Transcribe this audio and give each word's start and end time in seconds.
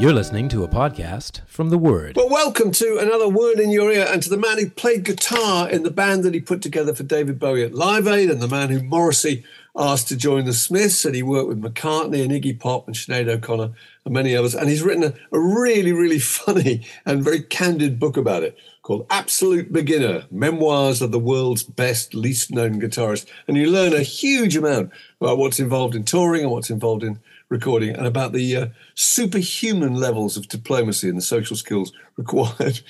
You're 0.00 0.14
listening 0.14 0.48
to 0.48 0.64
a 0.64 0.68
podcast 0.68 1.42
from 1.46 1.68
The 1.68 1.76
Word. 1.76 2.16
Well, 2.16 2.30
welcome 2.30 2.72
to 2.72 2.96
another 2.96 3.28
Word 3.28 3.60
in 3.60 3.70
Your 3.70 3.92
Ear 3.92 4.06
and 4.08 4.22
to 4.22 4.30
the 4.30 4.38
man 4.38 4.58
who 4.58 4.70
played 4.70 5.04
guitar 5.04 5.68
in 5.68 5.82
the 5.82 5.90
band 5.90 6.22
that 6.22 6.32
he 6.32 6.40
put 6.40 6.62
together 6.62 6.94
for 6.94 7.02
David 7.02 7.38
Bowie 7.38 7.64
at 7.64 7.74
Live 7.74 8.08
Aid 8.08 8.30
and 8.30 8.40
the 8.40 8.48
man 8.48 8.70
who 8.70 8.82
Morrissey 8.82 9.44
asked 9.76 10.08
to 10.08 10.16
join 10.16 10.46
the 10.46 10.54
Smiths 10.54 11.04
and 11.04 11.14
he 11.14 11.22
worked 11.22 11.48
with 11.48 11.60
McCartney 11.60 12.22
and 12.22 12.32
Iggy 12.32 12.58
Pop 12.58 12.86
and 12.86 12.96
Sinead 12.96 13.28
O'Connor 13.28 13.72
and 14.06 14.14
many 14.14 14.34
others. 14.34 14.54
And 14.54 14.70
he's 14.70 14.82
written 14.82 15.04
a, 15.04 15.12
a 15.36 15.38
really, 15.38 15.92
really 15.92 16.18
funny 16.18 16.86
and 17.04 17.22
very 17.22 17.42
candid 17.42 18.00
book 18.00 18.16
about 18.16 18.42
it 18.42 18.56
called 18.80 19.06
Absolute 19.10 19.70
Beginner 19.70 20.24
Memoirs 20.30 21.02
of 21.02 21.12
the 21.12 21.18
World's 21.18 21.62
Best 21.62 22.14
Least 22.14 22.50
Known 22.50 22.80
Guitarist. 22.80 23.26
And 23.46 23.54
you 23.54 23.70
learn 23.70 23.92
a 23.92 24.00
huge 24.00 24.56
amount 24.56 24.92
about 25.20 25.36
what's 25.36 25.60
involved 25.60 25.94
in 25.94 26.04
touring 26.04 26.40
and 26.40 26.50
what's 26.50 26.70
involved 26.70 27.02
in 27.02 27.20
recording 27.54 27.90
and 27.90 28.06
about 28.06 28.32
the 28.32 28.56
uh, 28.56 28.66
superhuman 28.94 29.94
levels 29.94 30.36
of 30.36 30.48
diplomacy 30.48 31.08
and 31.08 31.18
the 31.18 31.22
social 31.22 31.56
skills 31.56 31.92
required 32.16 32.80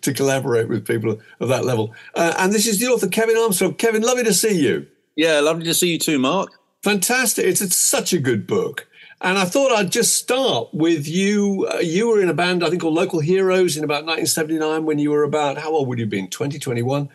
to 0.00 0.12
collaborate 0.14 0.68
with 0.68 0.86
people 0.86 1.20
of 1.40 1.48
that 1.48 1.64
level. 1.64 1.94
Uh, 2.14 2.34
and 2.38 2.52
this 2.52 2.66
is 2.66 2.80
the 2.80 2.86
author, 2.86 3.06
Kevin 3.08 3.36
Armstrong. 3.36 3.74
Kevin, 3.74 4.02
lovely 4.02 4.24
to 4.24 4.34
see 4.34 4.58
you. 4.60 4.86
Yeah, 5.14 5.40
lovely 5.40 5.64
to 5.64 5.74
see 5.74 5.92
you 5.92 5.98
too, 5.98 6.18
Mark. 6.18 6.50
Fantastic. 6.82 7.44
It's, 7.44 7.60
it's 7.60 7.76
such 7.76 8.12
a 8.12 8.18
good 8.18 8.46
book. 8.46 8.86
And 9.20 9.36
I 9.36 9.44
thought 9.44 9.72
I'd 9.72 9.90
just 9.90 10.14
start 10.14 10.68
with 10.72 11.08
you. 11.08 11.68
Uh, 11.74 11.78
you 11.78 12.08
were 12.08 12.22
in 12.22 12.28
a 12.28 12.34
band, 12.34 12.64
I 12.64 12.70
think, 12.70 12.82
called 12.82 12.94
Local 12.94 13.18
Heroes 13.18 13.76
in 13.76 13.82
about 13.82 14.04
1979 14.06 14.84
when 14.84 15.00
you 15.00 15.10
were 15.10 15.24
about, 15.24 15.58
how 15.58 15.72
old 15.72 15.88
would 15.88 15.98
you 15.98 16.04
have 16.04 16.10
been? 16.10 16.28
20, 16.30 16.58
21? 16.60 17.08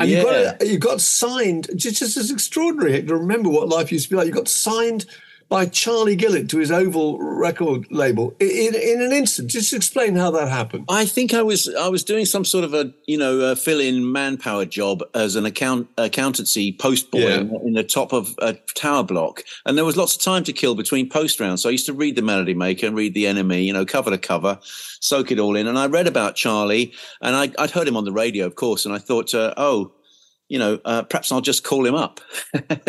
And 0.00 0.10
Yeah. 0.10 0.18
you, 0.18 0.24
got, 0.24 0.66
you 0.66 0.78
got 0.78 1.00
signed, 1.02 1.68
just, 1.76 1.98
just 1.98 2.16
as 2.16 2.30
extraordinary 2.30 3.02
to 3.02 3.14
remember 3.14 3.50
what 3.50 3.68
life 3.68 3.92
used 3.92 4.04
to 4.06 4.10
be 4.10 4.16
like. 4.16 4.26
You 4.26 4.32
got 4.32 4.48
signed 4.48 5.04
by 5.50 5.66
Charlie 5.66 6.16
Gillett 6.16 6.48
to 6.50 6.58
his 6.58 6.70
Oval 6.70 7.18
record 7.18 7.86
label 7.90 8.34
in, 8.38 8.74
in 8.74 9.02
an 9.02 9.12
instant. 9.12 9.50
Just 9.50 9.72
explain 9.74 10.14
how 10.14 10.30
that 10.30 10.48
happened. 10.48 10.84
I 10.88 11.04
think 11.04 11.34
I 11.34 11.42
was 11.42 11.68
I 11.74 11.88
was 11.88 12.04
doing 12.04 12.24
some 12.24 12.44
sort 12.44 12.64
of 12.64 12.72
a 12.72 12.94
you 13.06 13.18
know 13.18 13.40
a 13.40 13.56
fill-in 13.56 14.10
manpower 14.10 14.64
job 14.64 15.02
as 15.14 15.36
an 15.36 15.44
account 15.44 15.88
accountancy 15.98 16.72
post 16.72 17.10
boy 17.10 17.18
Yeah. 17.18 17.40
in, 17.40 17.54
in 17.66 17.72
the 17.74 17.82
top 17.84 18.12
of 18.14 18.34
a 18.38 18.54
tower 18.74 19.02
block, 19.02 19.42
and 19.66 19.76
there 19.76 19.84
was 19.84 19.96
lots 19.96 20.14
of 20.16 20.22
time 20.22 20.44
to 20.44 20.52
kill 20.52 20.74
between 20.74 21.08
post 21.10 21.40
rounds. 21.40 21.62
So 21.62 21.68
I 21.68 21.72
used 21.72 21.86
to 21.86 21.92
read 21.92 22.14
the 22.16 22.22
Melody 22.22 22.54
Maker 22.54 22.86
and 22.86 22.96
read 22.96 23.14
the 23.14 23.24
NME, 23.24 23.64
you 23.64 23.72
know, 23.72 23.84
cover 23.84 24.10
to 24.10 24.18
cover, 24.18 24.58
soak 25.00 25.32
it 25.32 25.40
all 25.40 25.56
in. 25.56 25.66
And 25.66 25.76
I 25.78 25.86
read 25.86 26.06
about 26.06 26.36
Charlie, 26.36 26.92
and 27.20 27.34
I, 27.34 27.50
I'd 27.58 27.72
heard 27.72 27.88
him 27.88 27.96
on 27.96 28.04
the 28.04 28.12
radio, 28.12 28.46
of 28.46 28.54
course, 28.54 28.86
and 28.86 28.94
I 28.94 28.98
thought, 28.98 29.34
uh, 29.34 29.52
oh. 29.56 29.92
You 30.50 30.58
know, 30.58 30.80
uh, 30.84 31.02
perhaps 31.02 31.30
I'll 31.30 31.40
just 31.40 31.62
call 31.62 31.86
him 31.86 31.94
up. 31.94 32.20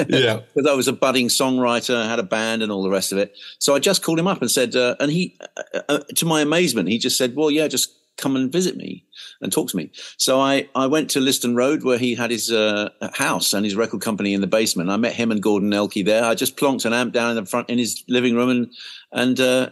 Yeah. 0.10 0.42
because 0.56 0.68
I 0.68 0.74
was 0.74 0.88
a 0.88 0.94
budding 0.94 1.28
songwriter, 1.28 2.08
had 2.10 2.18
a 2.18 2.24
band, 2.24 2.64
and 2.64 2.72
all 2.72 2.82
the 2.82 2.90
rest 2.90 3.12
of 3.12 3.20
it. 3.20 3.38
So 3.60 3.76
I 3.76 3.80
just 3.80 4.02
called 4.02 4.18
him 4.18 4.26
up 4.26 4.42
and 4.42 4.50
said, 4.50 4.76
uh, 4.76 4.96
and 5.00 5.12
he, 5.12 5.38
uh, 5.76 5.82
uh, 5.88 6.00
to 6.16 6.26
my 6.26 6.42
amazement, 6.42 6.90
he 6.90 6.98
just 6.98 7.18
said, 7.18 7.36
"Well, 7.36 7.52
yeah, 7.52 7.68
just 7.68 7.94
come 8.18 8.36
and 8.36 8.52
visit 8.52 8.78
me 8.78 9.06
and 9.42 9.52
talk 9.52 9.70
to 9.70 9.78
me." 9.78 9.92
So 10.18 10.42
I, 10.42 10.68
I 10.74 10.88
went 10.88 11.12
to 11.12 11.20
Liston 11.20 11.56
Road 11.56 11.84
where 11.84 12.00
he 12.00 12.16
had 12.16 12.32
his 12.32 12.52
uh, 12.52 12.90
house 13.14 13.54
and 13.54 13.64
his 13.64 13.76
record 13.76 14.02
company 14.02 14.34
in 14.34 14.42
the 14.42 14.48
basement. 14.48 14.90
I 14.90 14.98
met 14.98 15.14
him 15.14 15.30
and 15.30 15.40
Gordon 15.40 15.70
Nelki 15.70 16.04
there. 16.04 16.26
I 16.26 16.34
just 16.34 16.58
plonked 16.58 16.86
an 16.86 16.94
amp 16.94 17.14
down 17.14 17.30
in 17.30 17.36
the 17.36 17.46
front 17.46 17.70
in 17.70 17.78
his 17.78 18.04
living 18.08 18.36
room 18.36 18.50
and 18.50 18.74
and. 19.12 19.72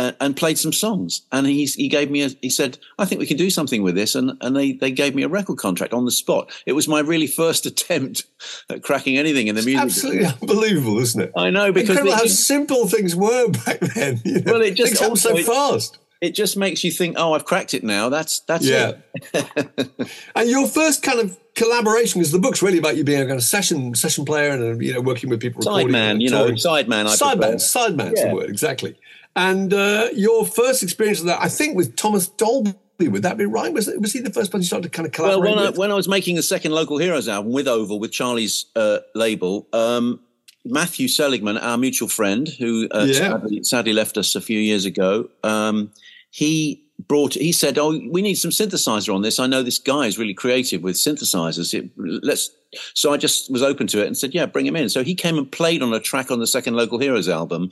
Uh, 0.00 0.06
uh, 0.10 0.12
and 0.20 0.36
played 0.36 0.58
some 0.58 0.72
songs. 0.72 1.22
And 1.30 1.46
he 1.46 1.64
he 1.66 1.88
gave 1.88 2.10
me 2.10 2.22
a 2.22 2.28
he 2.40 2.48
said, 2.50 2.78
I 2.98 3.04
think 3.04 3.18
we 3.20 3.26
can 3.26 3.36
do 3.36 3.50
something 3.50 3.82
with 3.82 3.94
this. 3.94 4.14
And 4.14 4.32
and 4.40 4.56
they 4.56 4.72
they 4.72 4.90
gave 4.90 5.14
me 5.14 5.22
a 5.22 5.28
record 5.28 5.58
contract 5.58 5.92
on 5.92 6.04
the 6.04 6.10
spot. 6.10 6.50
It 6.66 6.72
was 6.72 6.88
my 6.88 7.00
really 7.00 7.26
first 7.26 7.66
attempt 7.72 8.24
at 8.70 8.82
cracking 8.82 9.18
anything 9.18 9.48
in 9.48 9.54
the 9.56 9.62
music. 9.62 9.82
Absolutely 9.82 10.26
unbelievable, 10.26 10.98
isn't 11.00 11.20
it? 11.20 11.32
I 11.36 11.50
know 11.50 11.72
because 11.72 11.90
Incredible 11.98 12.12
it, 12.12 12.20
how 12.22 12.26
simple 12.26 12.88
things 12.88 13.14
were 13.14 13.48
back 13.66 13.80
then. 13.80 14.20
you 14.24 14.40
know? 14.40 14.52
Well, 14.52 14.62
it 14.62 14.74
just 14.74 14.96
things 14.96 15.22
so 15.22 15.36
it- 15.36 15.44
fast. 15.46 15.98
it 16.20 16.34
just 16.34 16.56
makes 16.56 16.82
you 16.84 16.90
think, 16.90 17.16
oh, 17.18 17.32
I've 17.34 17.44
cracked 17.44 17.74
it 17.74 17.84
now. 17.84 18.08
That's 18.08 18.40
that's 18.40 18.64
Yeah. 18.66 18.92
it. 19.34 19.90
And 20.34 20.48
your 20.48 20.66
first 20.66 21.02
kind 21.02 21.18
of 21.20 21.36
collaboration, 21.54 22.20
because 22.20 22.32
the 22.32 22.38
book's 22.38 22.62
really 22.62 22.78
about 22.78 22.96
you 22.96 23.04
being 23.04 23.20
a 23.20 23.26
kind 23.26 23.36
of 23.38 23.44
session 23.44 23.94
session 23.94 24.24
player 24.24 24.50
and 24.50 24.82
you 24.82 24.94
know 24.94 25.00
working 25.00 25.28
with 25.30 25.40
people. 25.40 25.60
recording 25.60 25.88
Sideman, 25.88 26.20
you 26.20 26.30
know, 26.30 26.46
sideman. 26.52 27.06
Sideman, 27.06 27.54
sideman's 27.56 28.18
Yeah. 28.18 28.28
the 28.28 28.34
word 28.34 28.48
exactly. 28.50 28.96
And 29.36 29.72
uh, 29.72 30.08
your 30.14 30.44
first 30.44 30.82
experience 30.82 31.20
of 31.20 31.26
that, 31.26 31.40
I 31.40 31.48
think, 31.48 31.76
with 31.76 31.96
Thomas 31.96 32.28
Dolby. 32.28 32.74
Would 33.00 33.22
that 33.22 33.38
be 33.38 33.46
right? 33.46 33.72
Was 33.72 33.86
was 33.98 34.12
he 34.12 34.20
the 34.20 34.30
first 34.30 34.50
person 34.50 34.60
you 34.60 34.66
started 34.66 34.92
to 34.92 34.94
kind 34.94 35.06
of 35.06 35.18
Well, 35.18 35.40
collaborate 35.40 35.50
when 35.56 35.58
I, 35.64 35.70
with? 35.70 35.78
when 35.78 35.90
I 35.90 35.94
was 35.94 36.06
making 36.08 36.36
the 36.36 36.42
second 36.42 36.72
Local 36.72 36.98
Heroes 36.98 37.28
album 37.28 37.50
with 37.52 37.66
Oval, 37.66 37.98
with 37.98 38.12
Charlie's 38.12 38.66
uh, 38.76 38.98
label, 39.14 39.66
um, 39.72 40.20
Matthew 40.66 41.08
Seligman, 41.08 41.56
our 41.56 41.78
mutual 41.78 42.08
friend, 42.08 42.46
who 42.58 42.88
uh, 42.90 43.06
Yeah. 43.08 43.14
sadly, 43.14 43.64
sadly 43.64 43.92
left 43.94 44.18
us 44.18 44.34
a 44.34 44.40
few 44.42 44.58
years 44.58 44.84
ago, 44.84 45.30
um, 45.44 45.90
he 46.30 46.82
brought. 47.08 47.32
He 47.34 47.52
said, 47.52 47.78
"Oh, 47.78 47.98
we 48.10 48.20
need 48.20 48.34
some 48.34 48.50
synthesizer 48.50 49.14
on 49.14 49.22
this. 49.22 49.38
I 49.38 49.46
know 49.46 49.62
this 49.62 49.78
guy 49.78 50.02
is 50.06 50.18
really 50.18 50.34
creative 50.34 50.82
with 50.82 50.96
synthesizers. 50.96 51.72
It, 51.72 51.88
let's." 51.96 52.50
So 52.94 53.14
I 53.14 53.16
just 53.16 53.50
was 53.50 53.62
open 53.62 53.86
to 53.88 54.02
it 54.02 54.08
and 54.08 54.16
said, 54.18 54.34
"Yeah, 54.34 54.44
bring 54.44 54.66
him 54.66 54.76
in." 54.76 54.90
So 54.90 55.02
he 55.02 55.14
came 55.14 55.38
and 55.38 55.50
played 55.50 55.80
on 55.82 55.94
a 55.94 56.00
track 56.00 56.30
on 56.30 56.38
the 56.38 56.46
second 56.46 56.74
Local 56.74 56.98
Heroes 56.98 57.30
album, 57.30 57.70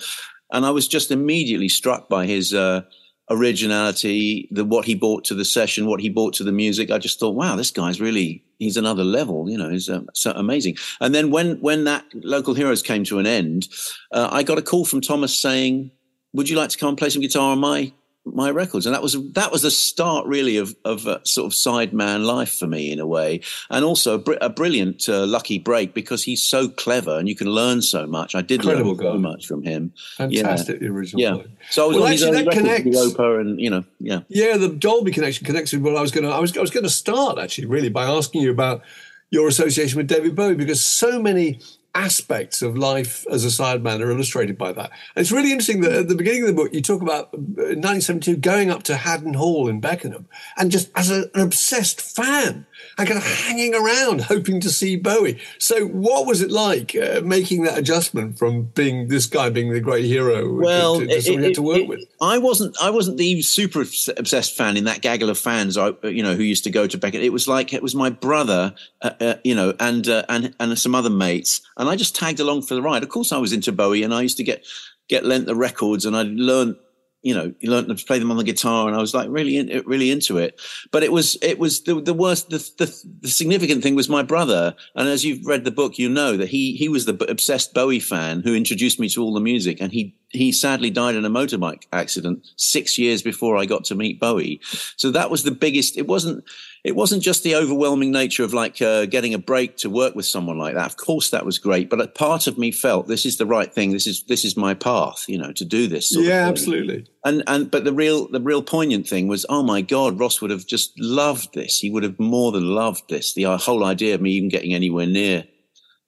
and 0.52 0.66
I 0.66 0.70
was 0.70 0.88
just 0.88 1.10
immediately 1.10 1.68
struck 1.68 2.08
by 2.08 2.26
his. 2.26 2.54
Uh, 2.54 2.82
originality, 3.30 4.48
the 4.50 4.64
what 4.64 4.84
he 4.84 4.94
brought 4.94 5.24
to 5.24 5.34
the 5.34 5.44
session, 5.44 5.86
what 5.86 6.00
he 6.00 6.08
brought 6.08 6.34
to 6.34 6.44
the 6.44 6.52
music. 6.52 6.90
I 6.90 6.98
just 6.98 7.20
thought, 7.20 7.34
wow, 7.34 7.56
this 7.56 7.70
guy's 7.70 8.00
really 8.00 8.42
he's 8.58 8.76
another 8.76 9.04
level. 9.04 9.48
You 9.50 9.58
know, 9.58 9.70
he's 9.70 9.88
um, 9.88 10.08
so 10.14 10.32
amazing. 10.32 10.76
And 11.00 11.14
then 11.14 11.30
when 11.30 11.60
when 11.60 11.84
that 11.84 12.04
local 12.14 12.54
heroes 12.54 12.82
came 12.82 13.04
to 13.04 13.18
an 13.18 13.26
end, 13.26 13.68
uh, 14.12 14.28
I 14.30 14.42
got 14.42 14.58
a 14.58 14.62
call 14.62 14.84
from 14.84 15.00
Thomas 15.00 15.36
saying, 15.36 15.90
"Would 16.32 16.48
you 16.48 16.56
like 16.56 16.70
to 16.70 16.78
come 16.78 16.90
and 16.90 16.98
play 16.98 17.10
some 17.10 17.22
guitar 17.22 17.52
on 17.52 17.58
my 17.58 17.92
my 18.34 18.50
records?" 18.50 18.86
And 18.86 18.94
that 18.94 19.02
was 19.02 19.16
that 19.32 19.50
was 19.52 19.62
the 19.62 19.70
start 19.70 20.26
really 20.26 20.56
of 20.56 20.74
of 20.84 21.06
uh, 21.06 21.18
sort 21.24 21.46
of 21.46 21.52
sideman 21.52 22.24
life 22.24 22.58
for 22.58 22.66
me 22.66 22.90
in 22.92 23.00
a 23.00 23.06
way, 23.06 23.40
and 23.70 23.84
also 23.84 24.14
a, 24.14 24.18
br- 24.18 24.34
a 24.40 24.48
brilliant 24.48 25.08
uh, 25.08 25.26
lucky 25.26 25.58
break 25.58 25.94
because 25.94 26.22
he's 26.24 26.42
so 26.42 26.68
clever 26.68 27.18
and 27.18 27.28
you 27.28 27.34
can 27.36 27.48
learn 27.48 27.82
so 27.82 28.06
much. 28.06 28.34
I 28.34 28.42
did 28.42 28.60
Incredible 28.60 28.94
learn 28.94 29.12
so 29.14 29.18
much 29.18 29.46
from 29.46 29.62
him. 29.62 29.92
Fantastic, 30.16 30.80
the 30.80 30.86
original. 30.88 31.20
Yeah. 31.20 31.42
So 31.70 31.84
I 31.84 31.86
was 31.88 31.96
Well, 31.96 32.06
on 32.06 32.12
actually, 32.12 32.42
that 32.44 32.52
connects- 32.52 33.14
and 33.18 33.60
you 33.60 33.70
know, 33.70 33.84
yeah. 34.00 34.20
Yeah, 34.28 34.56
the 34.56 34.68
Dolby 34.68 35.12
connection 35.12 35.46
connects 35.46 35.72
with 35.72 35.82
what 35.82 35.96
I 35.96 36.00
was 36.00 36.10
going 36.10 36.24
to. 36.24 36.30
I 36.30 36.38
was 36.38 36.56
I 36.56 36.60
was 36.60 36.70
going 36.70 36.84
to 36.84 36.90
start 36.90 37.38
actually 37.38 37.66
really 37.66 37.88
by 37.88 38.04
asking 38.04 38.42
you 38.42 38.50
about 38.50 38.82
your 39.30 39.48
association 39.48 39.98
with 39.98 40.08
David 40.08 40.34
Bowie 40.34 40.54
because 40.54 40.80
so 40.80 41.20
many 41.20 41.60
aspects 41.98 42.62
of 42.62 42.78
life 42.78 43.26
as 43.30 43.44
a 43.44 43.48
sideman 43.48 44.00
are 44.00 44.10
illustrated 44.10 44.56
by 44.56 44.72
that. 44.72 44.90
And 45.16 45.22
it's 45.22 45.32
really 45.32 45.50
interesting 45.50 45.80
that 45.80 45.92
at 45.92 46.08
the 46.08 46.14
beginning 46.14 46.42
of 46.42 46.48
the 46.48 46.54
book, 46.54 46.72
you 46.72 46.80
talk 46.80 47.02
about 47.02 47.32
1972 47.34 48.32
uh, 48.32 48.36
going 48.40 48.70
up 48.70 48.84
to 48.84 48.96
Haddon 48.96 49.34
Hall 49.34 49.68
in 49.68 49.80
Beckenham 49.80 50.28
and 50.56 50.70
just 50.70 50.90
as 50.94 51.10
a, 51.10 51.28
an 51.34 51.40
obsessed 51.40 52.00
fan 52.00 52.66
and 52.96 53.06
kind 53.06 53.18
of 53.18 53.24
hanging 53.24 53.74
around 53.74 54.22
hoping 54.22 54.60
to 54.60 54.70
see 54.70 54.96
Bowie. 54.96 55.38
So, 55.58 55.86
what 55.86 56.26
was 56.26 56.42
it 56.42 56.50
like 56.50 56.94
uh, 56.96 57.20
making 57.24 57.62
that 57.62 57.78
adjustment 57.78 58.38
from 58.38 58.64
being 58.64 59.08
this 59.08 59.26
guy 59.26 59.50
being 59.50 59.72
the 59.72 59.80
great 59.80 60.04
hero 60.04 60.52
well, 60.52 60.98
to, 61.00 61.06
to, 61.06 61.20
to, 61.20 61.44
it, 61.44 61.54
to 61.54 61.62
work 61.62 61.78
it, 61.78 61.88
with? 61.88 62.00
I 62.20 62.38
wasn't. 62.38 62.76
I 62.82 62.90
wasn't 62.90 63.18
the 63.18 63.42
super 63.42 63.80
obsessed 63.80 64.56
fan 64.56 64.76
in 64.76 64.84
that 64.84 65.02
gaggle 65.02 65.30
of 65.30 65.38
fans. 65.38 65.76
I, 65.76 65.92
you 66.02 66.22
know, 66.22 66.34
who 66.34 66.42
used 66.42 66.64
to 66.64 66.70
go 66.70 66.86
to 66.86 66.98
Beckett. 66.98 67.22
It 67.22 67.32
was 67.32 67.48
like 67.48 67.72
it 67.72 67.82
was 67.82 67.94
my 67.94 68.10
brother, 68.10 68.74
uh, 69.02 69.10
uh, 69.20 69.34
you 69.44 69.54
know, 69.54 69.74
and 69.80 70.08
uh, 70.08 70.24
and 70.28 70.54
and 70.58 70.78
some 70.78 70.94
other 70.94 71.10
mates, 71.10 71.60
and 71.76 71.88
I 71.88 71.96
just 71.96 72.16
tagged 72.16 72.40
along 72.40 72.62
for 72.62 72.74
the 72.74 72.82
ride. 72.82 73.02
Of 73.02 73.08
course, 73.08 73.32
I 73.32 73.38
was 73.38 73.52
into 73.52 73.72
Bowie, 73.72 74.02
and 74.02 74.14
I 74.14 74.22
used 74.22 74.36
to 74.38 74.44
get 74.44 74.66
get 75.08 75.24
lent 75.24 75.46
the 75.46 75.54
records, 75.54 76.04
and 76.04 76.16
I 76.16 76.22
learned 76.22 76.76
you 77.22 77.34
know, 77.34 77.52
you 77.58 77.70
learned 77.70 77.88
to 77.96 78.04
play 78.04 78.18
them 78.18 78.30
on 78.30 78.36
the 78.36 78.44
guitar, 78.44 78.86
and 78.86 78.96
I 78.96 79.00
was 79.00 79.12
like 79.12 79.28
really, 79.28 79.56
in, 79.56 79.82
really 79.86 80.10
into 80.10 80.38
it. 80.38 80.60
But 80.92 81.02
it 81.02 81.10
was, 81.10 81.36
it 81.42 81.58
was 81.58 81.82
the, 81.82 82.00
the 82.00 82.14
worst. 82.14 82.50
The, 82.50 82.58
the, 82.78 83.08
the, 83.22 83.28
significant 83.28 83.82
thing 83.82 83.96
was 83.96 84.08
my 84.08 84.22
brother, 84.22 84.74
and 84.94 85.08
as 85.08 85.24
you've 85.24 85.44
read 85.44 85.64
the 85.64 85.72
book, 85.72 85.98
you 85.98 86.08
know 86.08 86.36
that 86.36 86.48
he 86.48 86.76
he 86.76 86.88
was 86.88 87.06
the 87.06 87.14
obsessed 87.28 87.74
Bowie 87.74 88.00
fan 88.00 88.42
who 88.42 88.54
introduced 88.54 89.00
me 89.00 89.08
to 89.10 89.22
all 89.22 89.34
the 89.34 89.40
music, 89.40 89.78
and 89.80 89.92
he 89.92 90.14
he 90.28 90.52
sadly 90.52 90.90
died 90.90 91.16
in 91.16 91.24
a 91.24 91.30
motorbike 91.30 91.84
accident 91.92 92.46
six 92.56 92.98
years 92.98 93.22
before 93.22 93.56
I 93.56 93.64
got 93.64 93.84
to 93.86 93.94
meet 93.94 94.20
Bowie. 94.20 94.60
So 94.96 95.10
that 95.10 95.30
was 95.30 95.42
the 95.42 95.50
biggest. 95.50 95.96
It 95.96 96.06
wasn't 96.06 96.44
it 96.84 96.94
wasn't 96.94 97.22
just 97.22 97.42
the 97.42 97.56
overwhelming 97.56 98.12
nature 98.12 98.44
of 98.44 98.54
like 98.54 98.80
uh, 98.80 99.06
getting 99.06 99.34
a 99.34 99.38
break 99.38 99.76
to 99.78 99.90
work 99.90 100.14
with 100.14 100.26
someone 100.26 100.58
like 100.58 100.74
that. 100.74 100.86
Of 100.86 100.96
course, 100.96 101.30
that 101.30 101.44
was 101.44 101.58
great, 101.58 101.90
but 101.90 102.00
a 102.00 102.08
part 102.08 102.46
of 102.46 102.58
me 102.58 102.70
felt 102.70 103.08
this 103.08 103.26
is 103.26 103.36
the 103.36 103.46
right 103.46 103.72
thing. 103.72 103.92
This 103.92 104.06
is 104.06 104.24
this 104.24 104.44
is 104.44 104.56
my 104.56 104.74
path, 104.74 105.24
you 105.28 105.38
know, 105.38 105.52
to 105.52 105.64
do 105.64 105.86
this. 105.86 106.14
yeah, 106.16 106.48
absolutely. 106.48 107.06
And 107.24 107.42
and 107.46 107.70
but 107.70 107.84
the 107.84 107.92
real 107.92 108.28
the 108.28 108.40
real 108.40 108.62
poignant 108.62 109.08
thing 109.08 109.28
was, 109.28 109.44
oh 109.48 109.62
my 109.62 109.80
God, 109.80 110.18
Ross 110.18 110.40
would 110.40 110.50
have 110.50 110.66
just 110.66 110.92
loved 110.98 111.54
this. 111.54 111.78
He 111.78 111.90
would 111.90 112.02
have 112.02 112.18
more 112.18 112.52
than 112.52 112.74
loved 112.74 113.08
this. 113.08 113.34
The 113.34 113.46
uh, 113.46 113.58
whole 113.58 113.84
idea 113.84 114.14
of 114.14 114.20
me 114.20 114.32
even 114.32 114.48
getting 114.48 114.74
anywhere 114.74 115.06
near 115.06 115.44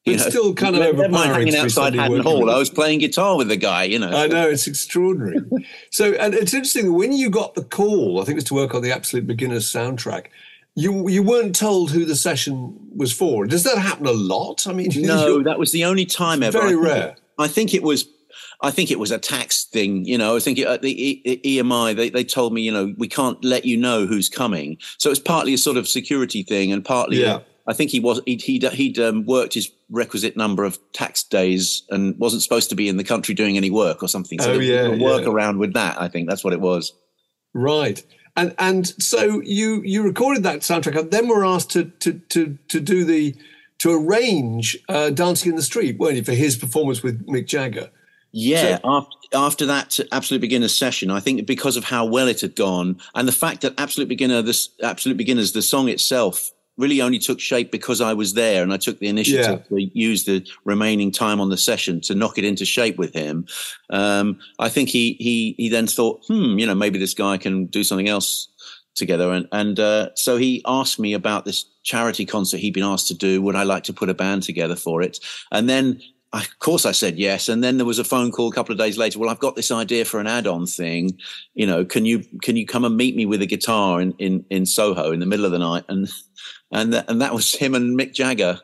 you 0.04 0.14
it's 0.14 0.24
know, 0.24 0.30
still 0.30 0.54
kind 0.54 0.76
of 0.76 0.82
overpowering. 0.82 1.46
hanging 1.46 1.56
outside 1.56 1.94
Haddon 1.94 2.22
Hall. 2.22 2.48
I 2.50 2.58
was 2.58 2.70
playing 2.70 3.00
guitar 3.00 3.36
with 3.36 3.48
the 3.48 3.56
guy, 3.56 3.84
you 3.84 3.98
know. 3.98 4.08
I 4.08 4.28
know 4.28 4.48
it's 4.48 4.66
extraordinary. 4.66 5.40
so, 5.90 6.12
and 6.14 6.32
it's 6.32 6.54
interesting 6.54 6.94
when 6.94 7.12
you 7.12 7.28
got 7.28 7.54
the 7.54 7.64
call. 7.64 8.20
I 8.20 8.24
think 8.24 8.36
it 8.36 8.36
was 8.36 8.44
to 8.44 8.54
work 8.54 8.74
on 8.74 8.80
the 8.80 8.92
Absolute 8.92 9.26
Beginners 9.26 9.70
soundtrack 9.70 10.26
you 10.74 11.08
you 11.08 11.22
weren't 11.22 11.54
told 11.54 11.90
who 11.90 12.04
the 12.04 12.16
session 12.16 12.76
was 12.94 13.12
for. 13.12 13.46
Does 13.46 13.64
that 13.64 13.78
happen 13.78 14.06
a 14.06 14.12
lot? 14.12 14.66
I 14.66 14.72
mean, 14.72 14.90
no, 14.96 15.42
that 15.42 15.58
was 15.58 15.72
the 15.72 15.84
only 15.84 16.06
time 16.06 16.42
ever. 16.42 16.58
Very 16.58 16.74
I 16.74 16.80
rare. 16.80 17.16
I 17.38 17.48
think 17.48 17.74
it 17.74 17.82
was. 17.82 18.06
I 18.62 18.70
think 18.70 18.90
it 18.90 18.98
was 18.98 19.10
a 19.10 19.18
tax 19.18 19.64
thing, 19.64 20.04
you 20.04 20.18
know. 20.18 20.36
I 20.36 20.40
think 20.40 20.58
at 20.58 20.82
the 20.82 21.40
EMI 21.44 21.96
they, 21.96 22.10
they 22.10 22.24
told 22.24 22.52
me, 22.52 22.60
you 22.60 22.70
know, 22.70 22.94
we 22.98 23.08
can't 23.08 23.42
let 23.42 23.64
you 23.64 23.78
know 23.78 24.04
who's 24.04 24.28
coming. 24.28 24.76
So 24.98 25.10
it's 25.10 25.18
partly 25.18 25.54
a 25.54 25.58
sort 25.58 25.78
of 25.78 25.88
security 25.88 26.42
thing, 26.42 26.70
and 26.70 26.84
partly, 26.84 27.22
yeah. 27.22 27.40
I 27.66 27.72
think 27.72 27.90
he 27.90 28.00
was 28.00 28.20
he'd 28.26 28.42
he'd, 28.42 28.64
he'd 28.64 28.98
um, 28.98 29.24
worked 29.24 29.54
his 29.54 29.70
requisite 29.88 30.36
number 30.36 30.64
of 30.64 30.78
tax 30.92 31.22
days 31.22 31.84
and 31.90 32.18
wasn't 32.18 32.42
supposed 32.42 32.68
to 32.70 32.76
be 32.76 32.88
in 32.88 32.98
the 32.98 33.04
country 33.04 33.34
doing 33.34 33.56
any 33.56 33.70
work 33.70 34.02
or 34.02 34.08
something. 34.08 34.38
So 34.40 34.52
oh, 34.52 34.58
yeah, 34.58 34.88
work 34.88 35.22
yeah. 35.22 35.30
around 35.30 35.58
with 35.58 35.72
that. 35.72 36.00
I 36.00 36.08
think 36.08 36.28
that's 36.28 36.44
what 36.44 36.52
it 36.52 36.60
was. 36.60 36.92
Right 37.54 38.00
and 38.36 38.54
and 38.58 38.86
so 39.02 39.40
you 39.40 39.82
you 39.82 40.02
recorded 40.02 40.42
that 40.42 40.60
soundtrack 40.60 40.98
and 40.98 41.10
then 41.10 41.28
were 41.28 41.44
asked 41.44 41.70
to 41.70 41.84
to 42.00 42.14
to 42.28 42.58
to 42.68 42.80
do 42.80 43.04
the 43.04 43.34
to 43.78 43.92
arrange 43.92 44.78
uh, 44.90 45.08
Dancing 45.08 45.50
in 45.50 45.56
the 45.56 45.62
Street, 45.62 45.98
weren't 45.98 46.16
you, 46.16 46.22
for 46.22 46.32
his 46.32 46.54
performance 46.54 47.02
with 47.02 47.26
Mick 47.26 47.46
Jagger? 47.46 47.88
Yeah, 48.30 48.76
so, 48.76 48.80
after, 48.84 49.16
after 49.32 49.66
that 49.66 49.98
Absolute 50.12 50.40
Beginner 50.40 50.68
session, 50.68 51.10
I 51.10 51.18
think 51.18 51.46
because 51.46 51.78
of 51.78 51.84
how 51.84 52.04
well 52.04 52.28
it 52.28 52.42
had 52.42 52.54
gone 52.54 53.00
and 53.14 53.26
the 53.26 53.32
fact 53.32 53.62
that 53.62 53.74
Absolute 53.78 54.08
Beginner, 54.08 54.42
this 54.42 54.68
Absolute 54.82 55.16
Beginners, 55.16 55.52
the 55.52 55.62
song 55.62 55.88
itself 55.88 56.52
really 56.80 57.00
only 57.00 57.18
took 57.18 57.40
shape 57.40 57.70
because 57.70 58.00
I 58.00 58.14
was 58.14 58.34
there 58.34 58.62
and 58.62 58.72
I 58.72 58.76
took 58.76 58.98
the 58.98 59.08
initiative 59.08 59.64
yeah. 59.70 59.76
to 59.76 59.90
use 59.98 60.24
the 60.24 60.46
remaining 60.64 61.12
time 61.12 61.40
on 61.40 61.50
the 61.50 61.56
session 61.56 62.00
to 62.02 62.14
knock 62.14 62.38
it 62.38 62.44
into 62.44 62.64
shape 62.64 62.96
with 62.96 63.12
him. 63.12 63.46
Um, 63.90 64.38
I 64.58 64.68
think 64.68 64.88
he 64.88 65.14
he 65.14 65.54
he 65.56 65.68
then 65.68 65.86
thought, 65.86 66.24
hmm, 66.26 66.58
you 66.58 66.66
know, 66.66 66.74
maybe 66.74 66.98
this 66.98 67.14
guy 67.14 67.36
can 67.36 67.66
do 67.66 67.84
something 67.84 68.08
else 68.08 68.48
together, 68.94 69.32
and 69.32 69.46
and 69.52 69.78
uh, 69.78 70.10
so 70.14 70.36
he 70.36 70.62
asked 70.66 70.98
me 70.98 71.12
about 71.12 71.44
this 71.44 71.64
charity 71.82 72.26
concert 72.26 72.58
he'd 72.58 72.74
been 72.74 72.84
asked 72.84 73.08
to 73.08 73.14
do. 73.14 73.42
Would 73.42 73.56
I 73.56 73.62
like 73.62 73.84
to 73.84 73.92
put 73.92 74.10
a 74.10 74.14
band 74.14 74.42
together 74.42 74.76
for 74.76 75.02
it? 75.02 75.18
And 75.50 75.68
then 75.68 76.00
of 76.32 76.58
course 76.60 76.86
I 76.86 76.92
said 76.92 77.18
yes. 77.18 77.48
And 77.48 77.62
then 77.62 77.76
there 77.76 77.86
was 77.86 77.98
a 77.98 78.04
phone 78.04 78.30
call 78.30 78.48
a 78.48 78.54
couple 78.54 78.72
of 78.72 78.78
days 78.78 78.96
later. 78.96 79.18
Well, 79.18 79.30
I've 79.30 79.40
got 79.40 79.56
this 79.56 79.70
idea 79.70 80.04
for 80.04 80.20
an 80.20 80.26
add-on 80.26 80.66
thing. 80.66 81.18
You 81.54 81.66
know, 81.66 81.84
can 81.84 82.04
you 82.04 82.24
can 82.42 82.56
you 82.56 82.66
come 82.66 82.84
and 82.84 82.96
meet 82.96 83.16
me 83.16 83.26
with 83.26 83.42
a 83.42 83.46
guitar 83.46 84.00
in 84.00 84.12
in, 84.18 84.44
in 84.50 84.66
Soho 84.66 85.12
in 85.12 85.20
the 85.20 85.26
middle 85.26 85.44
of 85.44 85.52
the 85.52 85.58
night? 85.58 85.84
And 85.88 86.08
and 86.72 86.92
th- 86.92 87.04
and 87.08 87.20
that 87.20 87.34
was 87.34 87.52
him 87.54 87.74
and 87.74 87.98
Mick 87.98 88.14
Jagger 88.14 88.60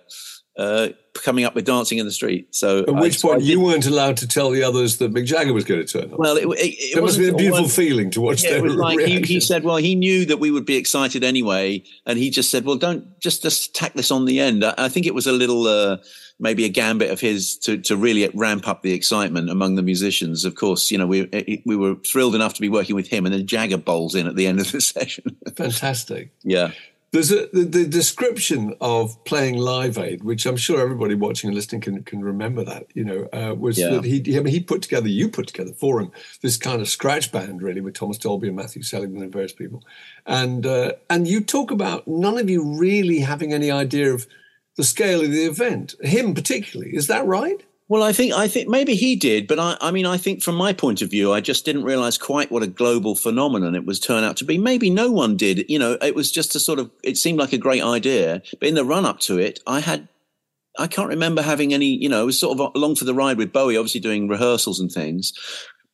uh, 0.57 0.89
coming 1.15 1.45
up 1.45 1.55
with 1.55 1.65
Dancing 1.65 1.99
in 1.99 2.07
the 2.07 2.13
Street. 2.13 2.55
So 2.55 2.81
at 2.81 2.95
which 2.95 3.25
I, 3.25 3.29
point 3.29 3.43
so 3.43 3.47
you 3.47 3.61
weren't 3.61 3.87
allowed 3.87 4.17
to 4.19 4.29
tell 4.29 4.51
the 4.51 4.63
others 4.63 4.99
that 4.99 5.13
Mick 5.13 5.27
Jagger 5.27 5.53
was 5.53 5.65
going 5.65 5.85
to 5.85 5.87
turn 5.87 6.13
up. 6.13 6.19
Well, 6.19 6.37
it, 6.37 6.47
it, 6.47 6.97
it 6.97 7.03
must 7.03 7.17
have 7.17 7.27
been 7.27 7.35
a 7.35 7.37
beautiful 7.37 7.69
feeling 7.69 8.11
to 8.13 8.21
watch. 8.21 8.45
Yeah, 8.45 8.57
it 8.57 8.63
was 8.63 8.75
like 8.77 9.01
he, 9.01 9.21
he, 9.23 9.41
said, 9.41 9.65
well, 9.65 9.77
he 9.77 9.95
knew 9.95 10.25
that 10.27 10.39
we 10.39 10.51
would 10.51 10.65
be 10.65 10.77
excited 10.77 11.25
anyway, 11.25 11.83
and 12.07 12.19
he 12.19 12.31
just 12.31 12.51
said, 12.51 12.65
well, 12.65 12.77
don't 12.77 13.19
just 13.21 13.43
just 13.43 13.75
tack 13.75 13.95
this 13.95 14.11
on 14.11 14.25
the 14.25 14.41
end. 14.41 14.65
I, 14.65 14.75
I 14.79 14.89
think 14.89 15.07
it 15.07 15.15
was 15.15 15.27
a 15.27 15.33
little. 15.33 15.67
Uh, 15.67 15.99
maybe 16.39 16.65
a 16.65 16.69
gambit 16.69 17.11
of 17.11 17.21
his 17.21 17.57
to, 17.59 17.79
to 17.79 17.97
really 17.97 18.29
ramp 18.35 18.69
up 18.69 18.83
the 18.83 18.93
excitement 18.93 19.51
among 19.51 19.77
the 19.77 19.83
musicians. 19.83 20.45
Of 20.45 20.55
course, 20.55 20.91
you 20.91 20.99
know, 20.99 21.07
we 21.07 21.63
we 21.65 21.77
were 21.77 21.95
thrilled 21.97 22.35
enough 22.35 22.55
to 22.55 22.61
be 22.61 22.69
working 22.69 22.97
with 22.97 23.09
him, 23.09 23.27
and 23.27 23.35
then 23.35 23.47
Jagger 23.47 23.79
bowls 23.79 24.15
in 24.15 24.27
at 24.27 24.37
the 24.37 24.47
end 24.47 24.61
of 24.61 24.71
the 24.73 24.81
session. 24.81 25.37
Fantastic. 25.57 26.33
yeah. 26.43 26.73
There's 27.13 27.31
a, 27.31 27.47
the, 27.53 27.63
the, 27.63 27.87
description 27.87 28.75
of 28.81 29.25
playing 29.25 29.57
Live 29.57 29.97
Aid, 29.97 30.25
which 30.25 30.45
I'm 30.45 30.57
sure 30.57 30.81
everybody 30.81 31.15
watching 31.15 31.49
and 31.49 31.55
listening 31.55 31.81
can, 31.81 32.03
can 32.03 32.23
remember 32.23 32.65
that, 32.65 32.89
you 32.95 33.05
know, 33.05 33.29
uh, 33.33 33.55
was 33.55 33.79
yeah. 33.79 33.91
that 33.91 34.05
he, 34.05 34.37
I 34.37 34.41
mean, 34.41 34.53
he 34.53 34.61
put 34.61 34.83
together, 34.83 35.09
you 35.09 35.29
put 35.29 35.47
together 35.47 35.73
for 35.73 36.01
him, 36.01 36.11
this 36.43 36.57
kind 36.57 36.83
of 36.83 36.89
scratch 36.89 37.31
band 37.31 37.63
really 37.63 37.81
with 37.81 37.95
Thomas 37.95 38.19
Dolby 38.19 38.49
and 38.49 38.57
Matthew 38.57 38.83
Seligman 38.83 39.23
and 39.23 39.33
various 39.33 39.53
people. 39.53 39.83
And, 40.27 40.67
uh, 40.67 40.93
and 41.09 41.29
you 41.29 41.41
talk 41.41 41.71
about 41.71 42.07
none 42.07 42.39
of 42.39 42.51
you 42.51 42.77
really 42.77 43.21
having 43.21 43.53
any 43.55 43.71
idea 43.71 44.13
of 44.13 44.27
the 44.77 44.85
scale 44.85 45.23
of 45.23 45.31
the 45.31 45.45
event, 45.45 45.95
him 46.01 46.35
particularly. 46.35 46.95
Is 46.95 47.07
that 47.07 47.27
right? 47.27 47.63
Well, 47.89 48.03
I 48.03 48.13
think 48.13 48.35
I 48.35 48.49
think 48.49 48.69
maybe 48.69 48.97
he 48.97 49.15
did, 49.15 49.47
but 49.47 49.61
I, 49.61 49.77
I 49.81 49.91
mean, 49.93 50.07
I 50.07 50.17
think 50.17 50.43
from 50.43 50.57
my 50.57 50.73
point 50.73 51.03
of 51.03 51.11
view, 51.11 51.33
I 51.33 51.41
just 51.41 51.65
didn't 51.65 51.85
realize 51.85 52.19
quite 52.19 52.51
what 52.51 52.65
a 52.65 52.67
global 52.67 53.15
phenomenon 53.15 53.77
it 53.77 53.87
was 53.87 54.01
turn 54.01 54.25
out 54.25 54.37
to 54.39 54.45
be. 54.45 54.59
Maybe 54.59 54.91
no 54.91 55.13
one 55.13 55.37
did. 55.37 55.71
You 55.71 55.79
know, 55.79 55.97
it 56.03 56.15
was 56.15 56.33
just 56.33 56.57
a 56.57 56.61
sort 56.61 56.81
of. 56.81 56.91
It 57.05 57.17
seemed 57.17 57.39
like 57.39 57.53
a 57.53 57.59
great 57.59 57.85
idea, 57.85 58.43
but 58.59 58.69
in 58.69 58.75
the 58.75 58.85
run 58.85 59.05
up 59.07 59.21
to 59.21 59.39
it, 59.39 59.61
I 59.67 59.81
had. 59.81 60.09
I 60.79 60.89
can't 60.89 61.09
remember 61.09 61.43
having 61.43 61.73
any. 61.73 61.87
You 61.87 62.09
know, 62.09 62.23
it 62.23 62.27
was 62.27 62.41
sort 62.41 62.59
of 62.59 62.73
along 62.75 62.97
for 62.97 63.05
the 63.05 63.15
ride 63.15 63.39
with 63.39 63.53
Bowie, 63.53 63.77
obviously 63.77 64.01
doing 64.01 64.27
rehearsals 64.27 64.81
and 64.81 64.91
things. 64.91 65.33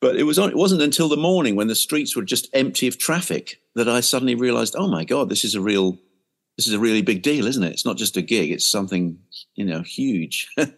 But 0.01 0.17
it 0.17 0.25
was 0.25 0.39
on, 0.39 0.49
it 0.49 0.57
wasn't 0.57 0.83
until 0.83 1.09
the 1.09 1.17
morning 1.17 1.57
when 1.57 1.69
the 1.69 1.77
streets 1.77 2.17
were 2.17 2.25
just 2.25 2.49
empty 2.55 2.89
of 2.89 2.99
traffic 2.99 3.61
that 3.75 3.89
I 3.89 4.01
suddenly 4.01 4.35
realized, 4.35 4.75
oh 4.77 4.89
my 4.89 5.05
god, 5.05 5.29
this 5.29 5.45
is 5.45 5.55
a 5.55 5.61
real 5.61 5.99
this 6.57 6.67
is 6.67 6.75
a 6.75 6.79
really 6.79 7.03
big 7.03 7.23
deal, 7.23 7.47
isn't 7.47 7.63
it? 7.63 7.73
It's 7.73 7.85
not 7.85 7.97
just 7.97 8.17
a 8.17 8.23
gig; 8.23 8.51
it's 8.51 8.67
something 8.67 9.19
you 9.55 9.65
know 9.65 9.83
huge. 9.83 10.49
and 10.57 10.73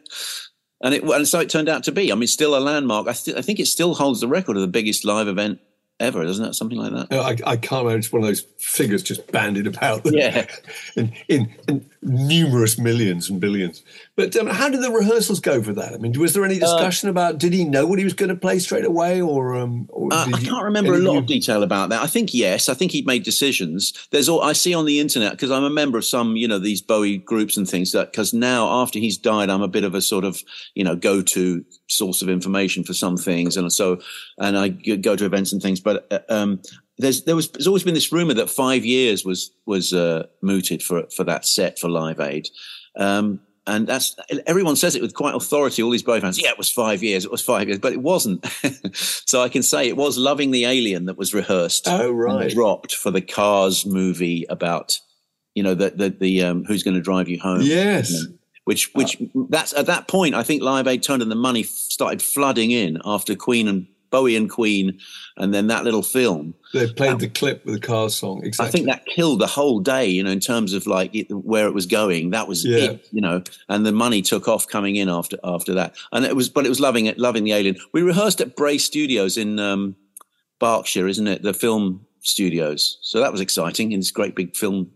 it 0.95 1.03
and 1.03 1.29
so 1.29 1.41
it 1.41 1.51
turned 1.51 1.69
out 1.69 1.85
to 1.85 1.93
be. 1.93 2.13
I 2.13 2.15
mean, 2.15 2.27
still 2.27 2.57
a 2.57 2.61
landmark. 2.61 3.09
I, 3.09 3.13
th- 3.13 3.37
I 3.37 3.43
think 3.43 3.61
it 3.61 3.67
still 3.67 3.95
holds 3.95 4.21
the 4.21 4.29
record 4.29 4.57
of 4.57 4.63
the 4.63 4.69
biggest 4.69 5.05
live 5.05 5.29
event 5.29 5.61
ever, 6.01 6.25
doesn't 6.25 6.45
it? 6.45 6.55
Something 6.55 6.79
like 6.79 6.93
that. 6.93 7.13
I, 7.13 7.53
I 7.53 7.57
can't 7.57 7.83
imagine 7.83 8.01
it's 8.01 8.13
one 8.13 8.23
of 8.23 8.29
those 8.29 8.43
figures 8.59 9.03
just 9.03 9.31
bandied 9.31 9.67
about. 9.67 10.03
Yeah. 10.05 10.47
in, 10.97 11.13
in, 11.29 11.55
in 11.69 11.91
numerous 12.03 12.79
millions 12.79 13.31
and 13.31 13.41
billions. 13.41 13.83
But 14.17 14.37
um, 14.37 14.47
how 14.47 14.69
did 14.69 14.81
the 14.81 14.93
rehearsals 14.93 15.41
go 15.41 15.61
for 15.61 15.73
that? 15.73 15.93
I 15.93 15.97
mean, 15.97 16.13
was 16.19 16.35
there 16.35 16.45
any 16.45 16.57
uh, 16.57 16.61
discussion 16.61 17.09
uh, 17.09 17.11
about 17.11 17.39
did 17.39 17.53
he 17.53 17.65
know 17.65 17.85
what 17.85 17.99
he 17.99 18.05
was 18.05 18.15
going 18.15 18.29
to 18.29 18.37
play 18.37 18.61
straight 18.61 18.85
away, 18.85 19.21
or, 19.21 19.57
um, 19.57 19.87
or 19.89 20.13
uh, 20.13 20.27
I 20.33 20.41
can't 20.41 20.63
remember 20.63 20.95
a 20.95 20.99
lot 20.99 21.15
you... 21.15 21.19
of 21.19 21.27
detail 21.27 21.65
about 21.65 21.89
that. 21.89 22.01
I 22.01 22.07
think 22.07 22.33
yes, 22.33 22.69
I 22.69 22.75
think 22.75 22.93
he'd 22.93 23.07
made 23.07 23.25
decisions. 23.25 23.93
There's 24.13 24.29
all 24.29 24.41
I 24.41 24.53
see 24.53 24.73
on 24.73 24.85
the 24.85 25.01
internet 25.01 25.33
because 25.33 25.51
I'm 25.51 25.65
a 25.65 25.71
member 25.71 25.99
of 25.99 26.05
some, 26.05 26.37
you 26.37 26.47
know, 26.47 26.61
these 26.61 26.81
Bowie 26.81 27.19
groups 27.19 27.57
and 27.57 27.69
things. 27.69 27.91
That 27.91 28.13
because 28.13 28.33
now 28.33 28.69
after 28.83 29.01
he's 29.01 29.19
died, 29.19 29.51
I'm 29.51 29.63
a 29.63 29.69
bit 29.69 29.83
of 29.83 29.95
a 29.95 30.01
sort 30.01 30.25
of 30.25 30.41
you 30.77 30.85
know 30.85 30.95
go 30.95 31.21
to 31.21 31.65
source 31.89 32.23
of 32.23 32.29
information 32.29 32.85
for 32.85 32.95
some 32.95 33.17
things, 33.17 33.57
and 33.57 33.73
so 33.73 34.01
and 34.39 34.57
I 34.57 34.69
go 34.69 35.17
to 35.17 35.25
events 35.25 35.53
and 35.53 35.61
things. 35.61 35.81
But 35.81 36.07
uh, 36.13 36.33
um, 36.33 36.63
there's 36.99 37.25
there 37.25 37.35
was 37.35 37.51
there's 37.51 37.67
always 37.67 37.83
been 37.83 37.95
this 37.95 38.13
rumor 38.13 38.35
that 38.35 38.49
five 38.49 38.85
years 38.85 39.25
was 39.25 39.51
was 39.67 39.93
uh, 39.93 40.27
mooted 40.41 40.85
for 40.85 41.03
for 41.17 41.25
that 41.25 41.45
set 41.45 41.81
for 41.81 41.89
Live 41.89 42.21
Aid. 42.21 42.49
Um, 42.97 43.41
and 43.67 43.87
that's 43.87 44.15
everyone 44.47 44.77
says 44.77 44.95
it 44.95 45.03
with 45.03 45.15
quite 45.15 45.35
authority. 45.35 45.83
All 45.83 45.91
these 45.91 46.03
Bowie 46.03 46.21
fans, 46.21 46.41
yeah, 46.41 46.51
it 46.51 46.59
was 46.59 46.71
five 46.71 47.03
years. 47.03 47.25
It 47.25 47.31
was 47.31 47.43
five 47.43 47.69
years, 47.69 47.79
but 47.79 47.93
it 47.93 48.03
wasn't. 48.03 48.45
so 48.95 49.41
I 49.41 49.49
can 49.49 49.63
say 49.63 49.89
it 49.89 49.97
was 49.97 50.19
"Loving 50.19 50.51
the 50.51 50.65
Alien" 50.65 51.07
that 51.07 51.17
was 51.17 51.33
rehearsed. 51.33 51.89
Oh, 51.89 52.11
right, 52.11 52.51
dropped 52.51 52.95
for 52.95 53.11
the 53.11 53.23
Cars 53.23 53.87
movie 53.87 54.45
about 54.51 55.01
you 55.55 55.63
know 55.63 55.75
the 55.75 55.91
the, 55.91 56.11
the 56.11 56.43
um, 56.43 56.65
who's 56.65 56.83
going 56.83 56.97
to 56.97 57.01
drive 57.01 57.29
you 57.29 57.41
home. 57.41 57.63
Yes, 57.63 58.11
you 58.11 58.29
know, 58.29 58.35
which 58.65 58.93
which 58.95 59.17
that's 59.49 59.73
at 59.73 59.87
that 59.87 60.09
point 60.09 60.35
I 60.35 60.43
think 60.43 60.63
Live 60.63 60.87
Aid 60.87 61.03
turned 61.03 61.23
and 61.23 61.31
the 61.31 61.37
money 61.37 61.63
started 61.63 62.21
flooding 62.21 62.71
in 62.71 63.01
after 63.05 63.35
Queen 63.35 63.69
and 63.69 63.87
Bowie 64.15 64.37
and 64.37 64.49
Queen, 64.49 65.01
and 65.37 65.53
then 65.53 65.67
that 65.67 65.83
little 65.83 66.05
film. 66.05 66.55
They 66.73 66.87
played 66.93 67.19
the 67.19 67.29
clip 67.29 67.65
with 67.65 67.75
the 67.75 67.81
Cars 67.81 68.15
song. 68.15 68.45
Exactly. 68.45 68.69
I 68.69 68.71
think 68.71 68.87
that 68.87 69.07
killed 69.07 69.41
the 69.41 69.49
whole 69.49 69.81
day, 69.81 70.07
you 70.07 70.23
know, 70.23 70.31
in 70.31 70.39
terms 70.39 70.73
of 70.73 70.87
like 70.87 71.13
it, 71.13 71.27
where 71.33 71.67
it 71.67 71.75
was 71.75 71.87
going. 71.87 72.31
That 72.31 72.47
was 72.47 72.65
Yeah. 72.65 72.93
it, 72.93 73.09
you 73.11 73.21
know, 73.21 73.43
and 73.69 73.85
the 73.85 73.91
money 73.91 74.23
took 74.23 74.47
off 74.47 74.69
coming 74.69 74.95
in 74.95 75.09
after 75.09 75.37
after 75.43 75.75
that. 75.75 75.97
And 76.13 76.25
it 76.25 76.37
was, 76.37 76.49
but 76.49 76.65
it 76.65 76.69
was 76.69 76.79
loving 76.79 77.07
it, 77.07 77.19
loving 77.19 77.43
the 77.43 77.53
Alien. 77.53 77.77
We 77.93 78.03
rehearsed 78.03 78.41
at 78.41 78.55
Bray 78.55 78.79
Studios 78.79 79.37
in 79.37 79.59
um, 79.59 79.97
Berkshire, 80.61 81.09
isn't 81.09 81.27
it? 81.27 81.43
The 81.43 81.55
film 81.55 82.07
studios. 82.21 82.99
So 83.03 83.19
that 83.21 83.33
was 83.33 83.41
exciting 83.41 83.91
in 83.91 83.99
this 83.99 84.13
great 84.13 84.37
big 84.37 84.55
film 84.57 84.93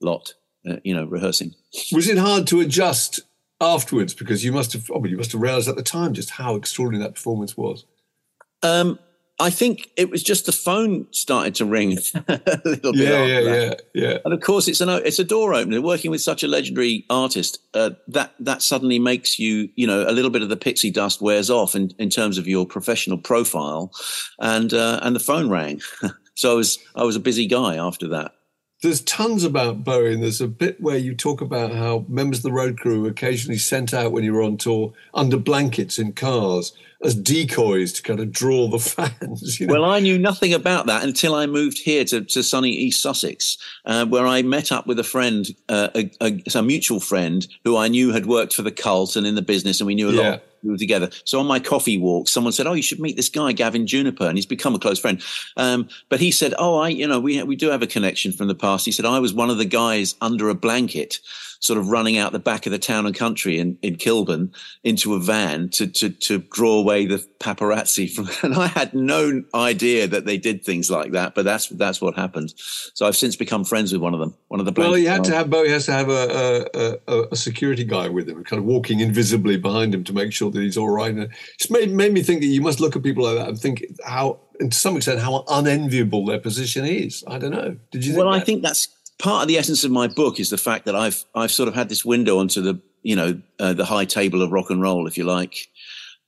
lot, 0.00 0.34
uh, 0.68 0.76
you 0.84 0.94
know, 0.94 1.06
rehearsing. 1.06 1.54
Was 1.92 2.06
it 2.08 2.18
hard 2.18 2.46
to 2.48 2.60
adjust 2.60 3.20
afterwards? 3.60 4.14
Because 4.14 4.44
you 4.44 4.52
must 4.52 4.72
have, 4.72 4.90
oh, 4.90 4.98
well, 4.98 5.10
you 5.10 5.16
must 5.16 5.32
have 5.32 5.40
realised 5.40 5.68
at 5.68 5.76
the 5.76 5.82
time 5.82 6.14
just 6.14 6.30
how 6.30 6.54
extraordinary 6.54 7.04
that 7.04 7.14
performance 7.14 7.56
was. 7.56 7.84
Um, 8.62 8.98
I 9.40 9.50
think 9.50 9.90
it 9.96 10.10
was 10.10 10.24
just 10.24 10.46
the 10.46 10.52
phone 10.52 11.06
started 11.12 11.54
to 11.56 11.64
ring 11.64 11.96
a 12.28 12.60
little 12.64 12.92
bit. 12.92 13.00
Yeah, 13.00 13.24
yeah, 13.24 13.40
that. 13.40 13.82
yeah, 13.94 14.08
yeah. 14.08 14.18
And 14.24 14.34
of 14.34 14.40
course, 14.40 14.66
it's 14.66 14.80
an 14.80 14.88
it's 14.88 15.20
a 15.20 15.24
door 15.24 15.54
opener. 15.54 15.80
Working 15.80 16.10
with 16.10 16.20
such 16.20 16.42
a 16.42 16.48
legendary 16.48 17.06
artist, 17.08 17.60
uh, 17.72 17.90
that 18.08 18.34
that 18.40 18.62
suddenly 18.62 18.98
makes 18.98 19.38
you, 19.38 19.68
you 19.76 19.86
know, 19.86 20.02
a 20.08 20.10
little 20.10 20.30
bit 20.30 20.42
of 20.42 20.48
the 20.48 20.56
pixie 20.56 20.90
dust 20.90 21.22
wears 21.22 21.50
off 21.50 21.76
in, 21.76 21.92
in 21.98 22.10
terms 22.10 22.36
of 22.36 22.48
your 22.48 22.66
professional 22.66 23.16
profile, 23.16 23.92
and 24.40 24.74
uh, 24.74 24.98
and 25.02 25.14
the 25.14 25.20
phone 25.20 25.48
rang. 25.48 25.80
so 26.34 26.52
I 26.52 26.54
was 26.54 26.78
I 26.96 27.04
was 27.04 27.14
a 27.14 27.20
busy 27.20 27.46
guy 27.46 27.76
after 27.76 28.08
that. 28.08 28.32
There's 28.80 29.00
tons 29.00 29.42
about 29.42 29.82
Bowie, 29.82 30.14
and 30.14 30.22
there's 30.22 30.40
a 30.40 30.46
bit 30.46 30.80
where 30.80 30.96
you 30.98 31.12
talk 31.14 31.40
about 31.40 31.72
how 31.72 32.04
members 32.08 32.38
of 32.38 32.42
the 32.44 32.52
road 32.52 32.78
crew 32.78 33.02
were 33.02 33.08
occasionally 33.08 33.58
sent 33.58 33.92
out 33.92 34.12
when 34.12 34.22
you 34.22 34.32
were 34.32 34.42
on 34.42 34.56
tour 34.56 34.92
under 35.14 35.36
blankets 35.36 35.98
in 35.98 36.12
cars 36.12 36.72
as 37.02 37.16
decoys 37.16 37.92
to 37.94 38.02
kind 38.02 38.20
of 38.20 38.30
draw 38.30 38.68
the 38.68 38.78
fans. 39.20 39.58
You 39.58 39.66
know? 39.66 39.72
Well, 39.74 39.84
I 39.84 39.98
knew 39.98 40.16
nothing 40.16 40.54
about 40.54 40.86
that 40.86 41.02
until 41.02 41.34
I 41.34 41.46
moved 41.46 41.78
here 41.78 42.04
to, 42.04 42.20
to 42.22 42.42
sunny 42.44 42.70
East 42.70 43.02
Sussex, 43.02 43.58
uh, 43.84 44.06
where 44.06 44.28
I 44.28 44.42
met 44.42 44.70
up 44.70 44.86
with 44.86 45.00
a 45.00 45.04
friend, 45.04 45.48
uh, 45.68 45.88
a, 45.96 46.10
a, 46.20 46.42
a 46.54 46.62
mutual 46.62 47.00
friend 47.00 47.46
who 47.64 47.76
I 47.76 47.88
knew 47.88 48.12
had 48.12 48.26
worked 48.26 48.52
for 48.52 48.62
the 48.62 48.70
cult 48.72 49.16
and 49.16 49.26
in 49.26 49.34
the 49.34 49.42
business, 49.42 49.80
and 49.80 49.88
we 49.88 49.96
knew 49.96 50.10
a 50.10 50.12
Yeah. 50.12 50.30
lot. 50.30 50.42
We 50.62 50.70
were 50.70 50.76
together. 50.76 51.10
So 51.24 51.38
on 51.40 51.46
my 51.46 51.60
coffee 51.60 51.98
walk, 51.98 52.28
someone 52.28 52.52
said, 52.52 52.66
"Oh, 52.66 52.72
you 52.72 52.82
should 52.82 53.00
meet 53.00 53.16
this 53.16 53.28
guy, 53.28 53.52
Gavin 53.52 53.86
Juniper," 53.86 54.26
and 54.26 54.36
he's 54.36 54.46
become 54.46 54.74
a 54.74 54.78
close 54.78 54.98
friend. 54.98 55.22
Um, 55.56 55.88
but 56.08 56.20
he 56.20 56.30
said, 56.30 56.54
"Oh, 56.58 56.78
I, 56.78 56.88
you 56.88 57.06
know, 57.06 57.20
we 57.20 57.42
we 57.42 57.56
do 57.56 57.70
have 57.70 57.82
a 57.82 57.86
connection 57.86 58.32
from 58.32 58.48
the 58.48 58.54
past." 58.54 58.84
He 58.84 58.92
said, 58.92 59.04
"I 59.04 59.18
was 59.18 59.32
one 59.32 59.50
of 59.50 59.58
the 59.58 59.64
guys 59.64 60.14
under 60.20 60.48
a 60.48 60.54
blanket." 60.54 61.18
Sort 61.60 61.78
of 61.78 61.88
running 61.88 62.16
out 62.18 62.32
the 62.32 62.38
back 62.38 62.66
of 62.66 62.72
the 62.72 62.78
town 62.78 63.06
and 63.06 63.14
country 63.14 63.58
in, 63.58 63.78
in 63.82 63.96
Kilburn 63.96 64.52
into 64.84 65.14
a 65.14 65.20
van 65.20 65.68
to, 65.70 65.86
to 65.86 66.10
to 66.10 66.38
draw 66.38 66.78
away 66.78 67.06
the 67.06 67.24
paparazzi 67.40 68.10
from, 68.10 68.28
and 68.42 68.58
I 68.58 68.68
had 68.68 68.94
no 68.94 69.42
idea 69.54 70.06
that 70.06 70.24
they 70.24 70.38
did 70.38 70.64
things 70.64 70.90
like 70.90 71.12
that. 71.12 71.34
But 71.34 71.44
that's 71.44 71.68
that's 71.68 72.00
what 72.00 72.14
happened. 72.14 72.54
So 72.94 73.06
I've 73.06 73.16
since 73.16 73.36
become 73.36 73.64
friends 73.64 73.92
with 73.92 74.00
one 74.00 74.14
of 74.14 74.20
them. 74.20 74.34
One 74.48 74.60
of 74.60 74.66
the 74.66 74.72
Well, 74.72 74.94
he 74.94 75.04
had 75.04 75.24
to 75.24 75.34
have 75.34 75.50
Bowie 75.50 75.70
has 75.70 75.86
to 75.86 75.92
have 75.92 76.08
a, 76.08 76.68
a, 76.74 77.12
a, 77.12 77.28
a 77.32 77.36
security 77.36 77.84
guy 77.84 78.08
with 78.08 78.28
him, 78.28 78.44
kind 78.44 78.58
of 78.60 78.66
walking 78.66 79.00
invisibly 79.00 79.56
behind 79.56 79.94
him 79.94 80.04
to 80.04 80.12
make 80.12 80.32
sure 80.32 80.50
that 80.50 80.60
he's 80.60 80.76
all 80.76 80.90
right. 80.90 81.10
And 81.10 81.24
it 81.24 81.30
just 81.58 81.70
made 81.70 81.90
made 81.90 82.12
me 82.12 82.22
think 82.22 82.40
that 82.40 82.46
you 82.46 82.60
must 82.60 82.80
look 82.80 82.96
at 82.96 83.02
people 83.02 83.24
like 83.24 83.36
that 83.36 83.48
and 83.48 83.58
think 83.58 83.84
how, 84.04 84.40
and 84.60 84.72
to 84.72 84.78
some 84.78 84.96
extent, 84.96 85.20
how 85.20 85.44
unenviable 85.48 86.24
their 86.26 86.38
position 86.38 86.84
is. 86.84 87.24
I 87.26 87.38
don't 87.38 87.50
know. 87.50 87.76
Did 87.90 88.04
you? 88.04 88.16
Well, 88.16 88.28
I 88.28 88.40
think 88.40 88.62
that's 88.62 88.88
part 89.18 89.42
of 89.42 89.48
the 89.48 89.58
essence 89.58 89.84
of 89.84 89.90
my 89.90 90.06
book 90.06 90.40
is 90.40 90.50
the 90.50 90.58
fact 90.58 90.86
that 90.86 90.96
I've 90.96 91.24
I've 91.34 91.52
sort 91.52 91.68
of 91.68 91.74
had 91.74 91.88
this 91.88 92.04
window 92.04 92.38
onto 92.38 92.60
the 92.60 92.80
you 93.02 93.16
know 93.16 93.40
uh, 93.58 93.72
the 93.72 93.84
high 93.84 94.04
table 94.04 94.42
of 94.42 94.52
rock 94.52 94.70
and 94.70 94.80
roll, 94.80 95.06
if 95.06 95.18
you 95.18 95.24
like, 95.24 95.68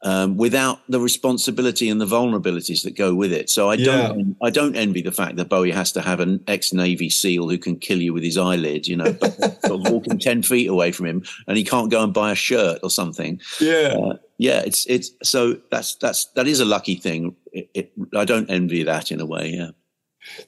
um, 0.02 0.36
without 0.36 0.78
the 0.88 1.00
responsibility 1.00 1.88
and 1.88 2.00
the 2.00 2.06
vulnerabilities 2.06 2.82
that 2.84 2.96
go 2.96 3.14
with 3.14 3.32
it. 3.32 3.50
So 3.50 3.70
I 3.70 3.76
don't 3.76 4.36
I 4.42 4.50
don't 4.50 4.76
envy 4.76 5.02
the 5.02 5.12
fact 5.12 5.36
that 5.36 5.48
Bowie 5.48 5.70
has 5.70 5.92
to 5.92 6.00
have 6.00 6.20
an 6.20 6.42
ex 6.46 6.72
Navy 6.72 7.10
SEAL 7.10 7.48
who 7.48 7.58
can 7.58 7.76
kill 7.76 8.00
you 8.00 8.12
with 8.12 8.22
his 8.22 8.38
eyelid, 8.38 8.86
you 8.86 8.96
know, 8.96 9.12
sort 9.64 9.64
of 9.64 9.92
walking 9.92 10.18
ten 10.18 10.42
feet 10.42 10.68
away 10.68 10.92
from 10.92 11.06
him, 11.06 11.22
and 11.46 11.56
he 11.56 11.64
can't 11.64 11.90
go 11.90 12.02
and 12.02 12.14
buy 12.14 12.32
a 12.32 12.36
shirt 12.36 12.80
or 12.82 12.90
something. 12.90 13.40
Yeah. 13.60 13.94
Uh, 13.98 14.16
yeah, 14.38 14.60
it's 14.60 14.86
it's 14.86 15.10
so 15.22 15.58
that's 15.70 15.96
that's 15.96 16.26
that 16.36 16.46
is 16.46 16.60
a 16.60 16.64
lucky 16.64 16.94
thing. 16.94 17.36
It, 17.52 17.70
it, 17.74 17.92
I 18.16 18.24
don't 18.24 18.48
envy 18.48 18.84
that 18.84 19.12
in 19.12 19.20
a 19.20 19.26
way. 19.26 19.48
Yeah. 19.48 19.70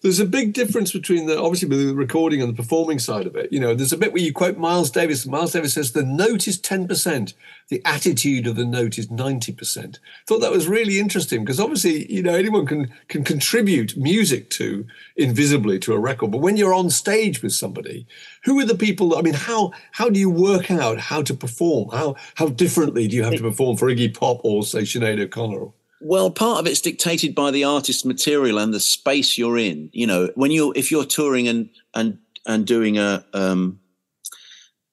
There's 0.03 0.21
a 0.21 0.27
big 0.27 0.53
difference 0.53 0.93
between 0.93 1.27
the 1.27 1.41
obviously 1.41 1.69
the 1.69 1.95
recording 1.95 2.43
and 2.43 2.53
the 2.53 2.63
performing 2.63 2.99
side 2.99 3.27
of 3.27 3.37
it. 3.37 3.53
You 3.53 3.61
know, 3.61 3.75
there's 3.75 3.93
a 3.93 3.97
bit 3.97 4.13
where 4.13 4.23
you 4.23 4.33
quote 4.33 4.59
Miles 4.59 4.91
Davis. 4.91 5.27
Miles 5.27 5.53
Davis 5.53 5.75
says 5.75 5.93
the 5.93 6.03
note 6.03 6.47
is 6.47 6.61
ten 6.61 6.87
percent, 6.87 7.35
the 7.69 7.81
attitude 7.85 8.47
of 8.47 8.57
the 8.57 8.67
note 8.67 8.99
is 8.99 9.11
ninety 9.11 9.53
percent. 9.53 9.99
Thought 10.27 10.41
that 10.41 10.53
was 10.53 10.69
really 10.69 10.99
interesting 10.99 11.43
because 11.43 11.59
obviously, 11.59 12.13
you 12.13 12.23
know, 12.23 12.35
anyone 12.35 12.67
can 12.67 12.93
can 13.09 13.25
contribute 13.25 13.97
music 13.97 14.51
to 14.51 14.87
invisibly 15.17 15.79
to 15.81 15.95
a 15.95 15.99
record, 15.99 16.31
but 16.33 16.43
when 16.43 16.57
you're 16.57 16.75
on 16.75 16.91
stage 16.91 17.43
with 17.43 17.53
somebody, 17.53 18.07
who 18.45 18.59
are 18.61 18.67
the 18.67 18.75
people? 18.75 19.17
I 19.17 19.23
mean, 19.23 19.35
how 19.35 19.73
how 19.93 20.11
do 20.11 20.21
you 20.21 20.31
work 20.31 20.71
out 20.71 20.99
how 20.99 21.23
to 21.23 21.35
perform? 21.35 21.89
How 21.91 22.17
how 22.35 22.49
differently 22.49 23.09
do 23.09 23.17
you 23.17 23.25
have 23.25 23.37
to 23.37 23.43
perform 23.43 23.77
for 23.79 23.89
Iggy 23.89 24.15
Pop 24.15 24.45
or 24.45 24.65
say 24.65 24.83
Sinead 24.83 25.21
O'Connor? 25.21 25.69
Well, 26.05 26.31
part 26.31 26.59
of 26.59 26.67
it's 26.67 26.81
dictated 26.81 27.35
by 27.35 27.51
the 27.51 27.65
artist's 27.65 28.05
material 28.05 28.59
and 28.59 28.75
the 28.75 28.81
space 28.81 29.39
you're 29.39 29.59
in. 29.59 29.89
You 29.93 30.07
know, 30.07 30.31
when 30.35 30.51
you're 30.51 30.73
if 30.77 30.91
you're 30.91 31.05
touring 31.05 31.49
and 31.49 31.71
and 31.95 32.19
and 32.47 32.67
doing 32.67 32.99
a 32.99 33.25
um, 33.33 33.79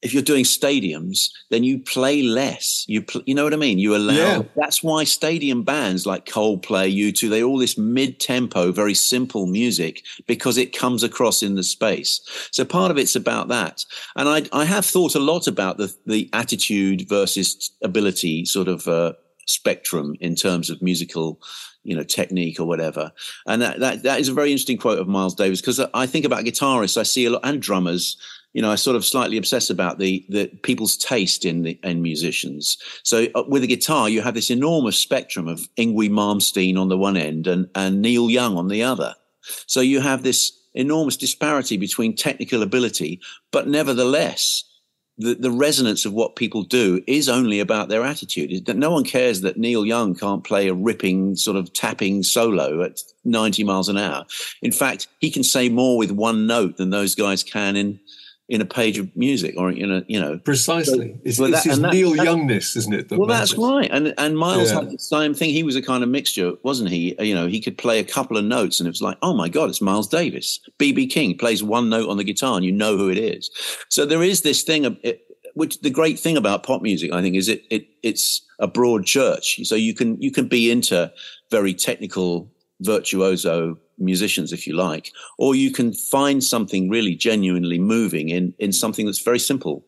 if 0.01 0.13
you're 0.13 0.23
doing 0.23 0.45
stadiums, 0.45 1.29
then 1.49 1.63
you 1.63 1.79
play 1.79 2.21
less. 2.21 2.85
You 2.87 3.01
pl- 3.01 3.23
you 3.25 3.35
know 3.35 3.43
what 3.43 3.53
I 3.53 3.57
mean? 3.57 3.79
You 3.79 3.95
allow. 3.95 4.13
Yeah. 4.13 4.41
That's 4.55 4.81
why 4.81 5.03
stadium 5.03 5.63
bands 5.63 6.05
like 6.05 6.25
Coldplay, 6.25 6.95
U2, 6.95 7.29
they're 7.29 7.43
all 7.43 7.57
this 7.57 7.77
mid-tempo, 7.77 8.71
very 8.71 8.93
simple 8.93 9.45
music 9.45 10.03
because 10.25 10.57
it 10.57 10.77
comes 10.77 11.03
across 11.03 11.43
in 11.43 11.55
the 11.55 11.63
space. 11.63 12.21
So 12.51 12.63
part 12.63 12.91
of 12.91 12.97
it's 12.97 13.15
about 13.15 13.49
that. 13.49 13.83
And 14.15 14.29
I 14.29 14.43
I 14.57 14.65
have 14.65 14.85
thought 14.85 15.15
a 15.15 15.19
lot 15.19 15.47
about 15.47 15.77
the 15.77 15.93
the 16.05 16.29
attitude 16.33 17.09
versus 17.09 17.71
ability 17.83 18.45
sort 18.45 18.67
of 18.67 18.87
uh, 18.87 19.13
spectrum 19.49 20.15
in 20.19 20.35
terms 20.35 20.69
of 20.69 20.81
musical 20.81 21.41
you 21.83 21.95
know 21.95 22.03
technique 22.03 22.59
or 22.59 22.65
whatever. 22.65 23.11
And 23.47 23.61
that 23.61 23.79
that, 23.79 24.03
that 24.03 24.19
is 24.19 24.29
a 24.29 24.33
very 24.33 24.51
interesting 24.51 24.77
quote 24.77 24.99
of 24.99 25.07
miles 25.07 25.35
davis 25.35 25.61
because 25.61 25.79
i 25.93 26.05
think 26.05 26.25
about 26.25 26.45
guitarists. 26.45 26.97
I 26.97 27.03
see 27.03 27.25
a 27.25 27.31
lot 27.31 27.41
and 27.43 27.61
drummers. 27.61 28.17
You 28.53 28.63
know 28.63 28.71
i 28.71 28.75
sort 28.75 28.95
of 28.95 29.05
slightly 29.05 29.37
obsess 29.37 29.69
about 29.69 29.99
the 29.99 30.25
the 30.29 30.47
people's 30.63 30.97
taste 30.97 31.45
in 31.45 31.63
the 31.63 31.79
in 31.83 32.01
musicians. 32.01 32.77
So 33.03 33.27
uh, 33.35 33.43
with 33.47 33.63
a 33.63 33.67
guitar 33.67 34.09
you 34.09 34.21
have 34.21 34.33
this 34.33 34.49
enormous 34.49 34.97
spectrum 34.97 35.47
of 35.47 35.67
Yngwie 35.75 36.09
Malmsteen 36.09 36.77
on 36.77 36.89
the 36.89 36.97
one 36.97 37.17
end 37.17 37.47
and 37.47 37.69
and 37.75 38.01
neil 38.01 38.29
young 38.29 38.57
on 38.57 38.67
the 38.67 38.83
other. 38.83 39.15
So 39.65 39.81
you 39.81 40.01
have 40.01 40.23
this 40.23 40.51
enormous 40.75 41.17
disparity 41.17 41.77
between 41.77 42.15
technical 42.15 42.61
ability 42.61 43.19
but 43.51 43.67
nevertheless 43.67 44.63
the, 45.19 45.35
the 45.35 45.51
resonance 45.51 46.05
of 46.05 46.13
what 46.13 46.38
people 46.38 46.63
do 46.63 47.03
is 47.05 47.27
only 47.27 47.59
about 47.59 47.89
their 47.89 48.03
attitude. 48.03 48.67
No 48.75 48.89
one 48.89 49.03
cares 49.03 49.41
that 49.41 49.57
Neil 49.57 49.85
Young 49.85 50.15
can't 50.15 50.45
play 50.45 50.69
a 50.69 50.73
ripping 50.73 51.35
sort 51.35 51.57
of 51.57 51.71
tapping 51.73 52.23
solo 52.23 52.81
at 52.81 53.01
90 53.25 53.65
miles 53.65 53.89
an 53.89 53.97
hour. 53.97 54.25
In 54.61 54.71
fact, 54.71 55.07
he 55.19 55.29
can 55.29 55.43
say 55.43 55.67
more 55.67 55.97
with 55.97 56.11
one 56.11 56.47
note 56.47 56.77
than 56.77 56.89
those 56.89 57.15
guys 57.15 57.43
can 57.43 57.75
in 57.75 57.99
in 58.49 58.61
a 58.61 58.65
page 58.65 58.97
of 58.97 59.15
music 59.15 59.53
or 59.57 59.69
in 59.69 59.91
a 59.91 60.03
you 60.07 60.19
know 60.19 60.39
Precisely. 60.39 61.15
it's 61.23 61.37
well, 61.39 61.53
it's 61.53 61.63
that- 61.63 61.69
his 61.69 61.79
that- 61.79 61.93
Neil 61.93 62.15
that- 62.15 62.25
Youngness, 62.25 62.75
isn't 62.75 62.93
it? 62.93 63.11
well, 63.11 63.27
that's 63.27 63.55
right. 63.55 63.89
And 63.91 64.13
and 64.17 64.37
Miles 64.37 64.71
Yeah. 64.71 64.79
had 64.81 64.91
the 64.91 64.97
same 64.99 65.33
thing. 65.35 65.51
He 65.51 65.63
was 65.63 65.75
a 65.75 65.81
kind 65.81 66.03
of 66.03 66.09
mixture, 66.09 66.53
wasn't 66.63 66.89
he? 66.89 67.15
You 67.19 67.35
know, 67.35 67.47
he 67.47 67.61
could 67.61 67.77
play 67.77 67.99
a 67.99 68.03
couple 68.03 68.35
of 68.37 68.43
notes, 68.43 68.79
and 68.79 68.87
it 68.87 68.89
was 68.91 69.01
like, 69.01 69.17
oh 69.21 69.33
my 69.35 69.49
god, 69.49 69.69
it's 69.69 69.81
Miles 69.81 70.07
Davis. 70.07 70.59
BB 70.79 71.09
King 71.11 71.37
plays 71.37 71.61
one 71.63 71.89
note 71.89 72.09
on 72.09 72.17
the 72.17 72.23
guitar, 72.23 72.55
and 72.57 72.65
you 72.65 72.71
know 72.71 72.97
who 72.97 73.09
it 73.09 73.19
is. 73.19 73.49
So 73.89 74.05
there 74.05 74.23
is 74.23 74.41
this 74.41 74.63
thing. 74.63 74.85
Of, 74.85 74.97
it, 75.03 75.21
which 75.55 75.81
the 75.81 75.89
great 75.89 76.17
thing 76.19 76.37
about 76.37 76.63
pop 76.63 76.81
music, 76.81 77.11
I 77.13 77.21
think, 77.21 77.35
is 77.35 77.47
it 77.49 77.63
it 77.69 77.87
it's 78.03 78.41
a 78.59 78.67
broad 78.67 79.05
church. 79.05 79.59
So 79.63 79.75
you 79.75 79.93
can 79.93 80.19
you 80.21 80.31
can 80.31 80.47
be 80.47 80.71
into 80.71 81.11
very 81.51 81.73
technical 81.73 82.49
virtuoso 82.81 83.77
musicians 83.99 84.53
if 84.53 84.65
you 84.67 84.73
like 84.73 85.11
or 85.37 85.55
you 85.55 85.71
can 85.71 85.93
find 85.93 86.43
something 86.43 86.89
really 86.89 87.15
genuinely 87.15 87.79
moving 87.79 88.29
in 88.29 88.53
in 88.59 88.71
something 88.71 89.05
that's 89.05 89.21
very 89.21 89.39
simple 89.39 89.85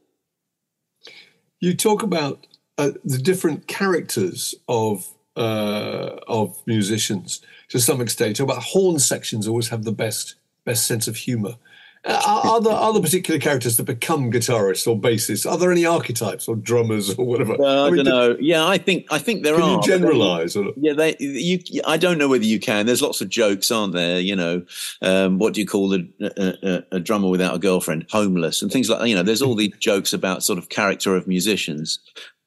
You 1.59 1.75
talk 1.75 2.03
about 2.03 2.47
uh, 2.77 2.91
the 3.05 3.19
different 3.19 3.67
characters 3.67 4.55
of 4.67 5.07
uh, 5.37 6.19
of 6.27 6.61
musicians 6.65 7.41
to 7.69 7.79
some 7.79 8.01
extent. 8.01 8.35
Talk 8.35 8.45
about 8.45 8.63
horn 8.63 8.99
sections 8.99 9.47
always 9.47 9.69
have 9.69 9.83
the 9.83 9.91
best 9.91 10.35
best 10.65 10.87
sense 10.87 11.07
of 11.07 11.15
humor, 11.15 11.55
Uh, 12.03 12.41
are, 12.43 12.62
there, 12.62 12.74
are 12.74 12.93
there 12.93 13.01
particular 13.01 13.39
characters 13.39 13.77
that 13.77 13.84
become 13.84 14.31
guitarists 14.31 14.88
or 14.88 15.00
bassists? 15.00 15.50
Are 15.50 15.55
there 15.55 15.72
any 15.72 15.86
archetypes 15.86 16.48
or 16.48 16.55
drummers 16.55 17.13
or 17.13 17.27
whatever? 17.27 17.55
Well, 17.60 17.84
I, 17.84 17.88
I 17.88 17.91
mean, 17.91 18.05
don't 18.05 18.13
know. 18.13 18.38
Yeah, 18.39 18.65
I 18.65 18.79
think 18.79 19.05
I 19.12 19.20
think 19.20 19.43
there 19.43 19.53
can 19.53 19.63
are. 19.63 19.75
you 19.75 19.81
generalize? 19.84 20.55
They, 20.55 20.74
yeah, 20.77 20.93
they. 20.93 21.15
You. 21.20 21.60
I 21.86 21.98
don't 21.98 22.17
know 22.17 22.27
whether 22.27 22.43
you 22.43 22.60
can. 22.60 22.88
There's 22.88 23.03
lots 23.03 23.22
of 23.22 23.29
jokes, 23.29 23.70
aren't 23.70 23.93
there? 23.93 24.20
You 24.20 24.36
know, 24.36 24.65
um, 25.03 25.38
what 25.38 25.53
do 25.53 25.62
you 25.62 25.67
call 25.67 25.93
a, 25.93 26.00
a, 26.22 26.84
a, 26.93 27.00
drummer 27.00 27.29
without 27.29 27.53
a 27.53 27.60
girlfriend? 27.60 28.08
Homeless 28.10 28.63
and 28.63 28.72
things 28.72 28.89
like. 28.89 29.08
You 29.08 29.15
know, 29.15 29.24
there's 29.24 29.43
all 29.43 29.55
these 29.55 29.75
jokes 29.79 30.12
about 30.12 30.41
sort 30.41 30.58
of 30.58 30.70
character 30.70 31.15
of 31.15 31.27
musicians, 31.27 32.00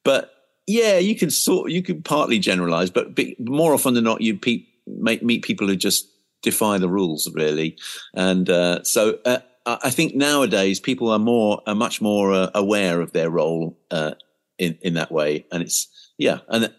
but 0.03 0.33
yeah, 0.67 0.97
you 0.97 1.15
can 1.15 1.29
sort. 1.29 1.71
You 1.71 1.81
can 1.81 2.03
partly 2.03 2.39
generalize, 2.39 2.89
but 2.89 3.17
more 3.39 3.73
often 3.73 3.93
than 3.93 4.03
not, 4.03 4.19
you 4.19 4.37
pe- 4.37 4.65
meet 4.85 5.43
people 5.43 5.67
who 5.67 5.77
just 5.77 6.09
defy 6.45 6.77
the 6.77 6.87
rules 6.87 7.29
really. 7.33 7.75
And 8.13 8.49
uh, 8.49 8.83
so 8.83 9.19
uh, 9.25 9.39
I 9.65 9.89
think 9.89 10.15
nowadays 10.15 10.79
people 10.79 11.09
are 11.09 11.19
more 11.19 11.61
are 11.65 11.75
much 11.75 12.01
more 12.01 12.33
uh, 12.33 12.51
aware 12.53 13.01
of 13.01 13.13
their 13.13 13.29
role 13.29 13.77
uh, 13.89 14.11
in 14.57 14.77
in 14.81 14.93
that 14.93 15.11
way. 15.11 15.45
And 15.51 15.63
it's 15.63 15.87
yeah, 16.17 16.39
and 16.47 16.71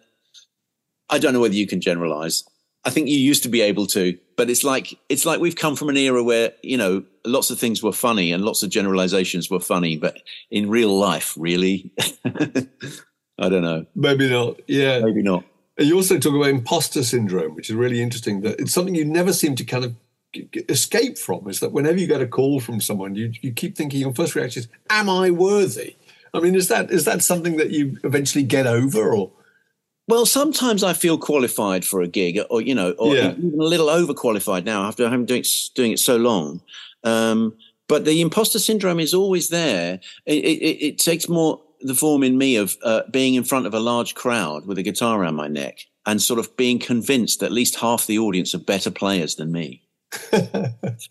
I 1.11 1.19
don't 1.19 1.33
know 1.33 1.41
whether 1.41 1.55
you 1.55 1.67
can 1.67 1.81
generalize. 1.81 2.45
I 2.85 2.91
think 2.91 3.09
you 3.09 3.19
used 3.19 3.43
to 3.43 3.49
be 3.49 3.63
able 3.63 3.87
to, 3.89 4.17
but 4.37 4.49
it's 4.49 4.63
like 4.63 4.97
it's 5.09 5.27
like 5.27 5.41
we've 5.41 5.57
come 5.57 5.75
from 5.75 5.89
an 5.89 5.97
era 5.97 6.23
where 6.23 6.53
you 6.63 6.77
know 6.77 7.05
lots 7.25 7.51
of 7.51 7.59
things 7.59 7.83
were 7.83 7.93
funny 7.93 8.33
and 8.33 8.45
lots 8.45 8.63
of 8.63 8.71
generalizations 8.71 9.51
were 9.51 9.61
funny, 9.61 9.97
but 9.97 10.19
in 10.51 10.71
real 10.71 10.97
life, 10.97 11.35
really, 11.37 11.91
I 12.25 13.49
don't 13.49 13.63
know. 13.63 13.87
Maybe 13.97 14.31
not. 14.31 14.61
Yeah, 14.69 15.01
maybe 15.01 15.23
not. 15.23 15.45
You 15.79 15.97
also 15.97 16.19
talk 16.19 16.35
about 16.35 16.49
imposter 16.49 17.03
syndrome, 17.03 17.55
which 17.55 17.69
is 17.69 17.77
really 17.77 18.01
interesting. 18.01 18.43
That 18.43 18.61
it's 18.61 18.73
something 18.73 18.95
you 18.95 19.05
never 19.05 19.33
seem 19.33 19.57
to 19.57 19.65
kind 19.65 19.85
of 19.85 19.95
escape 20.69 21.19
from. 21.19 21.49
Is 21.49 21.61
that 21.61 21.73
whenever 21.73 21.99
you 21.99 22.07
get 22.07 22.21
a 22.21 22.27
call 22.27 22.61
from 22.61 22.81
someone, 22.81 23.15
you 23.15 23.33
you 23.41 23.53
keep 23.53 23.77
thinking 23.77 24.01
your 24.01 24.15
first 24.15 24.35
reaction 24.35 24.63
is, 24.63 24.69
"Am 24.91 25.09
I 25.09 25.31
worthy?" 25.31 25.97
I 26.35 26.41
mean, 26.41 26.55
is 26.55 26.69
that 26.69 26.91
is 26.91 27.05
that 27.05 27.23
something 27.23 27.57
that 27.57 27.71
you 27.71 27.99
eventually 28.05 28.45
get 28.45 28.67
over, 28.67 29.15
or? 29.15 29.33
Well, 30.09 30.25
sometimes 30.25 30.85
I 30.85 30.93
feel 30.93 31.19
qualified 31.19 31.85
for 31.85 32.01
a 32.01 32.09
gig, 32.09 32.39
or 32.51 32.61
you 32.61 32.75
know, 32.75 32.93
or 32.93 33.17
yeah. 33.17 33.33
even 33.33 33.59
a 33.59 33.65
little 33.65 33.89
overqualified 33.89 34.65
now 34.65 34.85
after 34.85 35.09
having 35.09 35.27
doing 35.27 35.45
doing 35.75 35.93
it 35.93 35.99
so 35.99 36.17
long. 36.17 36.61
Um, 37.03 37.55
but 37.89 38.05
the 38.05 38.21
imposter 38.21 38.59
syndrome 38.59 39.01
is 39.01 39.15
always 39.15 39.49
there. 39.49 40.01
It, 40.27 40.45
it, 40.45 40.85
it 40.87 40.99
takes 40.99 41.29
more 41.29 41.63
the 41.81 41.95
form 41.95 42.23
in 42.23 42.39
me 42.39 42.57
of 42.57 42.77
uh, 42.83 43.03
being 43.11 43.35
in 43.35 43.45
front 43.45 43.67
of 43.67 43.75
a 43.75 43.81
large 43.81 44.15
crowd 44.15 44.67
with 44.67 44.79
a 44.79 44.83
guitar 44.83 45.21
around 45.21 45.37
my 45.37 45.49
neck 45.49 45.87
and 46.07 46.23
sort 46.23 46.39
of 46.39 46.57
being 46.57 46.79
convinced 46.79 47.41
that 47.41 47.47
at 47.47 47.53
least 47.53 47.77
half 47.77 48.07
the 48.07 48.19
audience 48.19 48.55
are 48.55 48.59
better 48.59 48.91
players 48.91 49.37
than 49.37 49.53
me. 49.53 49.83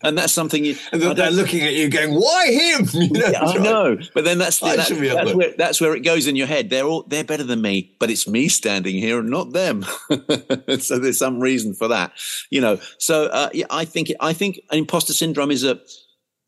And 0.02 0.18
that's 0.18 0.32
something 0.32 0.64
you. 0.64 0.76
And 0.92 1.02
they're 1.02 1.30
looking 1.30 1.62
at 1.62 1.74
you, 1.74 1.88
going, 1.88 2.14
"Why 2.14 2.46
him?" 2.46 2.86
You 2.96 3.10
know, 3.10 3.28
yeah, 3.28 3.42
I 3.42 3.58
know, 3.58 3.98
but 4.14 4.24
then 4.24 4.38
that's 4.38 4.58
the, 4.58 4.66
that's, 4.74 4.88
that's 4.88 5.34
where, 5.34 5.54
that's 5.56 5.80
where 5.80 5.94
it 5.94 6.00
goes 6.00 6.26
in 6.26 6.34
your 6.34 6.46
head. 6.46 6.70
They're 6.70 6.84
all 6.84 7.02
they're 7.02 7.24
better 7.24 7.44
than 7.44 7.60
me, 7.60 7.94
but 7.98 8.10
it's 8.10 8.26
me 8.26 8.48
standing 8.48 8.96
here 8.96 9.18
and 9.18 9.28
not 9.28 9.52
them. 9.52 9.82
so 10.78 10.98
there's 10.98 11.18
some 11.18 11.40
reason 11.40 11.74
for 11.74 11.88
that, 11.88 12.12
you 12.50 12.60
know. 12.60 12.78
So 12.98 13.26
uh, 13.26 13.50
yeah, 13.52 13.66
I 13.70 13.84
think 13.84 14.12
I 14.20 14.32
think 14.32 14.60
imposter 14.72 15.12
syndrome 15.12 15.50
is 15.50 15.62
a 15.62 15.78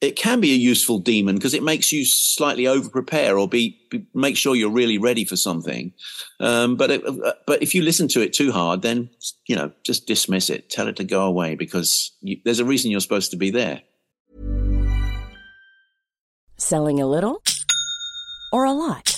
it 0.00 0.14
can 0.14 0.40
be 0.40 0.52
a 0.52 0.56
useful 0.56 0.98
demon 0.98 1.34
because 1.34 1.54
it 1.54 1.62
makes 1.62 1.90
you 1.90 2.04
slightly 2.04 2.66
over 2.66 2.88
prepare 2.88 3.36
or 3.36 3.48
be, 3.48 3.78
be, 3.90 4.06
make 4.14 4.36
sure 4.36 4.54
you're 4.54 4.70
really 4.70 4.98
ready 4.98 5.24
for 5.24 5.36
something. 5.36 5.92
Um, 6.38 6.76
but 6.76 6.90
it, 6.90 7.04
uh, 7.04 7.32
but 7.46 7.62
if 7.62 7.74
you 7.74 7.82
listen 7.82 8.06
to 8.08 8.20
it 8.20 8.32
too 8.32 8.52
hard, 8.52 8.82
then 8.82 9.10
you 9.46 9.56
know 9.56 9.72
just 9.82 10.06
dismiss 10.06 10.50
it. 10.50 10.70
Tell 10.70 10.86
it 10.86 10.96
to 10.96 11.04
go 11.04 11.22
away 11.26 11.56
because 11.56 12.12
you, 12.20 12.38
there's 12.44 12.60
a 12.60 12.64
reason 12.64 12.90
you're 12.90 13.00
supposed 13.00 13.32
to 13.32 13.36
be 13.36 13.50
there. 13.50 13.82
Selling 16.56 17.00
a 17.00 17.06
little 17.06 17.42
or 18.52 18.64
a 18.64 18.72
lot. 18.72 19.17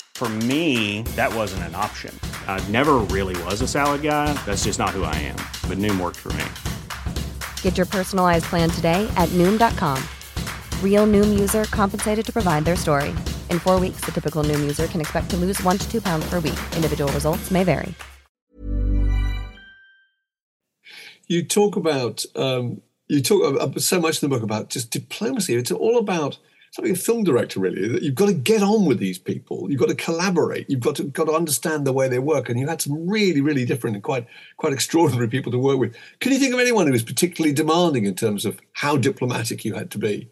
For 0.21 0.29
me, 0.29 1.01
that 1.15 1.33
wasn't 1.33 1.63
an 1.63 1.73
option. 1.73 2.13
I 2.47 2.63
never 2.69 2.99
really 3.09 3.35
was 3.45 3.59
a 3.63 3.67
salad 3.67 4.03
guy. 4.03 4.31
That's 4.45 4.65
just 4.65 4.77
not 4.77 4.91
who 4.91 5.03
I 5.03 5.15
am. 5.15 5.37
But 5.67 5.79
Noom 5.79 5.99
worked 5.99 6.17
for 6.19 6.31
me. 6.33 6.45
Get 7.63 7.75
your 7.75 7.87
personalized 7.87 8.45
plan 8.45 8.69
today 8.69 9.11
at 9.17 9.29
Noom.com. 9.29 9.97
Real 10.83 11.07
Noom 11.07 11.39
user 11.39 11.63
compensated 11.71 12.23
to 12.23 12.31
provide 12.31 12.65
their 12.65 12.75
story. 12.75 13.09
In 13.49 13.57
four 13.57 13.79
weeks, 13.79 14.01
the 14.01 14.11
typical 14.11 14.43
Noom 14.43 14.59
user 14.59 14.85
can 14.85 15.01
expect 15.01 15.31
to 15.31 15.37
lose 15.37 15.59
one 15.63 15.79
to 15.79 15.91
two 15.91 16.01
pounds 16.01 16.29
per 16.29 16.35
week. 16.35 16.59
Individual 16.75 17.11
results 17.13 17.49
may 17.49 17.63
vary. 17.63 17.91
You 21.25 21.43
talk 21.43 21.75
about 21.75 22.25
um, 22.35 22.83
you 23.07 23.23
talk 23.23 23.79
so 23.79 23.99
much 23.99 24.21
in 24.21 24.29
the 24.29 24.35
book 24.35 24.43
about 24.43 24.69
just 24.69 24.91
diplomacy. 24.91 25.55
It's 25.55 25.71
all 25.71 25.97
about 25.97 26.37
something 26.71 26.93
a 26.93 26.95
film 26.95 27.23
director 27.23 27.59
really 27.59 27.87
that 27.89 28.01
you've 28.01 28.15
got 28.15 28.27
to 28.27 28.33
get 28.33 28.63
on 28.63 28.85
with 28.85 28.97
these 28.97 29.19
people. 29.19 29.69
You've 29.69 29.79
got 29.79 29.89
to 29.89 29.95
collaborate. 29.95 30.69
You've 30.69 30.79
got 30.79 30.95
to 30.95 31.03
got 31.03 31.25
to 31.25 31.33
understand 31.33 31.85
the 31.85 31.93
way 31.93 32.07
they 32.07 32.19
work. 32.19 32.49
And 32.49 32.59
you 32.59 32.67
had 32.67 32.81
some 32.81 33.07
really 33.07 33.41
really 33.41 33.65
different 33.65 33.95
and 33.95 34.03
quite 34.03 34.25
quite 34.57 34.73
extraordinary 34.73 35.27
people 35.27 35.51
to 35.51 35.59
work 35.59 35.77
with. 35.77 35.95
Can 36.19 36.31
you 36.31 36.39
think 36.39 36.53
of 36.53 36.59
anyone 36.59 36.87
who 36.87 36.93
was 36.93 37.03
particularly 37.03 37.53
demanding 37.53 38.05
in 38.05 38.15
terms 38.15 38.45
of 38.45 38.59
how 38.73 38.97
diplomatic 38.97 39.65
you 39.65 39.73
had 39.73 39.91
to 39.91 39.97
be? 39.97 40.29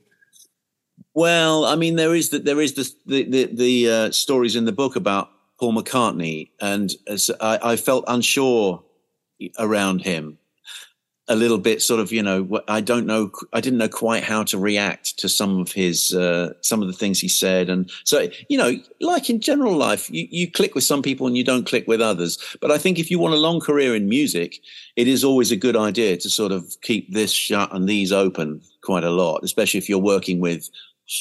Well 1.13 1.65
i 1.65 1.75
mean 1.75 1.95
there 1.95 2.15
is 2.15 2.30
that 2.30 2.45
there 2.45 2.62
is 2.62 2.73
the 2.73 2.89
the 3.06 3.23
the, 3.23 3.45
the 3.54 3.91
uh, 3.91 4.12
stories 4.12 4.56
in 4.56 4.65
the 4.65 4.71
book 4.71 4.95
about 4.95 5.30
paul 5.60 5.73
mccartney. 5.73 6.52
And 6.62 6.91
I, 7.41 7.60
I 7.62 7.75
felt 7.75 8.06
unsure 8.08 8.82
around 9.58 10.02
him 10.02 10.38
a 11.29 11.35
little 11.35 11.59
bit 11.59 11.81
sort 11.81 11.99
of 11.99 12.11
you 12.11 12.23
know 12.23 12.59
i 12.67 12.81
don't 12.81 13.05
know 13.05 13.31
i 13.53 13.61
didn't 13.61 13.77
know 13.77 13.87
quite 13.87 14.23
how 14.23 14.43
to 14.43 14.57
react 14.57 15.17
to 15.19 15.29
some 15.29 15.59
of 15.59 15.71
his 15.71 16.13
uh, 16.13 16.51
some 16.61 16.81
of 16.81 16.87
the 16.87 16.93
things 16.93 17.19
he 17.19 17.27
said. 17.27 17.69
And 17.69 17.89
so 18.03 18.27
you 18.49 18.57
know 18.57 18.73
like 18.99 19.29
in 19.29 19.39
general 19.39 19.75
life 19.75 20.09
you, 20.09 20.27
you 20.31 20.51
click 20.51 20.75
with 20.75 20.83
some 20.83 21.01
people 21.01 21.27
and 21.27 21.37
you 21.37 21.43
don't 21.43 21.67
click 21.67 21.87
with 21.87 22.01
others. 22.01 22.37
But 22.61 22.71
i 22.71 22.77
think 22.77 22.99
if 22.99 23.11
you 23.11 23.19
want 23.19 23.35
a 23.35 23.37
long 23.37 23.59
career 23.59 23.95
in 23.95 24.09
music 24.09 24.59
it 24.95 25.07
is 25.07 25.23
always 25.23 25.51
a 25.51 25.55
good 25.55 25.75
idea 25.75 26.17
to 26.17 26.29
sort 26.29 26.51
of 26.51 26.75
keep 26.81 27.13
this 27.13 27.31
shut 27.31 27.73
and 27.73 27.87
these 27.87 28.11
open 28.11 28.61
quite 28.81 29.03
a 29.03 29.11
lot 29.11 29.43
especially 29.43 29.77
if 29.77 29.87
you're 29.87 29.99
working 29.99 30.39
with 30.39 30.69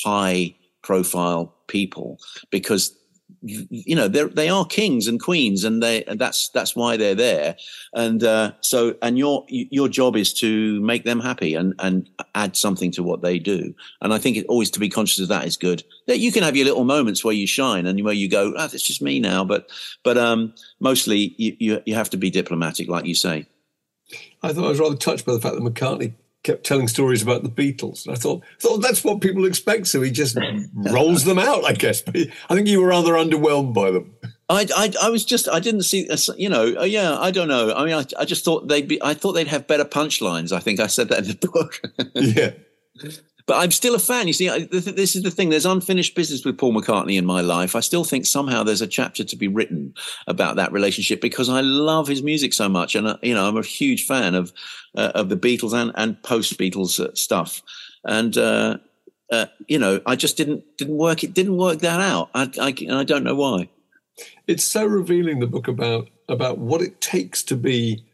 high 0.05 0.55
profile 0.83 1.55
people 1.66 2.18
because 2.51 2.98
you 3.42 3.94
know 3.94 4.09
they 4.09 4.48
are 4.48 4.64
kings 4.64 5.07
and 5.07 5.20
queens 5.20 5.64
and 5.64 5.83
they 5.83 6.05
and 6.05 6.18
that's 6.18 6.48
that's 6.51 6.74
why 6.74 6.96
they're 6.96 7.14
there. 7.14 7.57
And 7.94 8.22
uh, 8.24 8.53
so 8.61 8.94
and 9.03 9.18
your 9.18 9.44
your 9.48 9.88
job 9.88 10.16
is 10.16 10.33
to 10.35 10.81
make 10.81 11.05
them 11.05 11.20
happy 11.20 11.55
and 11.55 11.74
and 11.79 12.09
add 12.35 12.57
something 12.57 12.90
to 12.92 13.03
what 13.03 13.22
they 13.22 13.38
do. 13.38 13.74
And 14.01 14.12
i 14.12 14.18
think 14.18 14.37
it, 14.37 14.46
always 14.46 14.70
to 14.72 14.81
be 14.81 14.88
conscious 14.88 15.20
of 15.20 15.29
that 15.29 15.46
is 15.46 15.57
good. 15.57 15.83
That 16.07 16.18
you 16.18 16.33
can 16.33 16.42
have 16.42 16.57
your 16.57 16.66
little 16.66 16.85
moments 16.85 17.24
where 17.24 17.35
you 17.35 17.46
shine 17.46 17.87
and 17.87 18.03
where 18.05 18.14
you 18.14 18.29
go 18.29 18.53
oh, 18.57 18.68
that's 18.68 18.83
just 18.83 19.03
me 19.03 19.20
now. 19.20 19.44
But 19.44 19.70
but 20.03 20.18
um 20.18 20.55
mostly 20.81 21.35
you, 21.38 21.57
you 21.59 21.83
you 21.87 21.94
have 21.94 22.11
to 22.11 22.16
be 22.16 22.31
diplomatic 22.31 22.88
like 22.88 23.07
you 23.07 23.14
say. 23.14 23.46
I 24.42 24.53
thought 24.53 24.64
I 24.64 24.68
was 24.68 24.81
rather 24.81 24.96
touched 24.96 25.27
by 25.27 25.35
the 25.35 25.40
fact 25.40 25.57
that 25.57 25.62
McCartney 25.62 26.14
kept 26.49 26.65
telling 26.65 26.89
stories 26.89 27.23
about 27.23 27.43
the 27.43 27.51
Beatles. 27.51 28.07
And 28.07 28.17
I 28.17 28.19
thought, 28.19 28.43
thought 28.59 28.79
that's 28.79 29.05
what 29.05 29.21
people 29.21 29.45
expect, 29.45 29.87
so 29.87 30.01
he 30.01 30.11
just 30.11 30.39
rolls 30.73 31.25
them 31.25 31.39
out, 31.39 31.65
I 31.65 31.75
guess. 31.75 32.01
But 32.01 32.17
I 32.49 32.55
think 32.55 32.69
you 32.69 32.81
were 32.81 32.89
rather 32.89 33.13
underwhelmed 33.13 33.75
by 33.75 33.91
them. 33.91 34.15
I, 34.49 34.67
I, 34.75 34.93
I 35.03 35.11
was 35.11 35.27
just 35.27 35.47
I 35.47 35.61
didn't 35.61 35.83
see 35.83 36.09
you 36.39 36.49
know 36.49 36.75
uh, 36.81 36.85
yeah 36.85 37.19
I 37.19 37.31
don't 37.31 37.49
know 37.49 37.75
I 37.75 37.85
mean 37.85 37.93
I, 37.93 38.05
I 38.19 38.25
just 38.25 38.47
thought 38.47 38.67
they'd 38.67 38.89
be 38.89 39.03
I 39.03 39.13
thought 39.13 39.33
they'd 39.33 39.47
have 39.47 39.67
better 39.67 39.85
punchlines 39.85 40.53
I 40.53 40.59
think 40.59 40.81
I 40.81 40.87
said 40.87 41.11
that 41.11 41.19
in 41.19 41.25
the 41.27 41.49
book 41.49 41.83
yeah 42.15 42.53
but 43.49 43.57
I'm 43.57 43.71
still 43.71 43.95
a 43.95 43.99
fan. 43.99 44.27
You 44.27 44.35
see, 44.35 44.51
I, 44.51 44.61
this 44.67 45.17
is 45.17 45.23
the 45.23 45.31
thing. 45.31 45.49
There's 45.49 45.65
unfinished 45.65 46.15
business 46.15 46.45
with 46.45 46.59
Paul 46.59 46.75
McCartney 46.75 47.17
in 47.17 47.25
my 47.25 47.41
life. 47.41 47.75
I 47.75 47.81
still 47.81 48.05
think 48.05 48.27
somehow 48.27 48.63
there's 48.63 48.83
a 48.83 48.87
chapter 48.87 49.25
to 49.25 49.37
be 49.37 49.49
written 49.49 49.95
about 50.27 50.57
that 50.57 50.71
relationship 50.71 51.23
because 51.23 51.49
I 51.49 51.63
love 51.63 52.07
his 52.07 52.23
music 52.23 52.53
so 52.53 52.69
much, 52.69 52.95
and 52.95 53.07
uh, 53.07 53.17
you 53.23 53.33
know, 53.33 53.49
I'm 53.49 53.57
a 53.57 53.63
huge 53.63 54.05
fan 54.05 54.35
of 54.35 54.53
uh, 54.95 55.13
of 55.15 55.31
the 55.31 55.37
Beatles 55.37 55.73
and 55.73 55.93
and 55.95 56.23
post 56.23 56.59
Beatles 56.59 57.01
uh, 57.01 57.15
stuff. 57.15 57.63
And 58.05 58.37
uh, 58.37 58.77
uh, 59.33 59.47
you 59.67 59.79
know, 59.79 60.03
I 60.05 60.15
just 60.15 60.37
didn't 60.37 60.63
didn't 60.77 60.99
work 60.99 61.25
it 61.25 61.33
didn't 61.33 61.57
work 61.57 61.79
that 61.79 62.01
out. 62.01 62.29
I, 62.35 62.51
I 62.61 62.75
and 62.83 62.97
I 62.97 63.05
don't 63.05 63.25
know 63.25 63.35
why. 63.35 63.71
It's 64.47 64.65
so 64.65 64.85
revealing 64.85 65.41
the 65.41 65.47
book 65.47 65.69
about 65.69 66.11
about 66.29 66.59
what 66.59 66.83
it 66.83 67.01
takes 67.01 67.43
to 67.45 67.57
be 67.57 68.05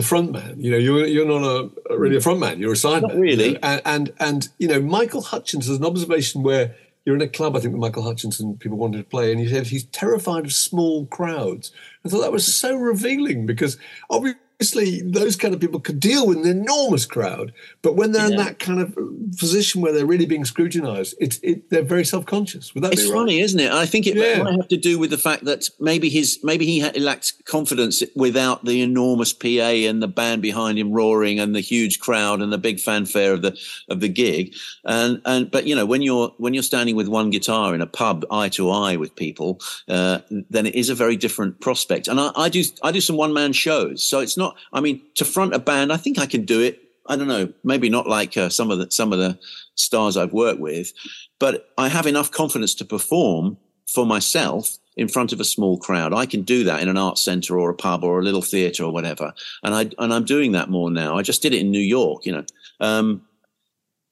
the 0.00 0.06
front 0.06 0.32
man. 0.32 0.54
You 0.58 0.70
know, 0.70 0.78
you're 0.78 1.06
you're 1.06 1.26
not 1.26 1.44
a, 1.44 1.96
really 1.96 2.16
a 2.16 2.20
front 2.20 2.40
man. 2.40 2.58
You're 2.58 2.72
a 2.72 2.76
side 2.76 3.02
not 3.02 3.12
man. 3.12 3.20
Really, 3.20 3.48
you 3.48 3.52
know? 3.54 3.58
and, 3.62 3.82
and 3.84 4.12
and 4.18 4.48
you 4.58 4.68
know, 4.68 4.80
Michael 4.80 5.20
Hutchence 5.20 5.66
has 5.66 5.76
an 5.76 5.84
observation 5.84 6.42
where 6.42 6.74
you're 7.04 7.14
in 7.14 7.20
a 7.20 7.28
club. 7.28 7.54
I 7.54 7.60
think 7.60 7.72
with 7.72 7.80
Michael 7.80 8.02
Hutchence 8.02 8.40
and 8.40 8.58
people 8.58 8.78
wanted 8.78 8.98
to 8.98 9.04
play, 9.04 9.30
and 9.30 9.40
he 9.40 9.48
said 9.48 9.66
he's 9.66 9.84
terrified 9.84 10.46
of 10.46 10.52
small 10.52 11.06
crowds. 11.06 11.70
I 12.04 12.08
thought 12.08 12.22
that 12.22 12.32
was 12.32 12.54
so 12.54 12.74
revealing 12.76 13.44
because 13.44 13.76
obviously 14.08 14.40
obviously 14.60 15.00
those 15.00 15.36
kind 15.36 15.54
of 15.54 15.60
people 15.60 15.80
could 15.80 15.98
deal 15.98 16.26
with 16.26 16.36
an 16.36 16.46
enormous 16.46 17.06
crowd, 17.06 17.50
but 17.80 17.96
when 17.96 18.12
they're 18.12 18.26
yeah. 18.26 18.32
in 18.32 18.36
that 18.36 18.58
kind 18.58 18.78
of 18.78 18.94
position 19.38 19.80
where 19.80 19.90
they're 19.90 20.04
really 20.04 20.26
being 20.26 20.44
scrutinized, 20.44 21.14
it's 21.18 21.40
it, 21.42 21.70
they're 21.70 21.82
very 21.82 22.04
self 22.04 22.26
conscious. 22.26 22.74
Would 22.74 22.84
that 22.84 22.92
it's 22.92 23.04
be 23.04 23.10
right? 23.10 23.16
funny, 23.16 23.40
isn't 23.40 23.58
it? 23.58 23.72
I 23.72 23.86
think 23.86 24.06
it 24.06 24.16
yeah. 24.16 24.42
might 24.42 24.56
have 24.56 24.68
to 24.68 24.76
do 24.76 24.98
with 24.98 25.08
the 25.08 25.18
fact 25.18 25.44
that 25.44 25.70
maybe 25.80 26.10
his 26.10 26.40
maybe 26.42 26.66
he 26.66 26.82
lacked 27.00 27.42
confidence 27.46 28.02
without 28.14 28.66
the 28.66 28.82
enormous 28.82 29.32
PA 29.32 29.48
and 29.88 30.02
the 30.02 30.08
band 30.08 30.42
behind 30.42 30.78
him 30.78 30.92
roaring 30.92 31.40
and 31.40 31.54
the 31.54 31.60
huge 31.60 31.98
crowd 31.98 32.42
and 32.42 32.52
the 32.52 32.58
big 32.58 32.80
fanfare 32.80 33.32
of 33.32 33.40
the 33.40 33.58
of 33.88 34.00
the 34.00 34.08
gig. 34.08 34.54
And 34.84 35.22
and 35.24 35.50
but 35.50 35.66
you 35.66 35.74
know 35.74 35.86
when 35.86 36.02
you're 36.02 36.34
when 36.36 36.52
you're 36.52 36.62
standing 36.62 36.96
with 36.96 37.08
one 37.08 37.30
guitar 37.30 37.74
in 37.74 37.80
a 37.80 37.86
pub 37.86 38.26
eye 38.30 38.50
to 38.50 38.70
eye 38.70 38.96
with 38.96 39.16
people, 39.16 39.58
uh, 39.88 40.18
then 40.50 40.66
it 40.66 40.74
is 40.74 40.90
a 40.90 40.94
very 40.94 41.16
different 41.16 41.60
prospect. 41.60 42.08
And 42.08 42.20
I, 42.20 42.30
I 42.36 42.48
do 42.50 42.62
I 42.82 42.92
do 42.92 43.00
some 43.00 43.16
one 43.16 43.32
man 43.32 43.54
shows, 43.54 44.04
so 44.04 44.20
it's 44.20 44.36
not 44.36 44.49
not. 44.50 44.58
I 44.72 44.80
mean, 44.80 45.02
to 45.16 45.24
front 45.24 45.54
a 45.54 45.58
band, 45.58 45.92
I 45.92 45.96
think 45.96 46.18
I 46.18 46.26
can 46.26 46.44
do 46.44 46.60
it. 46.60 46.80
I 47.06 47.16
don't 47.16 47.28
know, 47.28 47.52
maybe 47.64 47.88
not 47.88 48.06
like 48.06 48.36
uh, 48.36 48.48
some 48.48 48.70
of 48.70 48.78
the 48.78 48.90
some 48.90 49.12
of 49.12 49.18
the 49.18 49.38
stars 49.74 50.16
I've 50.16 50.32
worked 50.32 50.60
with, 50.60 50.92
but 51.38 51.70
I 51.76 51.88
have 51.88 52.06
enough 52.06 52.30
confidence 52.30 52.74
to 52.76 52.84
perform 52.84 53.56
for 53.86 54.06
myself 54.06 54.78
in 54.96 55.08
front 55.08 55.32
of 55.32 55.40
a 55.40 55.44
small 55.44 55.78
crowd. 55.78 56.12
I 56.12 56.26
can 56.26 56.42
do 56.42 56.64
that 56.64 56.82
in 56.82 56.88
an 56.88 56.98
art 56.98 57.18
center 57.18 57.58
or 57.58 57.70
a 57.70 57.74
pub 57.74 58.04
or 58.04 58.20
a 58.20 58.22
little 58.22 58.42
theater 58.42 58.84
or 58.84 58.92
whatever. 58.92 59.32
And 59.62 59.74
I 59.74 59.90
and 59.98 60.12
I'm 60.12 60.24
doing 60.24 60.52
that 60.52 60.70
more 60.70 60.90
now. 60.90 61.16
I 61.16 61.22
just 61.22 61.42
did 61.42 61.54
it 61.54 61.60
in 61.60 61.70
New 61.70 61.80
York, 61.80 62.26
you 62.26 62.32
know. 62.32 62.44
Um, 62.80 63.22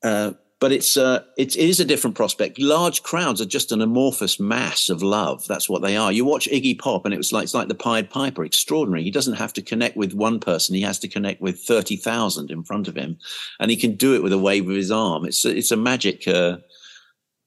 uh, 0.03 0.33
but 0.61 0.73
it's 0.73 0.97
uh, 0.97 1.23
it 1.37 1.57
is 1.57 1.79
a 1.79 1.85
different 1.85 2.17
prospect. 2.17 2.59
Large 2.59 3.03
crowds 3.03 3.41
are 3.41 3.47
just 3.47 3.71
an 3.71 3.81
amorphous 3.81 4.41
mass 4.41 4.89
of 4.89 5.03
love. 5.03 5.47
That's 5.47 5.69
what 5.69 5.83
they 5.83 5.97
are. 5.97 6.11
You 6.11 6.25
watch 6.25 6.49
Iggy 6.49 6.79
Pop, 6.79 7.05
and 7.05 7.15
it 7.15 7.19
was 7.19 7.33
like 7.33 7.45
it's 7.45 7.55
like 7.55 7.69
the 7.69 7.75
Pied 7.75 8.11
Piper. 8.11 8.45
Extraordinary. 8.45 9.05
He 9.05 9.11
doesn't 9.11 9.35
have 9.35 9.53
to 9.55 9.63
connect 9.63 9.97
with 9.97 10.15
one 10.15 10.41
person; 10.41 10.75
he 10.75 10.83
has 10.83 10.99
to 11.01 11.09
connect 11.09 11.41
with 11.41 11.61
thirty 11.61 11.97
thousand 11.97 12.51
in 12.51 12.65
front 12.65 12.89
of 12.89 12.97
him, 12.97 13.19
and 13.61 13.71
he 13.71 13.77
can 13.77 13.95
do 13.95 14.15
it 14.15 14.23
with 14.23 14.33
a 14.33 14.39
wave 14.39 14.69
of 14.69 14.75
his 14.75 14.91
arm. 14.91 15.25
It's 15.25 15.45
a, 15.45 15.57
it's 15.57 15.71
a 15.71 15.77
magic. 15.77 16.27
Uh, 16.27 16.59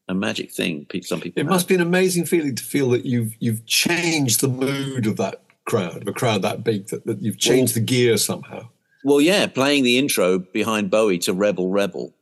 a 0.08 0.14
magic 0.14 0.52
thing. 0.52 0.88
Some 1.04 1.22
people. 1.22 1.40
It 1.40 1.46
have. 1.46 1.52
must 1.52 1.68
be 1.70 1.76
an 1.76 1.82
amazing 1.82 2.26
feeling 2.26 2.56
to 2.56 2.64
feel 2.64 2.90
that 2.90 3.06
you've 3.06 3.34
you've 3.40 3.66
changed 3.66 4.42
the 4.42 4.50
mood 4.50 5.06
of 5.06 5.16
that 5.18 5.42
crowd, 5.66 6.02
of 6.02 6.08
a 6.08 6.12
crowd 6.12 6.42
that 6.42 6.66
big, 6.66 6.88
that, 6.88 7.06
that 7.06 7.22
you've 7.22 7.38
changed 7.38 7.76
well, 7.76 7.82
the 7.82 7.86
gear 7.86 8.18
somehow. 8.18 8.68
Well, 9.06 9.22
yeah, 9.22 9.48
playing 9.48 9.84
the 9.84 9.98
intro 9.98 10.40
behind 10.40 10.92
Bowie 10.92 11.20
to 11.20 11.34
Rebel 11.34 11.70
Rebel 11.70 12.14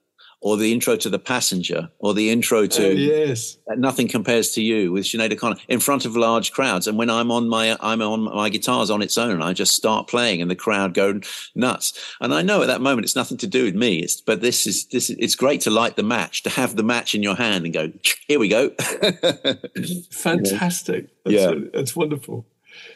or 0.42 0.58
the 0.58 0.72
intro 0.72 0.96
to 0.96 1.10
The 1.10 1.20
Passenger, 1.20 1.90
or 2.00 2.14
the 2.14 2.30
intro 2.30 2.60
oh, 2.60 2.68
to 2.68 2.90
oh, 2.90 2.92
yes. 2.92 3.58
Nothing 3.76 4.08
Compares 4.08 4.52
to 4.52 4.62
You 4.62 4.92
with 4.92 5.06
Sinead 5.06 5.34
O'Connor 5.34 5.58
in 5.68 5.80
front 5.80 6.06
of 6.06 6.16
large 6.16 6.52
crowds. 6.52 6.88
And 6.88 6.98
when 6.98 7.10
I'm 7.10 7.32
on 7.32 7.50
my 7.50 7.78
I'm 7.82 8.02
on 8.02 8.22
my 8.22 8.50
guitar's 8.50 8.90
on 8.90 9.02
its 9.02 9.18
own, 9.18 9.32
and 9.32 9.44
I 9.44 9.54
just 9.54 9.74
start 9.74 10.08
playing, 10.08 10.42
and 10.42 10.50
the 10.50 10.56
crowd 10.56 10.94
go 10.94 11.20
nuts. 11.56 12.16
And 12.22 12.34
I 12.34 12.42
know 12.42 12.62
at 12.62 12.68
that 12.68 12.82
moment 12.82 13.06
it's 13.06 13.16
nothing 13.16 13.38
to 13.38 13.48
do 13.48 13.66
with 13.66 13.76
me. 13.76 14.00
It's 14.00 14.22
but 14.22 14.42
this 14.42 14.66
is 14.66 14.86
this 14.88 15.10
is, 15.10 15.18
it's 15.20 15.36
great 15.36 15.62
to 15.62 15.70
light 15.70 15.96
the 15.96 16.04
match, 16.04 16.44
to 16.44 16.50
have 16.50 16.76
the 16.76 16.84
match 16.84 17.14
in 17.14 17.24
your 17.24 17.36
hand, 17.36 17.66
and 17.66 17.74
go 17.74 17.92
here 18.28 18.40
we 18.40 18.48
go. 18.48 18.70
Fantastic. 20.12 21.10
That's, 21.26 21.36
yeah, 21.36 21.54
that's 21.74 21.96
wonderful. 21.96 22.46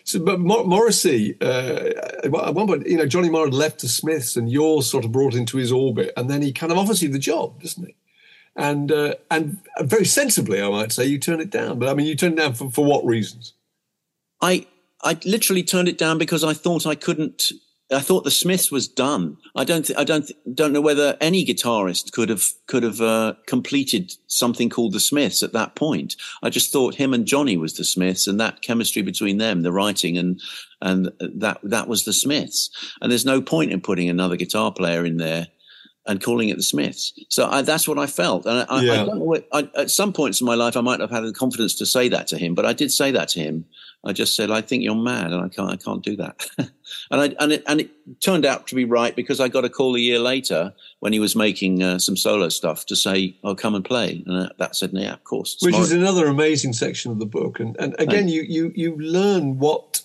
So, 0.03 0.19
but 0.19 0.39
Morrissey, 0.39 1.37
uh, 1.41 1.89
at 2.23 2.31
one 2.31 2.67
point, 2.67 2.87
you 2.87 2.97
know, 2.97 3.05
Johnny 3.05 3.31
had 3.31 3.53
left 3.53 3.81
the 3.81 3.87
Smiths, 3.87 4.35
and 4.35 4.51
you're 4.51 4.81
sort 4.81 5.05
of 5.05 5.11
brought 5.11 5.33
into 5.33 5.57
his 5.57 5.71
orbit, 5.71 6.11
and 6.17 6.29
then 6.29 6.41
he 6.41 6.51
kind 6.51 6.71
of 6.71 6.77
offers 6.77 7.01
you 7.01 7.09
the 7.09 7.19
job, 7.19 7.61
doesn't 7.61 7.85
he? 7.85 7.95
And 8.55 8.91
uh, 8.91 9.15
and 9.31 9.57
very 9.81 10.05
sensibly, 10.05 10.61
I 10.61 10.69
might 10.69 10.91
say, 10.91 11.05
you 11.05 11.17
turn 11.17 11.39
it 11.39 11.49
down. 11.49 11.79
But 11.79 11.89
I 11.89 11.93
mean, 11.93 12.05
you 12.05 12.15
turn 12.15 12.33
it 12.33 12.37
down 12.37 12.53
for, 12.53 12.69
for 12.69 12.85
what 12.85 13.05
reasons? 13.05 13.53
I 14.41 14.67
I 15.01 15.17
literally 15.25 15.63
turned 15.63 15.87
it 15.87 15.97
down 15.97 16.17
because 16.17 16.43
I 16.43 16.53
thought 16.53 16.85
I 16.85 16.95
couldn't 16.95 17.51
I 17.91 17.99
thought 17.99 18.23
the 18.23 18.31
Smiths 18.31 18.71
was 18.71 18.87
done. 18.87 19.37
I 19.55 19.63
don't. 19.63 19.85
Th- 19.85 19.97
I 19.99 20.03
don't. 20.03 20.25
Th- 20.25 20.39
don't 20.53 20.73
know 20.73 20.81
whether 20.81 21.17
any 21.19 21.45
guitarist 21.45 22.11
could 22.11 22.29
have 22.29 22.45
could 22.65 22.83
have 22.83 23.01
uh, 23.01 23.33
completed 23.45 24.13
something 24.27 24.69
called 24.69 24.93
the 24.93 24.99
Smiths 24.99 25.43
at 25.43 25.53
that 25.53 25.75
point. 25.75 26.15
I 26.41 26.49
just 26.49 26.71
thought 26.71 26.95
him 26.95 27.13
and 27.13 27.25
Johnny 27.25 27.57
was 27.57 27.73
the 27.73 27.83
Smiths, 27.83 28.25
and 28.25 28.39
that 28.39 28.61
chemistry 28.61 29.01
between 29.01 29.37
them, 29.37 29.61
the 29.61 29.71
writing, 29.71 30.17
and 30.17 30.41
and 30.81 31.11
that 31.19 31.59
that 31.63 31.87
was 31.87 32.05
the 32.05 32.13
Smiths. 32.13 32.69
And 33.01 33.11
there's 33.11 33.25
no 33.25 33.41
point 33.41 33.71
in 33.71 33.81
putting 33.81 34.09
another 34.09 34.37
guitar 34.37 34.71
player 34.71 35.05
in 35.05 35.17
there 35.17 35.47
and 36.05 36.21
calling 36.21 36.49
it 36.49 36.57
the 36.57 36.63
Smiths. 36.63 37.13
So 37.29 37.47
I, 37.47 37.61
that's 37.61 37.87
what 37.87 37.97
I 37.97 38.07
felt. 38.07 38.45
And 38.45 38.65
I, 38.69 38.81
yeah. 38.81 38.91
I 38.91 38.95
don't 38.97 39.19
know. 39.19 39.23
What, 39.23 39.47
I, 39.53 39.69
at 39.75 39.89
some 39.89 40.11
points 40.11 40.41
in 40.41 40.47
my 40.47 40.55
life, 40.55 40.75
I 40.75 40.81
might 40.81 40.99
have 40.99 41.11
had 41.11 41.23
the 41.23 41.31
confidence 41.31 41.75
to 41.75 41.85
say 41.85 42.09
that 42.09 42.27
to 42.27 42.37
him, 42.37 42.55
but 42.55 42.65
I 42.65 42.73
did 42.73 42.91
say 42.91 43.11
that 43.11 43.29
to 43.29 43.39
him. 43.39 43.65
I 44.05 44.13
just 44.13 44.35
said, 44.35 44.51
"I 44.51 44.61
think 44.61 44.83
you're 44.83 44.95
mad, 44.95 45.31
and 45.31 45.43
I 45.43 45.47
can't. 45.47 45.71
I 45.71 45.77
can't 45.77 46.03
do 46.03 46.15
that." 46.17 46.45
and 46.57 46.69
I 47.11 47.35
and 47.39 47.53
it 47.53 47.63
and 47.67 47.81
it 47.81 47.89
turned 48.19 48.45
out 48.45 48.67
to 48.67 48.75
be 48.75 48.85
right 48.85 49.15
because 49.15 49.39
I 49.39 49.47
got 49.47 49.65
a 49.65 49.69
call 49.69 49.95
a 49.95 49.99
year 49.99 50.19
later 50.19 50.73
when 50.99 51.13
he 51.13 51.19
was 51.19 51.35
making 51.35 51.81
uh, 51.81 51.99
some 51.99 52.17
solo 52.17 52.49
stuff 52.49 52.85
to 52.87 52.95
say, 52.95 53.35
"Oh, 53.43 53.55
come 53.55 53.75
and 53.75 53.85
play." 53.85 54.23
And 54.25 54.51
that 54.57 54.75
said, 54.75 54.91
"Yeah, 54.93 55.13
of 55.13 55.23
course." 55.23 55.57
Which 55.61 55.75
is 55.75 55.91
another 55.91 56.27
amazing 56.27 56.73
section 56.73 57.11
of 57.11 57.19
the 57.19 57.25
book, 57.25 57.59
and 57.59 57.75
and 57.79 57.95
again, 57.97 58.27
you 58.27 58.41
you 58.43 58.71
you 58.75 58.97
learn 58.97 59.59
what 59.59 60.02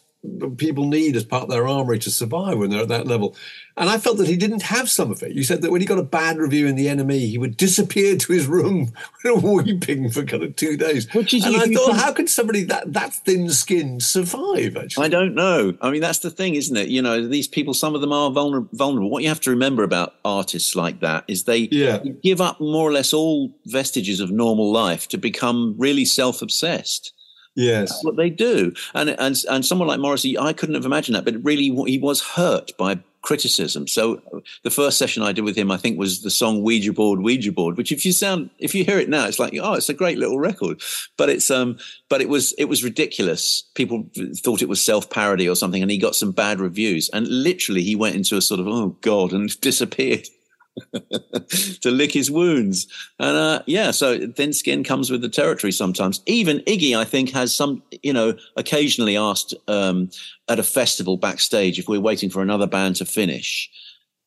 people 0.57 0.87
need 0.87 1.15
as 1.15 1.25
part 1.25 1.45
of 1.45 1.49
their 1.49 1.69
armory 1.69 1.99
to 2.01 2.11
survive 2.11 2.59
when 2.59 2.71
they're 2.71 2.83
at 2.83 2.89
that 2.89 3.07
level. 3.07 3.37
And 3.77 3.89
I 3.89 3.99
felt 3.99 4.19
that 4.19 4.27
he 4.27 4.37
didn't 4.37 4.63
have 4.63 4.91
some 4.91 5.13
of 5.13 5.23
it. 5.23 5.33
You 5.33 5.45
said 5.45 5.63
that 5.63 5.71
when 5.71 5.81
he 5.81 5.87
got 5.87 6.01
a 6.01 6.03
bad 6.03 6.39
review 6.39 6.67
in 6.67 6.75
the 6.75 6.87
NME, 6.87 7.29
he 7.29 7.39
would 7.39 7.57
disappear 7.57 8.17
to 8.17 8.33
his 8.33 8.49
room 8.49 8.93
weeping 9.25 10.11
for 10.11 10.25
kind 10.25 10.43
of 10.43 10.57
two 10.57 10.77
days. 10.77 11.13
Which 11.15 11.33
is, 11.35 11.45
and 11.45 11.57
I 11.57 11.67
thought, 11.67 11.97
how 11.97 12.13
could 12.13 12.29
somebody 12.29 12.65
that 12.65 12.93
that 12.93 13.15
thin 13.15 13.49
skinned 13.51 14.03
survive? 14.03 14.77
Actually, 14.77 15.07
I 15.07 15.09
don't 15.09 15.37
know. 15.37 15.77
I 15.81 15.91
mean, 15.91 16.01
that's 16.01 16.19
the 16.19 16.31
thing, 16.31 16.57
isn't 16.57 16.77
it? 16.77 16.89
You 16.89 17.01
know, 17.01 17.27
these 17.27 17.47
people, 17.47 17.73
some 17.73 17.95
of 17.95 18.01
them 18.01 18.13
are 18.13 18.31
vulnerable. 18.31 18.69
vulnerable. 18.73 19.11
What 19.11 19.23
you 19.23 19.29
have 19.29 19.41
to 19.43 19.51
remember 19.51 19.85
about 19.85 20.17
artists 20.25 20.75
like 20.75 20.99
that 21.01 21.25
is 21.29 21.45
they 21.45 21.69
yeah. 21.71 21.99
give 22.25 22.41
up 22.41 22.61
more 22.61 22.89
or 22.89 22.93
less 22.93 23.13
all 23.13 23.55
vestiges 23.67 24.19
of 24.19 24.33
normal 24.33 24.73
life 24.73 25.07
to 25.09 25.19
become 25.19 25.77
really 25.79 26.05
self 26.05 26.43
obsessed. 26.43 27.13
Yes, 27.59 27.91
That's 27.91 28.05
what 28.05 28.15
they 28.15 28.31
do, 28.31 28.73
and 28.95 29.11
and 29.11 29.37
and 29.51 29.67
someone 29.67 29.89
like 29.89 29.99
Morrissey, 29.99 30.39
I 30.39 30.53
couldn't 30.53 30.77
have 30.77 30.85
imagined 30.85 31.17
that, 31.17 31.25
but 31.25 31.43
really 31.43 31.75
he 31.87 31.99
was 31.99 32.23
hurt 32.23 32.71
by 32.79 33.01
criticism. 33.23 33.89
So 33.89 34.23
the 34.63 34.71
first 34.71 34.97
session 34.97 35.25
I 35.25 35.33
did 35.33 35.43
with 35.43 35.57
him, 35.57 35.73
I 35.73 35.77
think, 35.77 35.99
was 35.99 36.23
the 36.23 36.31
song 36.31 36.63
Ouija 36.63 36.93
Board, 36.93 37.19
Ouija 37.19 37.51
Board, 37.51 37.77
which 37.77 37.91
if 37.91 38.07
you 38.07 38.13
sound 38.13 38.51
if 38.61 38.77
you 38.77 38.85
hear 38.85 39.01
it 39.01 39.09
now, 39.09 39.27
it's 39.27 39.41
like 39.41 39.59
oh, 39.61 39.75
it's 39.75 39.89
a 39.89 39.95
great 39.95 40.19
little 40.19 40.39
record, 40.39 40.81
but 41.17 41.29
it's 41.29 41.51
um, 41.51 41.79
but 42.09 42.21
it 42.21 42.29
was 42.29 42.53
it 42.59 42.67
was 42.67 42.85
ridiculous. 42.85 43.65
People 43.75 44.09
thought 44.37 44.63
it 44.63 44.69
was 44.69 44.85
self 44.85 45.11
parody 45.11 45.49
or 45.49 45.57
something, 45.57 45.83
and 45.83 45.91
he 45.91 45.99
got 45.99 46.15
some 46.15 46.31
bad 46.31 46.61
reviews, 46.61 47.09
and 47.09 47.27
literally 47.27 47.83
he 47.83 47.97
went 47.97 48.15
into 48.15 48.37
a 48.37 48.41
sort 48.41 48.61
of 48.61 48.69
oh 48.69 48.97
god 49.01 49.33
and 49.33 49.61
disappeared. 49.61 50.29
to 51.81 51.91
lick 51.91 52.13
his 52.13 52.31
wounds. 52.31 52.87
And 53.19 53.37
uh, 53.37 53.63
yeah, 53.67 53.91
so 53.91 54.31
thin 54.33 54.53
skin 54.53 54.85
comes 54.85 55.11
with 55.11 55.23
the 55.23 55.29
territory 55.29 55.73
sometimes. 55.73 56.23
Even 56.27 56.61
Iggy, 56.61 56.97
I 56.97 57.05
think, 57.05 57.31
has 57.31 57.55
some, 57.55 57.83
you 58.03 58.13
know, 58.13 58.37
occasionally 58.57 59.17
asked 59.17 59.55
um, 59.67 60.11
at 60.49 60.59
a 60.59 60.63
festival 60.63 61.17
backstage 61.17 61.79
if 61.79 61.89
we're 61.89 62.01
waiting 62.01 62.31
for 62.31 62.43
another 62.43 62.67
band 62.67 62.97
to 62.97 63.05
finish. 63.05 63.71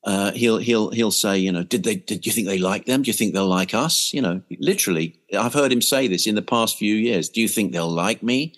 Uh, 0.04 0.32
he'll 0.32 0.58
he'll 0.58 0.90
he'll 0.90 1.12
say, 1.12 1.38
you 1.38 1.52
know, 1.52 1.64
did 1.64 1.84
they? 1.84 1.96
Did 1.96 2.26
you 2.26 2.32
think 2.32 2.48
they 2.48 2.58
like 2.58 2.86
them? 2.86 3.04
Do 3.04 3.10
you 3.10 3.14
think 3.14 3.34
they'll 3.34 3.46
like 3.46 3.76
us? 3.76 4.12
You 4.12 4.22
know, 4.24 4.42
literally, 4.60 5.20
I've 5.38 5.54
heard 5.54 5.72
him 5.72 5.82
say 5.82 6.08
this 6.08 6.26
in 6.26 6.34
the 6.34 6.42
past 6.42 6.78
few 6.78 6.96
years. 6.96 7.30
Do 7.30 7.40
you 7.40 7.48
think 7.48 7.72
they'll 7.72 7.88
like 7.88 8.24
me? 8.24 8.56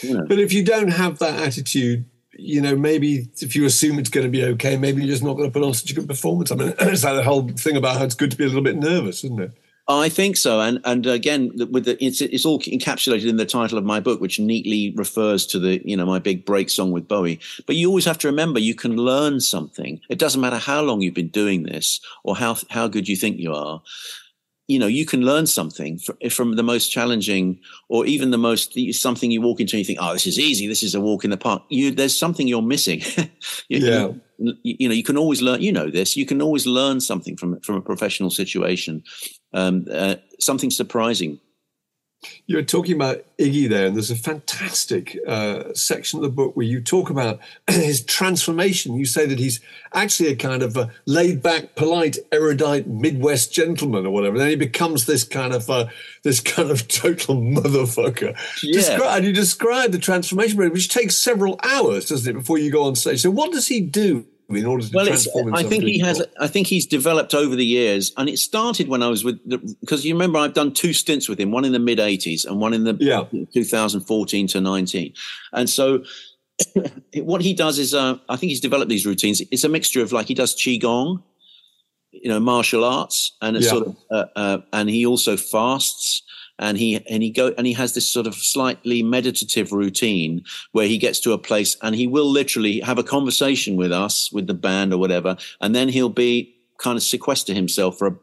You 0.00 0.14
know. 0.14 0.24
But 0.26 0.38
if 0.38 0.54
you 0.54 0.64
don't 0.64 0.88
have 0.88 1.18
that 1.18 1.38
attitude 1.38 2.06
you 2.38 2.60
know, 2.60 2.76
maybe 2.76 3.28
if 3.40 3.54
you 3.56 3.66
assume 3.66 3.98
it's 3.98 4.08
going 4.08 4.24
to 4.26 4.30
be 4.30 4.44
okay, 4.44 4.76
maybe 4.76 5.02
you're 5.02 5.10
just 5.10 5.24
not 5.24 5.34
going 5.34 5.50
to 5.50 5.52
put 5.52 5.66
on 5.66 5.74
such 5.74 5.90
a 5.90 5.94
good 5.94 6.08
performance. 6.08 6.52
I 6.52 6.54
mean, 6.54 6.68
it's 6.80 7.04
like 7.04 7.16
the 7.16 7.24
whole 7.24 7.48
thing 7.48 7.76
about 7.76 7.98
how 7.98 8.04
it's 8.04 8.14
good 8.14 8.30
to 8.30 8.36
be 8.36 8.44
a 8.44 8.46
little 8.46 8.62
bit 8.62 8.76
nervous, 8.76 9.24
isn't 9.24 9.40
it? 9.40 9.52
I 9.90 10.10
think 10.10 10.36
so, 10.36 10.60
and 10.60 10.80
and 10.84 11.06
again, 11.06 11.50
with 11.70 11.86
the, 11.86 12.04
it's 12.04 12.20
it's 12.20 12.44
all 12.44 12.60
encapsulated 12.60 13.26
in 13.26 13.38
the 13.38 13.46
title 13.46 13.78
of 13.78 13.84
my 13.84 14.00
book, 14.00 14.20
which 14.20 14.38
neatly 14.38 14.92
refers 14.94 15.46
to 15.46 15.58
the 15.58 15.80
you 15.82 15.96
know 15.96 16.04
my 16.04 16.18
big 16.18 16.44
break 16.44 16.68
song 16.68 16.92
with 16.92 17.08
Bowie. 17.08 17.40
But 17.66 17.76
you 17.76 17.88
always 17.88 18.04
have 18.04 18.18
to 18.18 18.28
remember 18.28 18.60
you 18.60 18.74
can 18.74 18.96
learn 18.96 19.40
something. 19.40 19.98
It 20.10 20.18
doesn't 20.18 20.42
matter 20.42 20.58
how 20.58 20.82
long 20.82 21.00
you've 21.00 21.14
been 21.14 21.28
doing 21.28 21.62
this 21.62 22.02
or 22.22 22.36
how 22.36 22.58
how 22.68 22.86
good 22.86 23.08
you 23.08 23.16
think 23.16 23.38
you 23.38 23.54
are 23.54 23.80
you 24.68 24.78
know 24.78 24.86
you 24.86 25.06
can 25.06 25.22
learn 25.22 25.46
something 25.46 25.98
from 26.30 26.56
the 26.56 26.62
most 26.62 26.88
challenging 26.88 27.58
or 27.88 28.06
even 28.06 28.30
the 28.30 28.38
most 28.38 28.78
something 28.92 29.30
you 29.30 29.40
walk 29.40 29.60
into 29.60 29.74
and 29.74 29.80
you 29.80 29.84
think 29.84 29.98
oh 30.00 30.12
this 30.12 30.26
is 30.26 30.38
easy. 30.38 30.68
This 30.68 30.82
is 30.82 30.94
a 30.94 31.00
walk 31.00 31.24
in 31.24 31.30
the 31.30 31.36
park. 31.36 31.62
You 31.70 31.90
there's 31.90 32.16
something 32.16 32.46
you're 32.46 32.62
missing. 32.62 33.02
You, 33.68 33.78
yeah. 33.78 34.08
you, 34.38 34.54
you, 34.62 34.88
know 34.88 34.94
you 34.94 35.02
can 35.02 35.16
always 35.16 35.42
learn 35.42 35.60
you 35.60 35.72
know 35.72 35.90
this 35.90 36.16
you 36.16 36.24
can 36.26 36.40
always 36.40 36.66
learn 36.66 37.00
something 37.00 37.36
from 37.36 37.60
from 37.60 37.76
a 37.76 37.80
professional 37.80 38.30
situation. 38.30 39.02
Um, 39.52 39.86
uh, 39.90 40.16
something 40.38 40.70
surprising 40.70 41.40
you're 42.46 42.62
talking 42.62 42.94
about 42.94 43.24
Iggy 43.38 43.68
there, 43.68 43.86
and 43.86 43.94
there's 43.94 44.10
a 44.10 44.16
fantastic 44.16 45.16
uh, 45.26 45.72
section 45.74 46.18
of 46.18 46.24
the 46.24 46.30
book 46.30 46.56
where 46.56 46.66
you 46.66 46.80
talk 46.80 47.10
about 47.10 47.38
his 47.68 48.02
transformation. 48.02 48.96
You 48.96 49.06
say 49.06 49.26
that 49.26 49.38
he's 49.38 49.60
actually 49.92 50.30
a 50.30 50.36
kind 50.36 50.62
of 50.62 50.76
a 50.76 50.90
laid 51.06 51.42
back, 51.42 51.76
polite, 51.76 52.18
erudite 52.32 52.88
Midwest 52.88 53.52
gentleman 53.52 54.06
or 54.06 54.10
whatever. 54.10 54.38
Then 54.38 54.50
he 54.50 54.56
becomes 54.56 55.06
this 55.06 55.22
kind 55.22 55.52
of 55.52 55.70
uh, 55.70 55.86
this 56.22 56.40
kind 56.54 56.70
of 56.70 56.88
total 56.88 57.36
motherfucker. 57.36 58.36
Yeah. 58.62 58.80
Descri- 58.80 59.16
and 59.16 59.24
you 59.24 59.32
describe 59.32 59.92
the 59.92 59.98
transformation, 59.98 60.58
which 60.58 60.88
takes 60.88 61.16
several 61.16 61.60
hours, 61.62 62.08
doesn't 62.08 62.28
it, 62.28 62.38
before 62.38 62.58
you 62.58 62.72
go 62.72 62.84
on 62.84 62.96
stage? 62.96 63.22
So 63.22 63.30
what 63.30 63.52
does 63.52 63.68
he 63.68 63.80
do? 63.80 64.26
In 64.56 64.64
order 64.64 64.84
to 64.86 64.90
well, 64.94 65.06
transform 65.06 65.54
I 65.54 65.62
think 65.62 65.84
he 65.84 65.98
has. 65.98 66.24
I 66.40 66.46
think 66.46 66.66
he's 66.66 66.86
developed 66.86 67.34
over 67.34 67.54
the 67.54 67.66
years, 67.66 68.12
and 68.16 68.28
it 68.28 68.38
started 68.38 68.88
when 68.88 69.02
I 69.02 69.08
was 69.08 69.22
with 69.22 69.38
because 69.80 70.06
you 70.06 70.14
remember 70.14 70.38
I've 70.38 70.54
done 70.54 70.72
two 70.72 70.92
stints 70.92 71.28
with 71.28 71.38
him, 71.38 71.50
one 71.50 71.64
in 71.64 71.72
the 71.72 71.78
mid 71.78 71.98
'80s 71.98 72.46
and 72.46 72.58
one 72.58 72.72
in 72.72 72.84
the 72.84 72.96
yeah. 72.98 73.24
2014 73.52 74.46
to 74.48 74.60
19, 74.60 75.12
and 75.52 75.68
so. 75.68 76.04
what 77.14 77.40
he 77.40 77.54
does 77.54 77.78
is, 77.78 77.94
uh, 77.94 78.18
I 78.28 78.34
think 78.34 78.50
he's 78.50 78.58
developed 78.58 78.88
these 78.88 79.06
routines. 79.06 79.40
It's 79.52 79.62
a 79.62 79.68
mixture 79.68 80.02
of 80.02 80.10
like 80.10 80.26
he 80.26 80.34
does 80.34 80.56
qigong, 80.56 81.22
you 82.10 82.28
know, 82.28 82.40
martial 82.40 82.82
arts, 82.82 83.36
and 83.40 83.56
a 83.56 83.60
Yeah. 83.60 83.68
sort 83.68 83.86
of, 83.86 83.96
uh, 84.10 84.24
uh, 84.34 84.58
and 84.72 84.90
he 84.90 85.06
also 85.06 85.36
fasts, 85.36 86.24
and 86.58 86.78
he 86.78 87.04
and 87.08 87.22
he 87.22 87.30
go 87.30 87.52
and 87.56 87.66
he 87.66 87.72
has 87.72 87.94
this 87.94 88.06
sort 88.06 88.26
of 88.26 88.34
slightly 88.34 89.02
meditative 89.02 89.72
routine 89.72 90.44
where 90.72 90.86
he 90.86 90.98
gets 90.98 91.20
to 91.20 91.32
a 91.32 91.38
place 91.38 91.76
and 91.82 91.94
he 91.94 92.06
will 92.06 92.30
literally 92.30 92.80
have 92.80 92.98
a 92.98 93.04
conversation 93.04 93.76
with 93.76 93.92
us, 93.92 94.32
with 94.32 94.46
the 94.46 94.54
band 94.54 94.92
or 94.92 94.98
whatever, 94.98 95.36
and 95.60 95.74
then 95.74 95.88
he'll 95.88 96.08
be 96.08 96.54
kind 96.78 96.96
of 96.96 97.02
sequester 97.02 97.52
himself 97.54 97.98
for 97.98 98.08
a, 98.08 98.14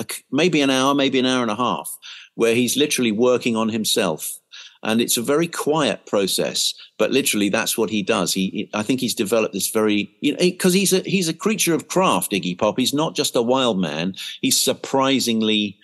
a 0.00 0.06
maybe 0.30 0.60
an 0.60 0.70
hour, 0.70 0.94
maybe 0.94 1.18
an 1.18 1.26
hour 1.26 1.42
and 1.42 1.50
a 1.50 1.56
half, 1.56 1.96
where 2.34 2.54
he's 2.54 2.76
literally 2.76 3.12
working 3.12 3.56
on 3.56 3.68
himself. 3.68 4.38
And 4.82 5.02
it's 5.02 5.18
a 5.18 5.22
very 5.22 5.46
quiet 5.46 6.06
process, 6.06 6.72
but 6.96 7.10
literally 7.10 7.50
that's 7.50 7.76
what 7.76 7.90
he 7.90 8.02
does. 8.02 8.32
He, 8.32 8.70
I 8.72 8.82
think 8.82 9.00
he's 9.00 9.14
developed 9.14 9.52
this 9.52 9.70
very, 9.70 10.10
you 10.22 10.32
know, 10.32 10.38
because 10.38 10.72
he's 10.72 10.94
a 10.94 11.00
he's 11.00 11.28
a 11.28 11.34
creature 11.34 11.74
of 11.74 11.88
craft, 11.88 12.32
Iggy 12.32 12.56
Pop. 12.56 12.78
He's 12.78 12.94
not 12.94 13.14
just 13.14 13.36
a 13.36 13.42
wild 13.42 13.78
man. 13.78 14.14
He's 14.40 14.58
surprisingly 14.58 15.76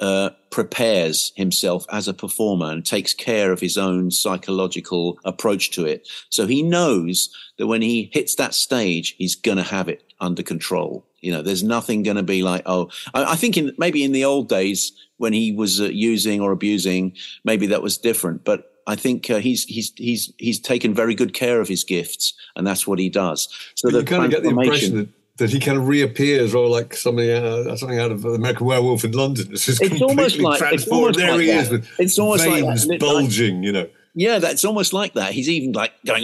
uh, 0.00 0.30
prepares 0.50 1.32
himself 1.36 1.86
as 1.90 2.08
a 2.08 2.14
performer 2.14 2.70
and 2.70 2.84
takes 2.84 3.14
care 3.14 3.52
of 3.52 3.60
his 3.60 3.78
own 3.78 4.10
psychological 4.10 5.18
approach 5.24 5.70
to 5.72 5.84
it. 5.84 6.08
So 6.30 6.46
he 6.46 6.62
knows 6.62 7.28
that 7.58 7.66
when 7.66 7.82
he 7.82 8.10
hits 8.12 8.34
that 8.36 8.54
stage, 8.54 9.14
he's 9.18 9.36
going 9.36 9.58
to 9.58 9.62
have 9.62 9.88
it 9.88 10.02
under 10.20 10.42
control. 10.42 11.06
You 11.20 11.32
know, 11.32 11.42
there's 11.42 11.62
nothing 11.62 12.02
going 12.02 12.16
to 12.16 12.22
be 12.22 12.42
like, 12.42 12.62
oh, 12.66 12.90
I, 13.14 13.32
I 13.32 13.36
think 13.36 13.56
in 13.56 13.72
maybe 13.78 14.04
in 14.04 14.12
the 14.12 14.24
old 14.24 14.48
days 14.48 14.92
when 15.16 15.32
he 15.32 15.52
was 15.52 15.80
uh, 15.80 15.84
using 15.84 16.40
or 16.40 16.52
abusing, 16.52 17.16
maybe 17.44 17.66
that 17.68 17.82
was 17.82 17.96
different. 17.96 18.44
But 18.44 18.72
I 18.86 18.96
think 18.96 19.30
uh, 19.30 19.38
he's 19.38 19.64
he's 19.64 19.92
he's 19.96 20.32
he's 20.38 20.60
taken 20.60 20.92
very 20.92 21.14
good 21.14 21.32
care 21.32 21.60
of 21.60 21.68
his 21.68 21.84
gifts, 21.84 22.34
and 22.56 22.66
that's 22.66 22.86
what 22.86 22.98
he 22.98 23.08
does. 23.08 23.48
So 23.74 23.88
you 23.88 24.02
kind 24.02 24.24
of 24.24 24.30
get 24.30 24.42
the 24.42 24.50
impression 24.50 24.96
that, 24.96 25.08
that 25.38 25.50
he 25.50 25.58
kind 25.60 25.76
of 25.78 25.88
reappears, 25.88 26.54
or 26.54 26.68
like 26.68 26.94
something 26.94 27.28
uh, 27.28 27.76
something 27.76 27.98
out 27.98 28.12
of 28.12 28.24
American 28.24 28.66
Werewolf 28.66 29.04
in 29.04 29.12
London. 29.12 29.48
It's 29.50 29.66
just 29.66 29.82
It's 29.82 30.00
almost 30.00 30.38
like- 30.38 30.62
it's 30.72 30.86
almost 30.88 31.18
there 31.18 31.32
like 31.32 31.40
he 31.40 31.46
that. 31.48 31.62
is 31.64 31.70
with 31.70 31.88
It's 31.98 32.18
almost 32.18 32.46
like 32.46 32.62
veins 32.64 32.82
that, 32.82 32.88
like- 32.90 33.00
bulging. 33.00 33.62
You 33.64 33.72
know, 33.72 33.88
Yeah, 34.14 34.38
that's 34.38 34.64
almost 34.64 34.92
like 34.92 35.14
that. 35.14 35.32
He's 35.32 35.48
even 35.48 35.72
like 35.72 35.92
going, 36.06 36.22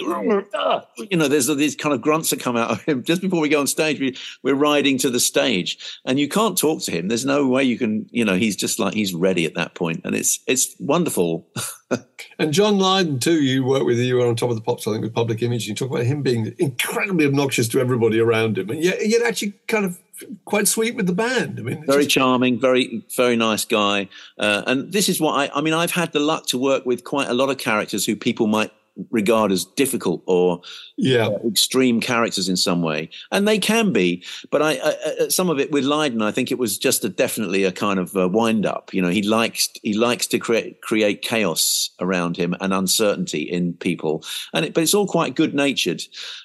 you 1.10 1.16
know, 1.16 1.26
there's 1.26 1.48
these 1.48 1.74
kind 1.74 1.92
of 1.92 2.00
grunts 2.00 2.30
that 2.30 2.38
come 2.38 2.56
out 2.56 2.70
of 2.70 2.82
him 2.84 3.02
just 3.10 3.20
before 3.20 3.40
we 3.40 3.48
go 3.48 3.58
on 3.58 3.66
stage. 3.66 3.98
We, 3.98 4.16
we're 4.44 4.54
riding 4.54 4.96
to 4.98 5.10
the 5.10 5.18
stage, 5.18 5.76
and 6.04 6.20
you 6.20 6.28
can't 6.28 6.56
talk 6.56 6.80
to 6.82 6.92
him. 6.92 7.08
There's 7.08 7.24
no 7.26 7.48
way 7.48 7.64
you 7.64 7.78
can, 7.78 8.06
you 8.12 8.24
know, 8.24 8.34
he's 8.36 8.54
just 8.54 8.78
like 8.78 8.94
he's 8.94 9.12
ready 9.12 9.44
at 9.44 9.54
that 9.54 9.74
point, 9.74 10.02
and 10.04 10.14
it's 10.14 10.38
it's 10.46 10.76
wonderful. 10.78 11.48
and 12.38 12.52
John 12.52 12.78
Lydon 12.78 13.18
too. 13.18 13.42
You 13.42 13.64
work 13.64 13.84
with 13.84 13.98
you 13.98 14.16
were 14.16 14.26
on 14.26 14.36
top 14.36 14.50
of 14.50 14.56
the 14.56 14.62
pops, 14.62 14.86
I 14.86 14.92
think, 14.92 15.02
with 15.02 15.14
Public 15.14 15.42
Image. 15.42 15.66
You 15.66 15.74
talk 15.74 15.90
about 15.90 16.04
him 16.04 16.22
being 16.22 16.54
incredibly 16.58 17.26
obnoxious 17.26 17.68
to 17.68 17.80
everybody 17.80 18.20
around 18.20 18.58
him, 18.58 18.70
and 18.70 18.82
yet, 18.82 19.06
yet 19.06 19.22
actually 19.22 19.54
kind 19.66 19.84
of 19.84 19.98
quite 20.44 20.68
sweet 20.68 20.94
with 20.94 21.06
the 21.06 21.12
band. 21.12 21.58
I 21.58 21.62
mean, 21.62 21.84
very 21.86 22.04
just- 22.04 22.14
charming, 22.14 22.60
very 22.60 23.04
very 23.16 23.36
nice 23.36 23.64
guy. 23.64 24.08
Uh, 24.38 24.62
and 24.66 24.92
this 24.92 25.08
is 25.08 25.20
what 25.20 25.32
I, 25.32 25.58
I 25.58 25.60
mean. 25.60 25.74
I've 25.74 25.92
had 25.92 26.12
the 26.12 26.20
luck 26.20 26.46
to 26.46 26.58
work 26.58 26.86
with 26.86 27.04
quite 27.04 27.28
a 27.28 27.34
lot 27.34 27.50
of 27.50 27.58
characters 27.58 28.06
who 28.06 28.16
people 28.16 28.46
might 28.46 28.72
regard 29.10 29.52
as 29.52 29.64
difficult 29.64 30.22
or 30.26 30.60
yeah. 30.96 31.30
extreme 31.46 32.00
characters 32.00 32.48
in 32.48 32.56
some 32.56 32.82
way, 32.82 33.08
and 33.30 33.46
they 33.46 33.58
can 33.58 33.92
be. 33.92 34.24
But 34.50 34.62
I, 34.62 34.72
I 34.72 34.96
uh, 35.20 35.30
some 35.30 35.50
of 35.50 35.58
it 35.58 35.70
with 35.70 35.84
Lydon, 35.84 36.22
I 36.22 36.32
think 36.32 36.50
it 36.50 36.58
was 36.58 36.78
just 36.78 37.04
a, 37.04 37.08
definitely 37.08 37.64
a 37.64 37.72
kind 37.72 37.98
of 37.98 38.16
uh 38.16 38.28
wind 38.28 38.66
up. 38.66 38.92
You 38.92 39.02
know, 39.02 39.08
he 39.08 39.22
likes 39.22 39.68
he 39.82 39.94
likes 39.94 40.26
to 40.28 40.38
create 40.38 40.80
create 40.82 41.22
chaos 41.22 41.90
around 42.00 42.36
him 42.36 42.54
and 42.60 42.72
uncertainty 42.72 43.42
in 43.42 43.74
people, 43.74 44.24
and 44.52 44.66
it, 44.66 44.74
but 44.74 44.82
it's 44.82 44.94
all 44.94 45.06
quite 45.06 45.36
good 45.36 45.54
natured. 45.54 46.02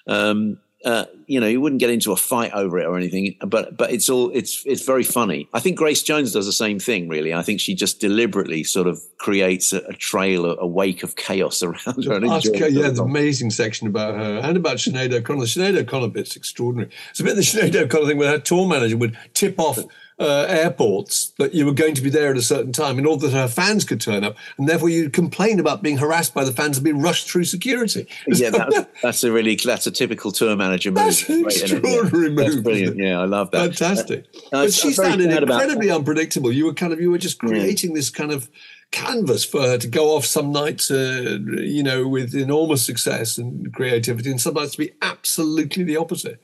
Um, 0.07 0.57
uh, 0.85 1.05
you 1.25 1.39
know, 1.39 1.47
you 1.47 1.59
wouldn't 1.59 1.79
get 1.79 1.89
into 1.89 2.11
a 2.11 2.15
fight 2.15 2.51
over 2.53 2.77
it 2.77 2.85
or 2.85 2.95
anything, 2.95 3.35
but 3.39 3.75
but 3.75 3.91
it's 3.91 4.07
all 4.07 4.29
it's 4.35 4.63
it's 4.67 4.85
very 4.85 5.03
funny. 5.03 5.49
I 5.51 5.59
think 5.59 5.77
Grace 5.77 6.03
Jones 6.03 6.31
does 6.31 6.45
the 6.45 6.53
same 6.53 6.77
thing. 6.77 7.09
Really, 7.09 7.33
I 7.33 7.41
think 7.41 7.59
she 7.59 7.73
just 7.73 7.99
deliberately 7.99 8.63
sort 8.63 8.85
of 8.85 9.01
creates 9.17 9.73
a, 9.73 9.79
a 9.79 9.93
trail, 9.93 10.45
a, 10.45 10.67
wake 10.67 11.01
of 11.01 11.15
chaos 11.15 11.63
around 11.63 12.05
her. 12.05 12.13
and 12.13 12.25
Ask 12.25 12.53
her, 12.55 12.67
yeah, 12.67 12.87
an 12.87 12.99
amazing 12.99 13.49
section 13.49 13.87
about 13.87 14.13
her 14.13 14.37
and 14.43 14.55
about 14.55 14.77
Sinead 14.77 15.11
O'Connor. 15.11 15.41
The 15.41 15.45
Sinead 15.47 15.77
O'Connor 15.77 16.09
bit's 16.09 16.35
extraordinary. 16.35 16.91
It's 17.09 17.19
a 17.19 17.23
bit 17.23 17.35
the 17.35 17.41
Sinead 17.41 17.75
O'Connor 17.75 18.05
thing 18.05 18.17
where 18.17 18.29
her 18.29 18.39
tour 18.39 18.67
manager 18.67 18.97
would 18.97 19.17
tip 19.33 19.59
off 19.59 19.79
uh, 20.17 20.45
airports 20.47 21.33
that 21.37 21.53
you 21.53 21.65
were 21.65 21.73
going 21.73 21.93
to 21.93 22.01
be 22.01 22.09
there 22.09 22.31
at 22.31 22.37
a 22.37 22.41
certain 22.41 22.71
time 22.71 22.97
in 22.97 23.05
order 23.05 23.27
that 23.27 23.35
her 23.35 23.47
fans 23.47 23.83
could 23.83 23.99
turn 23.99 24.23
up, 24.23 24.37
and 24.57 24.67
therefore 24.67 24.89
you'd 24.89 25.11
complain 25.11 25.59
about 25.59 25.83
being 25.83 25.97
harassed 25.97 26.33
by 26.33 26.43
the 26.43 26.53
fans 26.53 26.77
and 26.77 26.85
be 26.85 26.93
rushed 26.93 27.29
through 27.29 27.43
security. 27.43 28.07
yeah, 28.27 28.49
that's, 28.49 28.87
that's 29.03 29.23
a 29.23 29.31
really 29.31 29.55
that's 29.55 29.87
a 29.87 29.91
typical 29.91 30.31
tour 30.31 30.55
manager 30.55 30.91
move. 30.91 31.03
That's 31.05 31.27
an 31.29 31.43
Great, 31.43 31.55
isn't? 31.55 31.83
Yeah. 31.83 31.91
extraordinary 31.99 32.35
That's 32.35 32.55
move, 32.55 32.63
brilliant. 32.63 32.97
Yeah, 32.97 33.19
I 33.19 33.25
love 33.25 33.51
that. 33.51 33.75
Fantastic. 33.75 34.25
Uh, 34.53 34.63
but 34.63 34.73
she 34.73 34.93
sounded 34.93 35.31
incredibly 35.31 35.91
unpredictable. 35.91 36.51
You 36.51 36.65
were 36.65 36.73
kind 36.73 36.93
of 36.93 37.01
you 37.01 37.11
were 37.11 37.17
just 37.17 37.39
creating 37.39 37.93
this 37.93 38.09
kind 38.09 38.31
of 38.31 38.49
canvas 38.91 39.43
for 39.43 39.61
her 39.61 39.77
to 39.77 39.87
go 39.87 40.15
off 40.15 40.25
some 40.25 40.51
nights, 40.51 40.89
uh, 40.89 41.39
you 41.57 41.83
know, 41.83 42.07
with 42.07 42.33
enormous 42.33 42.85
success 42.85 43.37
and 43.37 43.73
creativity, 43.73 44.31
and 44.31 44.39
some 44.39 44.53
nights 44.53 44.73
to 44.73 44.77
be 44.77 44.93
absolutely 45.01 45.83
the 45.83 45.97
opposite. 45.97 46.41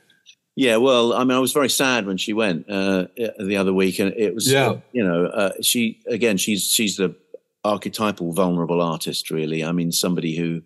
Yeah, 0.56 0.78
well, 0.78 1.14
I 1.14 1.24
mean, 1.24 1.38
I 1.38 1.40
was 1.40 1.54
very 1.54 1.70
sad 1.70 2.06
when 2.06 2.18
she 2.18 2.34
went 2.34 2.70
uh, 2.70 3.08
the 3.40 3.56
other 3.58 3.74
week, 3.74 4.00
and 4.00 4.14
it 4.18 4.36
was, 4.36 4.52
Yeah. 4.52 4.76
you 4.92 5.04
know, 5.04 5.26
uh, 5.26 5.52
she 5.62 6.02
again, 6.08 6.38
she's 6.38 6.66
she's 6.66 6.98
the 6.98 7.16
archetypal 7.64 8.34
vulnerable 8.34 8.82
artist, 8.82 9.32
really. 9.32 9.64
I 9.64 9.72
mean, 9.72 9.92
somebody 9.92 10.36
who 10.36 10.62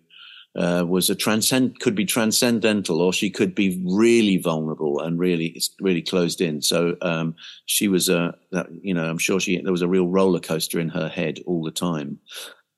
uh, 0.56 0.84
was 0.88 1.08
a 1.10 1.14
transcend 1.14 1.78
could 1.78 1.94
be 1.94 2.04
transcendental, 2.04 3.00
or 3.00 3.12
she 3.12 3.30
could 3.30 3.54
be 3.54 3.80
really 3.86 4.38
vulnerable 4.38 5.00
and 5.00 5.18
really 5.20 5.60
really 5.80 6.02
closed 6.02 6.40
in. 6.40 6.62
So 6.62 6.96
um, 7.02 7.36
she 7.66 7.86
was 7.86 8.08
a, 8.08 8.34
that, 8.50 8.66
you 8.82 8.92
know, 8.94 9.04
I'm 9.08 9.18
sure 9.18 9.38
she 9.38 9.60
there 9.60 9.70
was 9.72 9.82
a 9.82 9.88
real 9.88 10.08
roller 10.08 10.40
coaster 10.40 10.80
in 10.80 10.88
her 10.88 11.08
head 11.08 11.38
all 11.46 11.62
the 11.62 11.70
time. 11.70 12.18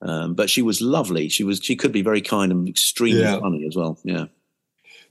Um, 0.03 0.35
but 0.35 0.51
she 0.51 0.63
was 0.63 0.81
lovely. 0.81 1.29
She 1.29 1.43
was 1.43 1.59
she 1.63 1.75
could 1.75 1.93
be 1.93 2.03
very 2.03 2.21
kind 2.21 2.53
and 2.53 2.69
extremely 2.69 3.23
Yeah. 3.23 3.41
funny 3.41 3.65
as 3.67 3.75
well. 3.77 3.99
Yeah. 4.05 4.27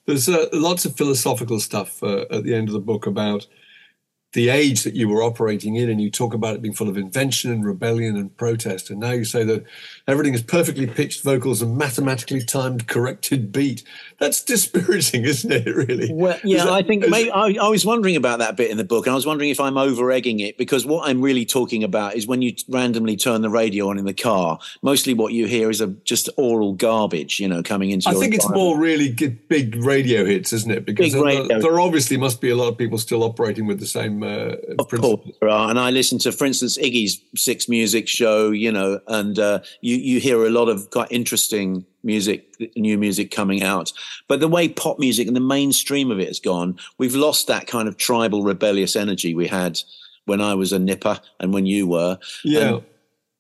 There's 0.08 0.30
uh, 0.30 0.48
lots 0.54 0.86
of 0.86 0.96
philosophical 0.96 1.60
stuff 1.60 2.02
uh, 2.02 2.26
at 2.32 2.46
the 2.46 2.56
end 2.56 2.70
of 2.70 2.74
the 2.74 2.80
book 2.80 3.06
about 3.06 3.46
the 4.34 4.50
age 4.50 4.84
that 4.84 4.94
you 4.94 5.08
were 5.08 5.24
operating 5.24 5.76
in, 5.76 5.90
and 5.90 6.02
you 6.02 6.12
talk 6.12 6.34
about 6.34 6.56
it 6.56 6.62
being 6.62 6.74
full 6.74 6.90
of 6.90 6.98
invention 6.98 7.50
and 7.50 7.66
rebellion 7.66 8.18
and 8.18 8.36
protest. 8.36 8.90
And 8.90 9.00
now 9.00 9.12
you 9.12 9.24
say 9.24 9.44
that 9.46 9.64
everything 10.06 10.34
is 10.34 10.42
perfectly 10.42 10.86
pitched 10.86 11.24
vocals 11.24 11.62
and 11.62 11.78
mathematically 11.78 12.44
timed, 12.44 12.88
corrected 12.88 13.54
beat. 13.54 13.84
That's 14.20 14.44
dispiriting, 14.44 15.24
isn't 15.26 15.52
it? 15.52 15.74
Really? 15.74 16.12
Well, 16.12 16.38
yeah, 16.44 16.66
that, 16.66 16.74
I 16.74 16.84
think 16.84 17.06
is, 17.06 17.10
maybe, 17.10 17.32
I, 17.32 17.56
I, 17.62 17.70
was 17.70 17.86
wondering 17.86 18.18
about 18.18 18.40
that 18.40 18.58
bit 18.58 18.70
in 18.70 18.78
the 18.78 18.84
book, 18.84 19.06
and 19.06 19.14
I 19.14 19.16
was 19.16 19.26
wondering 19.26 19.50
if 19.50 19.62
I'm 19.62 19.78
over 19.78 20.12
egging 20.12 20.42
it 20.42 20.58
because 20.58 20.86
what 20.86 21.08
I'm 21.10 21.22
really 21.22 21.46
talking 21.46 21.84
about 21.84 22.16
is 22.16 22.28
when 22.28 22.42
you 22.42 22.54
randomly 22.68 23.16
turn 23.16 23.42
the 23.42 23.50
radio 23.50 23.90
on 23.90 23.98
in 23.98 24.06
the 24.06 24.14
car. 24.14 24.60
Mostly, 24.82 25.14
what 25.14 25.32
you 25.32 25.48
hear 25.48 25.70
is 25.70 25.80
a, 25.80 25.88
just 25.88 26.30
aural 26.38 26.74
garbage, 26.74 27.40
you 27.40 27.48
know, 27.48 27.64
coming 27.64 27.92
into. 27.92 28.10
The 28.10 28.16
I 28.16 28.20
think 28.20 28.36
it's 28.36 28.50
more 28.50 28.78
really 28.78 29.14
big 29.48 29.76
radio 29.84 30.26
hits, 30.26 30.52
isn't 30.52 30.72
it? 30.72 30.86
Because 30.86 31.14
there, 31.14 31.60
there 31.60 31.80
obviously 31.80 32.18
must 32.18 32.42
be 32.42 32.50
a 32.50 32.56
lot 32.56 32.68
of 32.68 32.78
people 32.78 32.98
still 32.98 33.24
operating 33.24 33.68
with 33.68 33.80
the 33.80 33.88
same 33.88 34.17
uh, 34.24 34.56
of 34.80 34.88
course 34.90 35.30
there 35.40 35.50
are. 35.50 35.70
And 35.70 35.80
I 35.80 35.92
listen 35.92 36.18
to, 36.20 36.32
for 36.32 36.46
instance, 36.46 36.78
Iggy's 36.78 37.22
Six 37.36 37.68
Music 37.68 38.08
show, 38.08 38.52
you 38.52 38.72
know, 38.72 39.00
and 39.08 39.38
uh, 39.40 39.60
you, 39.82 39.98
you 39.98 40.20
hear 40.20 40.46
a 40.46 40.50
lot 40.50 40.70
of 40.70 40.90
quite 40.90 41.12
interesting 41.12 41.86
music, 42.04 42.46
new 42.76 42.98
music 42.98 43.32
coming 43.32 43.64
out. 43.64 43.92
But 44.28 44.40
the 44.40 44.48
way 44.48 44.70
pop 44.70 45.00
music 45.00 45.28
and 45.28 45.36
the 45.36 45.42
mainstream 45.42 46.12
of 46.12 46.20
it 46.20 46.28
has 46.28 46.40
gone, 46.40 46.78
we've 46.98 47.16
lost 47.16 47.48
that 47.48 47.68
kind 47.68 47.88
of 47.88 47.98
tribal, 47.98 48.44
rebellious 48.44 48.96
energy 48.96 49.34
we 49.34 49.48
had 49.48 49.80
when 50.26 50.42
I 50.42 50.54
was 50.56 50.72
a 50.72 50.80
nipper 50.80 51.20
and 51.40 51.54
when 51.54 51.66
you 51.66 51.88
were. 51.88 52.20
Yeah. 52.44 52.80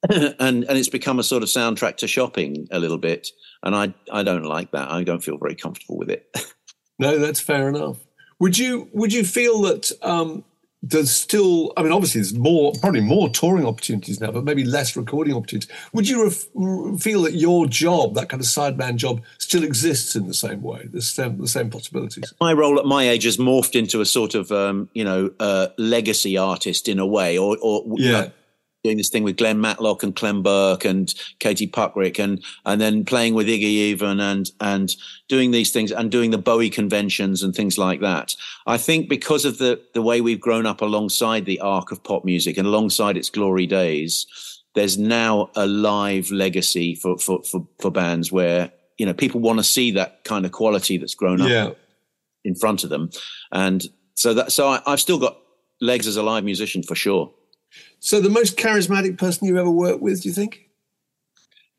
And, 0.10 0.36
and, 0.40 0.64
and 0.64 0.78
it's 0.78 0.90
become 0.90 1.20
a 1.20 1.24
sort 1.24 1.44
of 1.44 1.50
soundtrack 1.50 1.98
to 1.98 2.08
shopping 2.08 2.68
a 2.72 2.80
little 2.80 2.98
bit. 2.98 3.30
And 3.64 3.76
I, 3.76 3.94
I 4.12 4.24
don't 4.24 4.46
like 4.46 4.72
that. 4.72 4.92
I 4.92 5.04
don't 5.04 5.24
feel 5.24 5.38
very 5.38 5.56
comfortable 5.56 5.98
with 5.98 6.10
it. 6.10 6.28
no, 7.00 7.18
that's 7.18 7.40
fair 7.40 7.70
enough. 7.70 7.98
Would 8.40 8.58
you 8.58 8.88
would 8.94 9.12
you 9.12 9.24
feel 9.24 9.62
that 9.64 9.92
um, 10.04 10.44
there's 10.84 11.12
still, 11.12 11.74
I 11.76 11.84
mean, 11.84 11.92
obviously 11.92 12.22
there's 12.22 12.38
more, 12.38 12.72
probably 12.80 13.02
more 13.02 13.30
touring 13.30 13.66
opportunities 13.66 14.22
now, 14.22 14.32
but 14.32 14.44
maybe 14.44 14.64
less 14.64 14.96
recording 14.96 15.36
opportunities. 15.36 15.70
Would 15.94 16.08
you 16.08 16.26
ref- 16.26 17.02
feel 17.02 17.24
that 17.24 17.34
your 17.34 17.66
job, 17.66 18.14
that 18.16 18.30
kind 18.30 18.42
of 18.42 18.48
sideman 18.48 18.96
job, 18.96 19.22
still 19.40 19.64
exists 19.64 20.16
in 20.16 20.28
the 20.28 20.34
same 20.34 20.62
way, 20.62 20.88
the 20.92 21.02
same, 21.02 21.40
the 21.40 21.48
same 21.48 21.70
possibilities? 21.70 22.34
My 22.40 22.54
role 22.54 22.80
at 22.80 22.86
my 22.86 23.10
age 23.10 23.24
has 23.24 23.38
morphed 23.38 23.78
into 23.78 24.02
a 24.02 24.06
sort 24.06 24.36
of, 24.36 24.52
um, 24.52 24.90
you 24.94 25.04
know, 25.04 25.32
uh, 25.40 25.68
legacy 25.78 26.38
artist 26.38 26.88
in 26.88 27.00
a 27.00 27.08
way, 27.08 27.38
or, 27.38 27.58
or 27.62 27.84
yeah 27.98 28.30
doing 28.88 28.98
this 28.98 29.10
thing 29.10 29.24
with 29.24 29.36
Glenn 29.36 29.60
Matlock 29.60 30.02
and 30.02 30.16
Clem 30.16 30.42
Burke 30.42 30.86
and 30.86 31.14
Katie 31.40 31.68
Puckrick 31.68 32.24
and 32.24 32.42
and 32.66 32.80
then 32.80 33.04
playing 33.04 33.34
with 33.34 33.48
Iggy 33.48 33.64
even 33.64 34.22
and 34.22 34.50
and 34.62 34.96
doing 35.28 35.52
these 35.52 35.72
things 35.72 35.92
and 35.92 36.10
doing 36.10 36.32
the 36.32 36.38
Bowie 36.38 36.70
conventions 36.70 37.44
and 37.44 37.54
things 37.54 37.78
like 37.78 38.00
that. 38.00 38.34
I 38.66 38.78
think 38.78 39.10
because 39.10 39.44
of 39.44 39.58
the 39.58 39.82
the 39.94 40.02
way 40.02 40.22
we've 40.22 40.40
grown 40.40 40.66
up 40.66 40.82
alongside 40.82 41.44
the 41.44 41.60
arc 41.60 41.92
of 41.92 42.02
pop 42.02 42.24
music 42.24 42.58
and 42.58 42.66
alongside 42.66 43.18
its 43.18 43.30
glory 43.30 43.68
days, 43.68 44.26
there's 44.74 44.98
now 44.98 45.50
a 45.56 45.68
live 45.68 46.32
legacy 46.32 46.96
for 46.96 47.18
for 47.18 47.44
for, 47.44 47.68
for 47.82 47.92
bands 47.92 48.32
where 48.32 48.72
you 48.98 49.06
know 49.06 49.14
people 49.14 49.42
want 49.42 49.60
to 49.60 49.66
see 49.66 49.92
that 49.92 50.24
kind 50.24 50.46
of 50.46 50.54
quality 50.54 50.98
that's 50.98 51.16
grown 51.16 51.42
up 51.42 51.50
yeah. 51.50 51.72
in 52.46 52.56
front 52.56 52.86
of 52.86 52.90
them, 52.90 53.10
and 53.52 53.86
so 54.16 54.34
that 54.34 54.54
so 54.54 54.70
I, 54.70 54.82
I've 54.88 55.02
still 55.02 55.20
got 55.20 55.38
legs 55.82 56.08
as 56.08 56.16
a 56.16 56.24
live 56.24 56.46
musician 56.46 56.84
for 56.84 56.96
sure. 56.96 57.34
So, 58.00 58.20
the 58.22 58.30
most 58.30 58.58
charismatic 58.58 59.18
person 59.18 59.48
you 59.48 59.58
ever 59.58 59.70
worked 59.70 60.02
with, 60.02 60.22
do 60.22 60.30
you 60.30 60.36
think? 60.36 60.70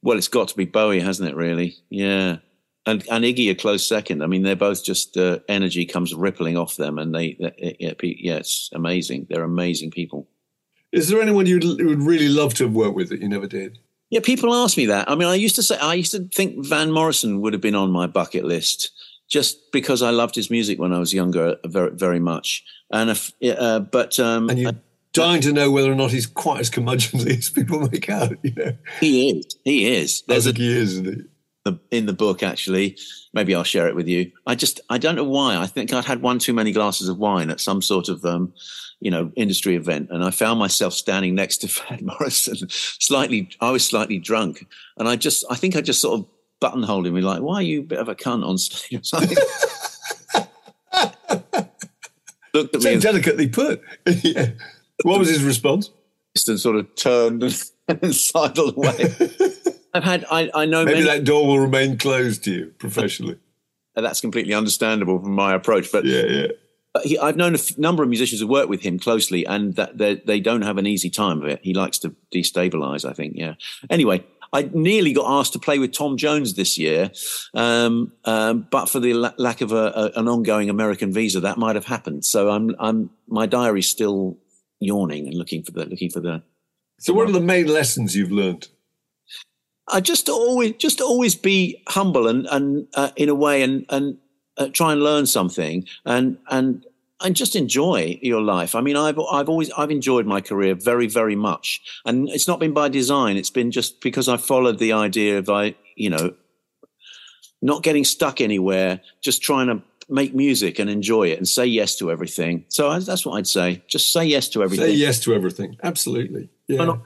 Well, 0.03 0.19
it's 0.19 0.29
got 0.29 0.49
to 0.49 0.57
be 0.57 0.65
Bowie, 0.65 1.01
hasn't 1.01 1.29
it? 1.29 1.37
Really, 1.37 1.77
yeah. 1.91 2.39
And 2.87 3.05
and 3.11 3.25
Iggy 3.25 3.51
a 3.51 3.55
close 3.55 3.87
second. 3.87 4.23
I 4.23 4.27
mean, 4.27 4.43
they're 4.43 4.57
both 4.57 4.85
just 4.85 5.17
uh, 5.17 5.41
energy 5.49 5.85
comes 5.85 6.15
rippling 6.15 6.57
off 6.57 6.77
them, 6.77 6.99
and 6.99 7.15
they, 7.15 7.37
they 7.39 7.77
yeah, 7.79 7.93
yeah, 8.01 8.37
it's 8.37 8.71
amazing. 8.73 9.27
They're 9.29 9.45
amazing 9.45 9.91
people. 9.91 10.29
Is 10.93 11.09
there 11.09 11.21
anyone 11.21 11.47
you 11.47 11.59
would 11.59 12.03
really 12.03 12.29
love 12.29 12.55
to 12.55 12.65
have 12.65 12.73
worked 12.73 12.95
with 12.95 13.11
that 13.11 13.21
you 13.21 13.29
never 13.29 13.47
did? 13.47 13.79
Yeah, 14.11 14.21
people 14.21 14.55
ask 14.55 14.79
me 14.79 14.87
that. 14.87 15.11
I 15.11 15.15
mean, 15.17 15.29
I 15.29 15.35
used 15.35 15.57
to 15.57 15.63
say 15.63 15.77
I 15.79 15.95
used 15.95 16.13
to 16.13 16.27
think 16.35 16.65
Van 16.65 16.91
Morrison 16.91 17.43
would 17.43 17.53
have 17.53 17.61
been 17.61 17.75
on 17.75 17.91
my 17.91 18.07
bucket 18.07 18.45
list 18.45 18.91
just 19.29 19.71
because 19.71 20.01
I 20.01 20.11
loved 20.11 20.35
his 20.35 20.51
music 20.51 20.79
when 20.79 20.95
I 20.95 20.99
was 20.99 21.13
younger, 21.13 21.57
very 21.67 21.91
very 21.91 22.21
much. 22.21 22.65
And 22.91 23.11
if, 23.11 23.33
uh, 23.45 23.81
but 23.81 24.19
um, 24.19 24.49
and 24.49 24.59
you 24.59 24.73
dying 25.19 25.41
to 25.43 25.53
know 25.53 25.71
whether 25.71 25.91
or 25.91 25.97
not 25.97 26.11
he's 26.11 26.27
quite 26.27 26.61
as 26.61 26.71
curmudgeonly 26.71 27.39
as 27.39 27.51
people 27.51 27.81
make 27.89 28.09
out. 28.09 28.37
You 28.43 28.53
know, 28.57 28.77
he 29.01 29.31
is. 29.31 29.57
He 29.65 29.87
is. 29.97 30.23
There's 30.29 30.47
I 30.47 30.53
think 30.53 30.59
a, 30.59 30.63
he 30.63 30.77
is, 30.77 30.93
isn't 30.95 31.05
he? 31.07 31.23
The, 31.65 31.81
in 31.91 32.07
the 32.07 32.13
book, 32.13 32.43
actually, 32.43 32.97
maybe 33.35 33.55
I'll 33.55 33.65
share 33.65 33.89
it 33.89 33.97
with 33.97 34.09
you. 34.09 34.31
I 34.47 34.55
just, 34.55 34.81
I 34.89 34.97
don't 34.97 35.17
know 35.17 35.25
why. 35.25 35.57
I 35.57 35.67
think 35.67 35.93
I'd 35.93 36.05
had 36.05 36.23
one 36.23 36.39
too 36.39 36.55
many 36.55 36.73
glasses 36.73 37.09
of 37.09 37.19
wine 37.19 37.51
at 37.51 37.61
some 37.61 37.83
sort 37.83 38.09
of, 38.09 38.25
um, 38.25 38.55
you 39.01 39.11
know, 39.11 39.33
industry 39.37 39.75
event, 39.77 40.09
and 40.11 40.25
I 40.25 40.31
found 40.31 40.59
myself 40.59 40.95
standing 40.95 41.35
next 41.35 41.59
to 41.59 41.67
Van 41.89 42.07
Morrison, 42.07 42.69
slightly. 42.71 43.51
I 43.61 43.71
was 43.71 43.85
slightly 43.85 44.19
drunk, 44.19 44.67
and 44.97 45.09
I 45.09 45.17
just, 45.17 45.45
I 45.51 45.57
think 45.57 45.77
I 45.77 45.81
just 45.81 46.01
sort 46.01 46.21
of 46.21 46.27
buttonholed 46.61 47.07
him, 47.07 47.15
like, 47.21 47.43
"Why 47.43 47.57
are 47.57 47.63
you 47.63 47.81
a 47.81 47.85
bit 47.85 47.99
of 47.99 48.09
a 48.09 48.15
cunt 48.15 48.47
on 48.47 48.57
stage?" 48.57 48.99
Or 48.99 49.05
something. 49.05 49.37
Looked 52.55 52.77
at 52.77 52.83
so 52.83 52.95
me 52.95 52.99
delicately 52.99 53.49
put. 53.49 53.83
yeah. 54.23 54.51
What 55.03 55.19
was 55.19 55.29
his 55.29 55.45
response? 55.45 55.91
And 56.47 56.61
sort 56.61 56.77
of 56.77 56.95
turned 56.95 57.43
and, 57.43 57.63
and 58.03 58.15
sidled 58.15 58.77
away. 58.77 59.15
I've 59.95 60.05
had, 60.05 60.25
I, 60.31 60.51
I 60.55 60.67
know 60.67 60.85
maybe 60.85 61.01
many, 61.01 61.07
that 61.07 61.25
door 61.25 61.47
will 61.47 61.59
remain 61.59 61.99
closed 61.99 62.45
to 62.45 62.53
you 62.53 62.67
professionally. 62.79 63.39
that's 63.97 64.21
completely 64.21 64.55
understandable 64.55 65.19
from 65.19 65.33
my 65.33 65.55
approach, 65.55 65.91
but 65.91 66.05
yeah, 66.05 66.25
yeah. 66.27 66.47
He, 67.03 67.19
I've 67.19 67.37
known 67.37 67.55
a 67.55 67.59
f- 67.59 67.79
number 67.79 68.03
of 68.03 68.09
musicians 68.09 68.41
who 68.41 68.47
work 68.47 68.69
with 68.69 68.81
him 68.83 68.99
closely, 68.99 69.47
and 69.47 69.75
that 69.77 69.99
they 69.99 70.41
don't 70.41 70.63
have 70.63 70.79
an 70.79 70.87
easy 70.87 71.11
time 71.11 71.43
of 71.43 71.49
it. 71.49 71.61
He 71.63 71.75
likes 71.75 71.99
to 72.01 72.15
destabilize, 72.33 73.09
I 73.09 73.13
think. 73.13 73.35
Yeah. 73.37 73.55
Anyway, 73.91 74.25
I 74.53 74.71
nearly 74.73 75.13
got 75.13 75.41
asked 75.41 75.53
to 75.55 75.59
play 75.59 75.79
with 75.79 75.93
Tom 75.93 76.17
Jones 76.17 76.55
this 76.55 76.79
year, 76.79 77.11
um, 77.55 78.13
um, 78.25 78.67
but 78.71 78.89
for 78.89 79.01
the 79.01 79.15
la- 79.15 79.35
lack 79.37 79.61
of 79.61 79.73
a, 79.73 80.13
a, 80.15 80.21
an 80.21 80.29
ongoing 80.29 80.71
American 80.71 81.13
visa, 81.13 81.41
that 81.41 81.59
might 81.59 81.77
have 81.77 81.85
happened. 81.85 82.25
So 82.25 82.51
I'm, 82.51 82.75
I'm, 82.79 83.11
my 83.27 83.47
diary's 83.47 83.89
still 83.89 84.39
yawning 84.81 85.27
and 85.27 85.35
looking 85.35 85.63
for 85.63 85.73
the 85.73 85.85
looking 85.87 86.11
for 86.11 86.21
the. 86.21 86.43
So, 87.01 87.13
what 87.13 87.29
are 87.29 87.33
the 87.33 87.41
main 87.41 87.67
lessons 87.67 88.17
you've 88.17 88.33
learned? 88.33 88.69
I 89.89 90.01
just 90.01 90.29
always 90.29 90.73
just 90.73 91.01
always 91.01 91.35
be 91.35 91.83
humble 91.89 92.27
and 92.29 92.47
and 92.51 92.87
uh, 92.95 93.11
in 93.17 93.29
a 93.29 93.35
way 93.35 93.63
and 93.63 93.87
and 93.89 94.19
uh, 94.57 94.69
try 94.69 94.93
and 94.93 95.03
learn 95.03 95.27
something 95.27 95.87
and 96.05 96.39
and 96.51 96.85
and 97.21 97.35
just 97.35 97.57
enjoy 97.57 98.19
your 98.23 98.41
life. 98.41 98.75
I 98.75 98.81
mean, 98.81 98.97
I've 98.97 99.19
I've 99.19 99.49
always 99.49 99.71
I've 99.73 99.91
enjoyed 99.91 100.27
my 100.27 100.41
career 100.41 100.75
very 100.75 101.07
very 101.07 101.37
much, 101.37 101.81
and 102.05 102.29
it's 102.29 102.49
not 102.49 102.61
been 102.61 102.73
by 102.73 102.89
design. 102.89 103.37
It's 103.37 103.51
been 103.51 103.71
just 103.71 104.01
because 104.01 104.29
I 104.29 104.37
followed 104.37 104.79
the 104.79 104.93
idea 104.93 105.39
of 105.39 105.49
I 105.49 105.75
you 105.97 106.11
know 106.11 106.35
not 107.61 107.83
getting 107.83 108.05
stuck 108.05 108.41
anywhere, 108.41 109.01
just 109.21 109.43
trying 109.43 109.67
to 109.67 109.83
make 110.09 110.35
music 110.35 110.79
and 110.79 110.89
enjoy 110.89 111.29
it 111.29 111.39
and 111.39 111.47
say 111.47 111.67
yes 111.67 111.97
to 111.97 112.11
everything. 112.11 112.65
So 112.69 112.99
that's 112.99 113.27
what 113.27 113.35
I'd 113.35 113.47
say. 113.47 113.83
Just 113.89 114.13
say 114.13 114.25
yes 114.25 114.49
to 114.51 114.63
everything. 114.63 114.87
Say 114.87 114.93
yes 114.93 115.21
to 115.21 115.35
everything. 115.35 115.77
Absolutely. 115.83 116.49
Yeah. 116.67 116.97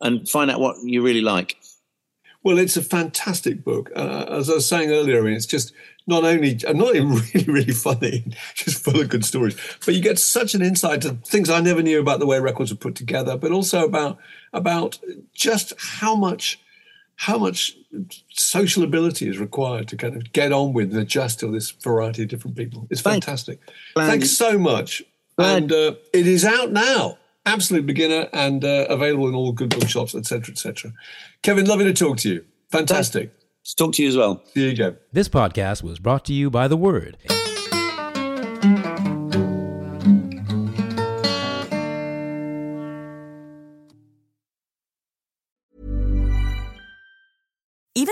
And 0.00 0.28
find 0.28 0.50
out 0.50 0.60
what 0.60 0.76
you 0.82 1.02
really 1.02 1.20
like. 1.20 1.56
Well, 2.42 2.58
it's 2.58 2.78
a 2.78 2.82
fantastic 2.82 3.64
book. 3.64 3.90
Uh, 3.94 4.24
as 4.30 4.48
I 4.48 4.54
was 4.54 4.66
saying 4.66 4.90
earlier, 4.90 5.18
I 5.18 5.22
mean, 5.22 5.34
it's 5.34 5.44
just 5.44 5.74
not 6.06 6.24
only 6.24 6.58
not 6.72 6.94
even 6.94 7.10
really 7.34 7.46
really 7.46 7.72
funny, 7.72 8.24
just 8.54 8.82
full 8.82 8.98
of 8.98 9.10
good 9.10 9.26
stories, 9.26 9.56
but 9.84 9.94
you 9.94 10.00
get 10.00 10.18
such 10.18 10.54
an 10.54 10.62
insight 10.62 11.02
to 11.02 11.10
things 11.26 11.50
I 11.50 11.60
never 11.60 11.82
knew 11.82 12.00
about 12.00 12.18
the 12.18 12.26
way 12.26 12.40
records 12.40 12.72
are 12.72 12.76
put 12.76 12.94
together, 12.94 13.36
but 13.36 13.52
also 13.52 13.84
about 13.84 14.18
about 14.54 14.98
just 15.34 15.74
how 15.78 16.14
much 16.14 16.58
how 17.20 17.36
much 17.36 17.76
social 18.30 18.82
ability 18.82 19.28
is 19.28 19.36
required 19.36 19.86
to 19.86 19.94
kind 19.94 20.16
of 20.16 20.32
get 20.32 20.52
on 20.52 20.72
with 20.72 20.90
and 20.90 21.02
adjust 21.02 21.38
to 21.38 21.48
this 21.48 21.70
variety 21.70 22.22
of 22.22 22.28
different 22.30 22.56
people. 22.56 22.86
It's 22.88 23.02
fantastic. 23.02 23.60
Thanks 23.94 24.30
so 24.30 24.58
much. 24.58 25.02
And 25.36 25.70
uh, 25.70 25.96
it 26.14 26.26
is 26.26 26.46
out 26.46 26.72
now. 26.72 27.18
Absolute 27.44 27.84
beginner 27.84 28.26
and 28.32 28.64
uh, 28.64 28.86
available 28.88 29.28
in 29.28 29.34
all 29.34 29.52
good 29.52 29.68
bookshops, 29.68 30.14
etc., 30.14 30.52
etc. 30.52 30.94
Kevin, 31.42 31.66
lovely 31.66 31.84
to 31.84 31.92
talk 31.92 32.16
to 32.18 32.30
you. 32.30 32.44
Fantastic. 32.70 33.28
Thanks. 33.28 33.74
Talk 33.74 33.92
to 33.94 34.02
you 34.02 34.08
as 34.08 34.16
well. 34.16 34.42
Here 34.54 34.70
you 34.70 34.76
go. 34.76 34.96
This 35.12 35.28
podcast 35.28 35.82
was 35.82 35.98
brought 35.98 36.24
to 36.24 36.32
you 36.32 36.48
by 36.48 36.68
The 36.68 36.78
Word. 36.78 37.18